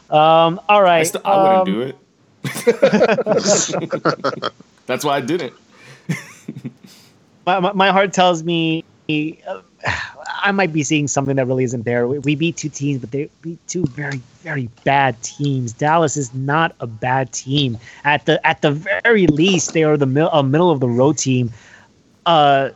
Um, 0.10 0.60
all 0.70 0.82
right. 0.84 1.00
I, 1.00 1.04
st- 1.04 1.26
I 1.26 1.32
um, 1.34 1.44
wouldn't 1.44 1.66
do 1.66 1.82
it. 1.82 1.96
That's 4.86 5.04
why 5.06 5.18
I 5.18 5.22
didn't. 5.22 5.54
my, 7.46 7.60
my, 7.60 7.72
my 7.74 7.92
heart 7.92 8.14
tells 8.14 8.44
me 8.44 8.84
uh, 9.10 9.62
I 10.44 10.52
might 10.52 10.74
be 10.74 10.84
seeing 10.84 11.08
something 11.08 11.38
that 11.38 11.48
really 11.48 11.64
isn't 11.64 11.86
there. 11.86 12.06
We, 12.06 12.20
we 12.20 12.36
beat 12.36 12.58
two 12.58 12.68
teams, 12.70 13.00
but 13.00 13.12
they 13.12 13.30
beat 13.42 13.66
two 13.68 13.86
very, 13.86 14.22
very 14.42 14.70
bad 14.84 15.22
teams. 15.24 15.72
Dallas 15.72 16.18
is 16.18 16.34
not 16.34 16.76
a 16.82 16.88
bad 16.88 17.32
team. 17.32 17.78
At 18.04 18.26
the 18.26 18.46
at 18.46 18.62
the 18.62 18.72
very 18.72 19.28
least, 19.28 19.74
they 19.74 19.84
are 19.84 19.96
the 19.96 20.06
mil- 20.06 20.30
a 20.32 20.44
middle 20.44 20.70
of 20.70 20.82
the 20.82 20.90
road 20.90 21.18
team. 21.18 21.50
Uh, 22.26 22.72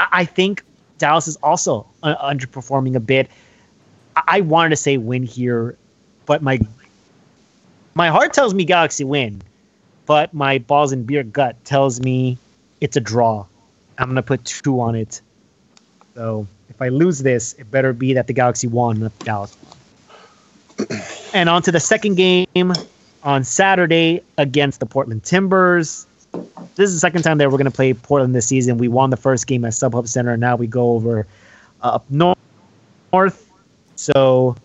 I, 0.00 0.08
I 0.12 0.24
think 0.24 0.64
Dallas 0.98 1.28
is 1.28 1.36
also 1.36 1.86
uh, 2.02 2.16
underperforming 2.16 2.96
a 2.96 3.00
bit. 3.00 3.30
I, 4.16 4.22
I 4.26 4.40
wanted 4.40 4.70
to 4.70 4.76
say 4.76 4.96
win 4.96 5.22
here, 5.22 5.78
but 6.26 6.42
my 6.42 6.58
my 7.94 8.08
heart 8.08 8.32
tells 8.32 8.54
me 8.54 8.64
Galaxy 8.64 9.04
win, 9.04 9.40
but 10.06 10.34
my 10.34 10.58
balls 10.58 10.90
and 10.90 11.06
beer 11.06 11.22
gut 11.22 11.64
tells 11.64 12.00
me 12.00 12.38
it's 12.80 12.96
a 12.96 13.00
draw. 13.00 13.46
I'm 13.98 14.08
gonna 14.08 14.22
put 14.22 14.44
two 14.44 14.80
on 14.80 14.96
it. 14.96 15.20
So 16.18 16.48
if 16.68 16.82
I 16.82 16.88
lose 16.88 17.20
this, 17.20 17.52
it 17.60 17.70
better 17.70 17.92
be 17.92 18.12
that 18.14 18.26
the 18.26 18.32
Galaxy 18.32 18.66
won, 18.66 18.98
not 18.98 19.16
the 19.20 19.24
Dallas 19.24 19.56
and 21.32 21.48
on 21.48 21.62
to 21.62 21.72
the 21.72 21.80
second 21.80 22.16
game 22.16 22.72
on 23.22 23.44
Saturday 23.44 24.20
against 24.36 24.80
the 24.80 24.86
Portland 24.86 25.22
Timbers. 25.22 26.06
This 26.74 26.88
is 26.88 26.94
the 26.94 27.00
second 27.00 27.22
time 27.22 27.38
that 27.38 27.50
we're 27.50 27.58
gonna 27.58 27.70
play 27.70 27.94
Portland 27.94 28.34
this 28.34 28.46
season. 28.46 28.78
We 28.78 28.88
won 28.88 29.10
the 29.10 29.16
first 29.16 29.46
game 29.46 29.64
at 29.64 29.72
StubHub 29.72 30.08
Center, 30.08 30.32
and 30.32 30.40
now 30.40 30.56
we 30.56 30.66
go 30.66 30.92
over 30.92 31.26
uh, 31.82 31.86
up 31.86 32.10
north. 32.10 32.38
North. 33.12 33.48
So 33.94 34.56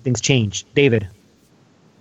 things 0.00 0.20
change. 0.20 0.64
David. 0.74 1.08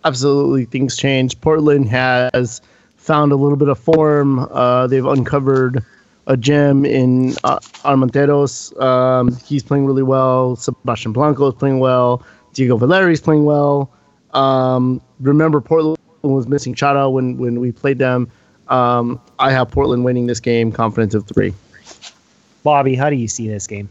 absolutely 0.06 0.66
things 0.66 0.96
change. 0.96 1.40
Portland 1.42 1.90
has 1.90 2.62
found 2.98 3.32
a 3.32 3.36
little 3.36 3.58
bit 3.58 3.68
of 3.68 3.80
form. 3.80 4.40
Uh, 4.40 4.88
they've 4.88 5.06
uncovered 5.06 5.84
a 6.28 6.38
gem 6.38 6.86
in 6.86 7.32
uh, 7.44 7.60
Armenteros. 7.84 8.80
Um, 8.82 9.36
he's 9.46 9.64
playing 9.64 9.86
really 9.86 10.04
well. 10.04 10.56
Sebastian 10.56 11.14
Blanco 11.14 11.48
is 11.48 11.56
playing 11.56 11.80
well. 11.80 12.24
Diego 12.54 12.78
Valeri 12.78 13.14
is 13.14 13.22
playing 13.22 13.46
well. 13.46 13.92
Um, 14.34 15.02
remember, 15.20 15.62
Portland 15.62 15.98
was 16.22 16.48
missing 16.48 16.74
Chara 16.76 17.10
when, 17.10 17.38
when 17.38 17.60
we 17.60 17.72
played 17.72 17.98
them. 17.98 18.32
Um, 18.68 19.20
I 19.40 19.52
have 19.52 19.70
Portland 19.70 20.06
winning 20.06 20.28
this 20.28 20.40
game, 20.40 20.72
confidence 20.72 21.14
of 21.14 21.28
three. 21.28 21.54
Bobby, 22.64 22.96
how 22.96 23.10
do 23.10 23.16
you 23.16 23.28
see 23.28 23.48
this 23.48 23.68
game? 23.68 23.90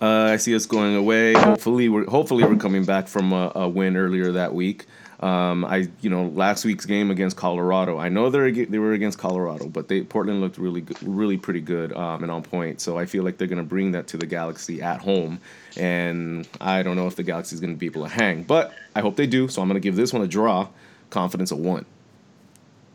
Uh, 0.00 0.30
I 0.32 0.36
see 0.36 0.54
us 0.54 0.66
going 0.66 0.96
away. 0.96 1.34
Hopefully, 1.34 1.88
we're 1.88 2.06
hopefully 2.06 2.42
we're 2.42 2.56
coming 2.56 2.84
back 2.84 3.06
from 3.06 3.32
a, 3.32 3.52
a 3.54 3.68
win 3.68 3.96
earlier 3.96 4.32
that 4.32 4.54
week. 4.54 4.86
Um, 5.22 5.64
I 5.64 5.88
you 6.00 6.10
know 6.10 6.26
last 6.34 6.64
week's 6.64 6.84
game 6.84 7.12
against 7.12 7.36
Colorado. 7.36 7.96
I 7.96 8.08
know 8.08 8.28
they're 8.28 8.50
they 8.50 8.78
were 8.78 8.92
against 8.92 9.18
Colorado, 9.18 9.68
but 9.68 9.86
they 9.86 10.02
Portland 10.02 10.40
looked 10.40 10.58
really 10.58 10.80
good, 10.80 11.00
really 11.02 11.36
pretty 11.36 11.60
good 11.60 11.92
um, 11.92 12.24
and 12.24 12.32
on 12.32 12.42
point. 12.42 12.80
So 12.80 12.98
I 12.98 13.06
feel 13.06 13.22
like 13.22 13.38
they're 13.38 13.46
gonna 13.46 13.62
bring 13.62 13.92
that 13.92 14.08
to 14.08 14.16
the 14.16 14.26
Galaxy 14.26 14.82
at 14.82 15.00
home. 15.00 15.38
And 15.76 16.48
I 16.60 16.82
don't 16.82 16.96
know 16.96 17.06
if 17.06 17.14
the 17.14 17.22
Galaxy 17.22 17.54
is 17.54 17.60
gonna 17.60 17.74
be 17.74 17.86
able 17.86 18.02
to 18.02 18.08
hang, 18.08 18.42
but 18.42 18.74
I 18.96 19.00
hope 19.00 19.14
they 19.14 19.28
do. 19.28 19.46
So 19.46 19.62
I'm 19.62 19.68
gonna 19.68 19.80
give 19.80 19.94
this 19.94 20.12
one 20.12 20.22
a 20.22 20.28
draw. 20.28 20.66
Confidence 21.10 21.52
of 21.52 21.58
one. 21.58 21.84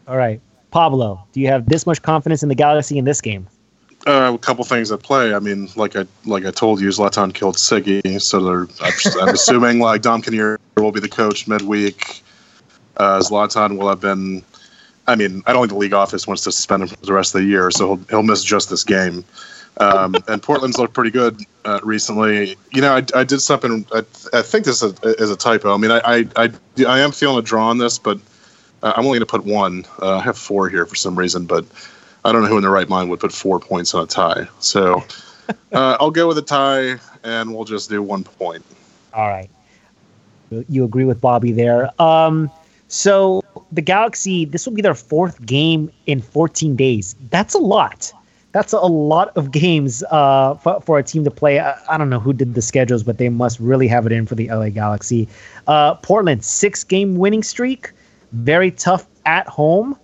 All 0.07 0.17
right. 0.17 0.41
Pablo, 0.71 1.23
do 1.31 1.39
you 1.39 1.47
have 1.47 1.69
this 1.69 1.85
much 1.85 2.01
confidence 2.01 2.43
in 2.43 2.49
the 2.49 2.55
Galaxy 2.55 2.97
in 2.97 3.05
this 3.05 3.21
game? 3.21 3.47
uh, 4.07 4.33
a 4.33 4.37
couple 4.37 4.63
things 4.63 4.91
at 4.91 5.01
play. 5.01 5.33
I 5.33 5.39
mean, 5.39 5.69
like 5.75 5.95
I 5.95 6.05
like 6.25 6.45
I 6.45 6.51
told 6.51 6.79
you, 6.79 6.87
Zlatan 6.89 7.33
killed 7.33 7.55
Sigi, 7.55 8.21
so 8.21 8.39
they're, 8.39 8.67
I'm, 8.81 9.27
I'm 9.27 9.33
assuming 9.33 9.79
like 9.79 10.01
Dom 10.01 10.21
Kinnear 10.21 10.56
will 10.81 10.91
be 10.91 10.99
the 10.99 11.09
coach 11.09 11.47
midweek. 11.47 12.23
Uh, 12.97 13.19
Zlatan 13.19 13.77
will 13.77 13.89
have 13.89 14.01
been. 14.01 14.43
I 15.07 15.15
mean, 15.15 15.41
I 15.45 15.53
don't 15.53 15.61
think 15.61 15.71
the 15.71 15.77
league 15.77 15.93
office 15.93 16.27
wants 16.27 16.43
to 16.43 16.51
suspend 16.51 16.83
him 16.83 16.89
for 16.89 17.05
the 17.05 17.13
rest 17.13 17.33
of 17.33 17.41
the 17.41 17.47
year, 17.47 17.71
so 17.71 17.95
he'll, 17.95 18.05
he'll 18.09 18.23
miss 18.23 18.43
just 18.43 18.69
this 18.69 18.83
game. 18.83 19.23
Um, 19.79 20.15
and 20.27 20.41
Portland's 20.41 20.77
looked 20.77 20.93
pretty 20.93 21.11
good 21.11 21.39
uh, 21.63 21.79
recently. 21.83 22.57
You 22.73 22.81
know, 22.81 22.95
I, 22.95 23.03
I 23.15 23.23
did 23.23 23.39
something. 23.39 23.85
I, 23.93 23.99
I 24.33 24.41
think 24.41 24.65
this 24.65 24.81
is 24.81 24.93
a, 25.03 25.21
is 25.21 25.29
a 25.29 25.37
typo. 25.37 25.73
I 25.73 25.77
mean, 25.77 25.91
I, 25.91 26.01
I, 26.03 26.25
I, 26.35 26.49
I 26.85 26.99
am 26.99 27.11
feeling 27.11 27.37
a 27.37 27.41
draw 27.41 27.69
on 27.69 27.77
this, 27.77 27.99
but 27.99 28.19
uh, 28.83 28.93
I'm 28.95 29.05
only 29.05 29.19
going 29.19 29.27
to 29.27 29.31
put 29.31 29.45
one. 29.45 29.85
Uh, 30.01 30.17
I 30.17 30.21
have 30.21 30.37
four 30.37 30.67
here 30.67 30.85
for 30.85 30.95
some 30.95 31.17
reason, 31.17 31.45
but 31.45 31.65
I 32.25 32.31
don't 32.31 32.41
know 32.41 32.47
who 32.49 32.57
in 32.57 32.63
their 32.63 32.71
right 32.71 32.89
mind 32.89 33.09
would 33.11 33.19
put 33.19 33.31
four 33.31 33.59
points 33.59 33.93
on 33.93 34.03
a 34.03 34.07
tie. 34.07 34.47
So 34.59 35.03
uh, 35.71 35.97
I'll 35.99 36.11
go 36.11 36.27
with 36.27 36.37
a 36.39 36.41
tie, 36.41 36.97
and 37.23 37.53
we'll 37.53 37.65
just 37.65 37.89
do 37.89 38.01
one 38.01 38.23
point. 38.23 38.65
All 39.13 39.27
right. 39.27 39.49
You 40.49 40.83
agree 40.83 41.05
with 41.05 41.19
Bobby 41.21 41.51
there. 41.51 41.89
Um, 42.01 42.49
so 42.87 43.43
the 43.71 43.81
Galaxy, 43.81 44.45
this 44.45 44.65
will 44.65 44.73
be 44.73 44.81
their 44.81 44.95
fourth 44.95 45.45
game 45.45 45.91
in 46.05 46.21
14 46.21 46.75
days. 46.75 47.15
That's 47.29 47.53
a 47.53 47.59
lot. 47.59 48.13
That's 48.53 48.73
a 48.73 48.79
lot 48.79 49.35
of 49.35 49.51
games 49.51 50.03
uh, 50.09 50.55
for, 50.55 50.81
for 50.81 50.97
a 50.97 51.03
team 51.03 51.23
to 51.25 51.31
play. 51.31 51.59
I, 51.59 51.77
I 51.89 51.97
don't 51.97 52.09
know 52.09 52.19
who 52.19 52.33
did 52.33 52.53
the 52.53 52.61
schedules, 52.61 53.03
but 53.03 53.17
they 53.17 53.29
must 53.29 53.59
really 53.59 53.87
have 53.87 54.05
it 54.05 54.11
in 54.11 54.25
for 54.25 54.35
the 54.35 54.47
LA 54.47 54.69
Galaxy. 54.69 55.27
Uh, 55.67 55.95
Portland, 55.95 56.43
six 56.43 56.83
game 56.83 57.17
winning 57.17 57.43
streak. 57.43 57.91
Very 58.31 58.71
tough 58.71 59.05
at 59.25 59.47
home. 59.47 59.97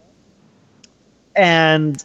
And 1.36 2.04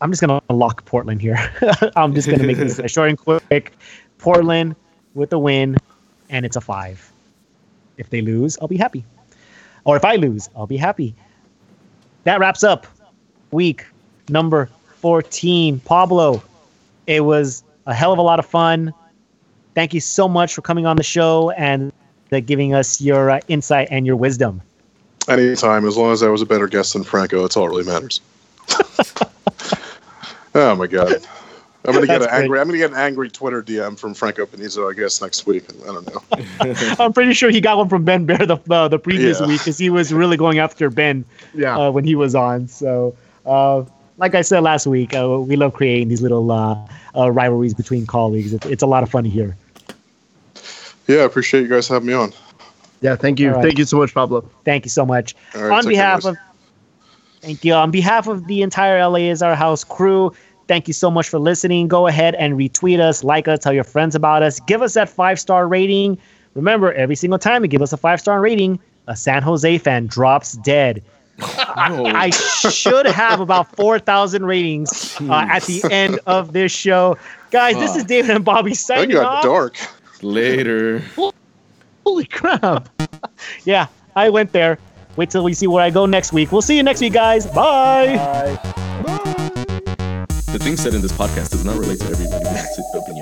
I'm 0.00 0.10
just 0.10 0.20
going 0.20 0.40
to 0.40 0.54
lock 0.54 0.84
Portland 0.84 1.20
here. 1.20 1.38
I'm 1.96 2.14
just 2.14 2.26
going 2.26 2.40
to 2.40 2.46
make 2.46 2.56
this 2.56 2.80
short 2.90 3.10
and 3.10 3.18
quick. 3.18 3.72
Portland 4.18 4.74
with 5.14 5.32
a 5.32 5.38
win, 5.38 5.76
and 6.30 6.44
it's 6.44 6.56
a 6.56 6.60
five. 6.60 7.12
If 7.96 8.10
they 8.10 8.20
lose, 8.20 8.58
I'll 8.60 8.68
be 8.68 8.76
happy. 8.76 9.04
Or 9.84 9.96
if 9.96 10.04
I 10.04 10.16
lose, 10.16 10.48
I'll 10.56 10.66
be 10.66 10.76
happy. 10.76 11.14
That 12.24 12.40
wraps 12.40 12.64
up 12.64 12.86
week 13.50 13.84
number 14.28 14.68
14. 15.00 15.80
Pablo, 15.80 16.42
it 17.06 17.20
was 17.20 17.62
a 17.86 17.94
hell 17.94 18.12
of 18.12 18.18
a 18.18 18.22
lot 18.22 18.38
of 18.38 18.46
fun. 18.46 18.92
Thank 19.74 19.92
you 19.92 20.00
so 20.00 20.28
much 20.28 20.54
for 20.54 20.62
coming 20.62 20.86
on 20.86 20.96
the 20.96 21.02
show 21.02 21.50
and 21.50 21.92
giving 22.46 22.74
us 22.74 23.00
your 23.00 23.30
uh, 23.30 23.40
insight 23.46 23.88
and 23.90 24.06
your 24.06 24.16
wisdom. 24.16 24.60
Anytime, 25.28 25.86
as 25.86 25.96
long 25.96 26.12
as 26.12 26.22
I 26.22 26.28
was 26.28 26.42
a 26.42 26.46
better 26.46 26.66
guest 26.66 26.92
than 26.92 27.04
Franco, 27.04 27.42
that's 27.42 27.56
all 27.56 27.64
that 27.64 27.70
really 27.70 27.84
matters. 27.84 28.20
oh 30.54 30.74
my 30.74 30.86
god. 30.86 31.24
I'm 31.86 31.92
gonna 31.92 32.06
get 32.06 32.20
That's 32.20 32.24
an 32.24 32.30
great. 32.30 32.42
angry. 32.44 32.60
I'm 32.60 32.66
gonna 32.66 32.78
get 32.78 32.90
an 32.92 32.96
angry 32.96 33.28
Twitter 33.30 33.62
DM 33.62 33.98
from 33.98 34.14
Franco 34.14 34.46
Panizo, 34.46 34.90
I 34.90 34.94
guess, 34.94 35.20
next 35.20 35.46
week. 35.46 35.64
I 35.82 35.92
don't 35.92 36.06
know. 36.06 36.94
I'm 37.04 37.12
pretty 37.12 37.34
sure 37.34 37.50
he 37.50 37.60
got 37.60 37.76
one 37.76 37.88
from 37.90 38.04
Ben 38.04 38.24
Baer 38.24 38.38
the, 38.38 38.58
uh, 38.70 38.88
the 38.88 38.98
previous 38.98 39.38
Yeah. 39.40 39.46
week 39.46 39.60
because 39.60 39.76
he 39.76 39.90
was 39.90 40.12
really 40.12 40.36
going 40.38 40.58
after 40.58 40.88
Ben 40.88 41.24
Yeah. 41.54 41.76
uh, 41.76 41.90
when 41.90 42.04
he 42.04 42.14
was 42.14 42.34
on. 42.34 42.68
So, 42.68 43.14
uh, 43.44 43.84
like 44.16 44.34
I 44.34 44.40
said 44.42 44.60
last 44.62 44.86
week, 44.86 45.12
uh, 45.14 45.40
we 45.40 45.56
love 45.56 45.74
creating 45.74 46.08
these 46.08 46.22
little 46.22 46.50
uh, 46.50 46.78
uh, 47.16 47.30
rivalries 47.30 47.74
between 47.74 48.06
colleagues. 48.06 48.54
It's, 48.54 48.64
it's 48.66 48.82
a 48.82 48.86
lot 48.86 49.02
of 49.02 49.10
fun 49.10 49.24
here. 49.26 49.54
Yeah, 51.06 51.18
I 51.18 51.24
appreciate 51.24 51.62
you 51.62 51.68
guys 51.68 51.86
having 51.88 52.06
me 52.08 52.14
on. 52.14 52.32
Yeah, 53.02 53.16
thank 53.16 53.38
you. 53.38 53.48
All 53.50 53.56
right. 53.56 53.62
Thank 53.62 53.78
you 53.78 53.84
so 53.84 53.98
much, 53.98 54.14
Pablo. 54.14 54.48
Thank 54.64 54.86
you 54.86 54.90
so 54.90 55.04
much. 55.04 55.34
All 55.54 55.62
right, 55.62 55.72
on 55.72 55.84
take 55.84 55.96
care, 55.96 56.02
behalf 56.04 56.24
of 56.24 56.38
thank 57.42 57.62
you 57.62 57.74
on 57.74 57.90
behalf 57.90 58.26
of 58.26 58.46
the 58.46 58.62
entire 58.62 59.06
LA 59.06 59.28
is 59.28 59.42
our 59.42 59.54
house 59.54 59.84
crew 59.84 60.32
thank 60.66 60.88
you 60.88 60.94
so 60.94 61.10
much 61.10 61.28
for 61.28 61.38
listening 61.38 61.88
go 61.88 62.06
ahead 62.06 62.34
and 62.36 62.54
retweet 62.54 63.00
us 63.00 63.22
like 63.24 63.48
us 63.48 63.58
tell 63.60 63.72
your 63.72 63.84
friends 63.84 64.14
about 64.14 64.42
us 64.42 64.60
give 64.60 64.82
us 64.82 64.94
that 64.94 65.08
five 65.08 65.38
star 65.38 65.68
rating 65.68 66.18
remember 66.54 66.92
every 66.94 67.16
single 67.16 67.38
time 67.38 67.62
you 67.62 67.68
give 67.68 67.82
us 67.82 67.92
a 67.92 67.96
five 67.96 68.20
star 68.20 68.40
rating 68.40 68.78
a 69.08 69.16
san 69.16 69.42
jose 69.42 69.78
fan 69.78 70.06
drops 70.06 70.52
dead 70.58 71.02
I 71.40 72.30
should 72.30 73.06
have 73.06 73.40
about 73.40 73.74
4,000 73.74 74.46
ratings 74.46 75.16
uh, 75.20 75.46
at 75.50 75.64
the 75.64 75.82
end 75.90 76.20
of 76.26 76.52
this 76.52 76.70
show. 76.70 77.18
Guys, 77.50 77.74
this 77.74 77.96
is 77.96 78.04
David 78.04 78.30
and 78.36 78.44
Bobby 78.44 78.70
That 78.70 78.76
signing 78.76 79.10
got 79.10 79.26
off. 79.26 79.42
dark. 79.42 79.76
Later. 80.22 81.02
Holy 82.06 82.26
crap. 82.26 82.88
Yeah, 83.64 83.88
I 84.14 84.30
went 84.30 84.52
there. 84.52 84.78
Wait 85.16 85.28
till 85.30 85.42
we 85.42 85.54
see 85.54 85.66
where 85.66 85.82
I 85.82 85.90
go 85.90 86.06
next 86.06 86.32
week. 86.32 86.52
We'll 86.52 86.62
see 86.62 86.76
you 86.76 86.84
next 86.84 87.00
week, 87.00 87.14
guys. 87.14 87.46
Bye. 87.46 88.92
The 90.54 90.60
things 90.60 90.80
said 90.80 90.94
in 90.94 91.00
this 91.02 91.10
podcast 91.10 91.50
does 91.50 91.64
not 91.64 91.76
relate 91.78 91.98
to 91.98 92.06
everybody. 92.06 92.44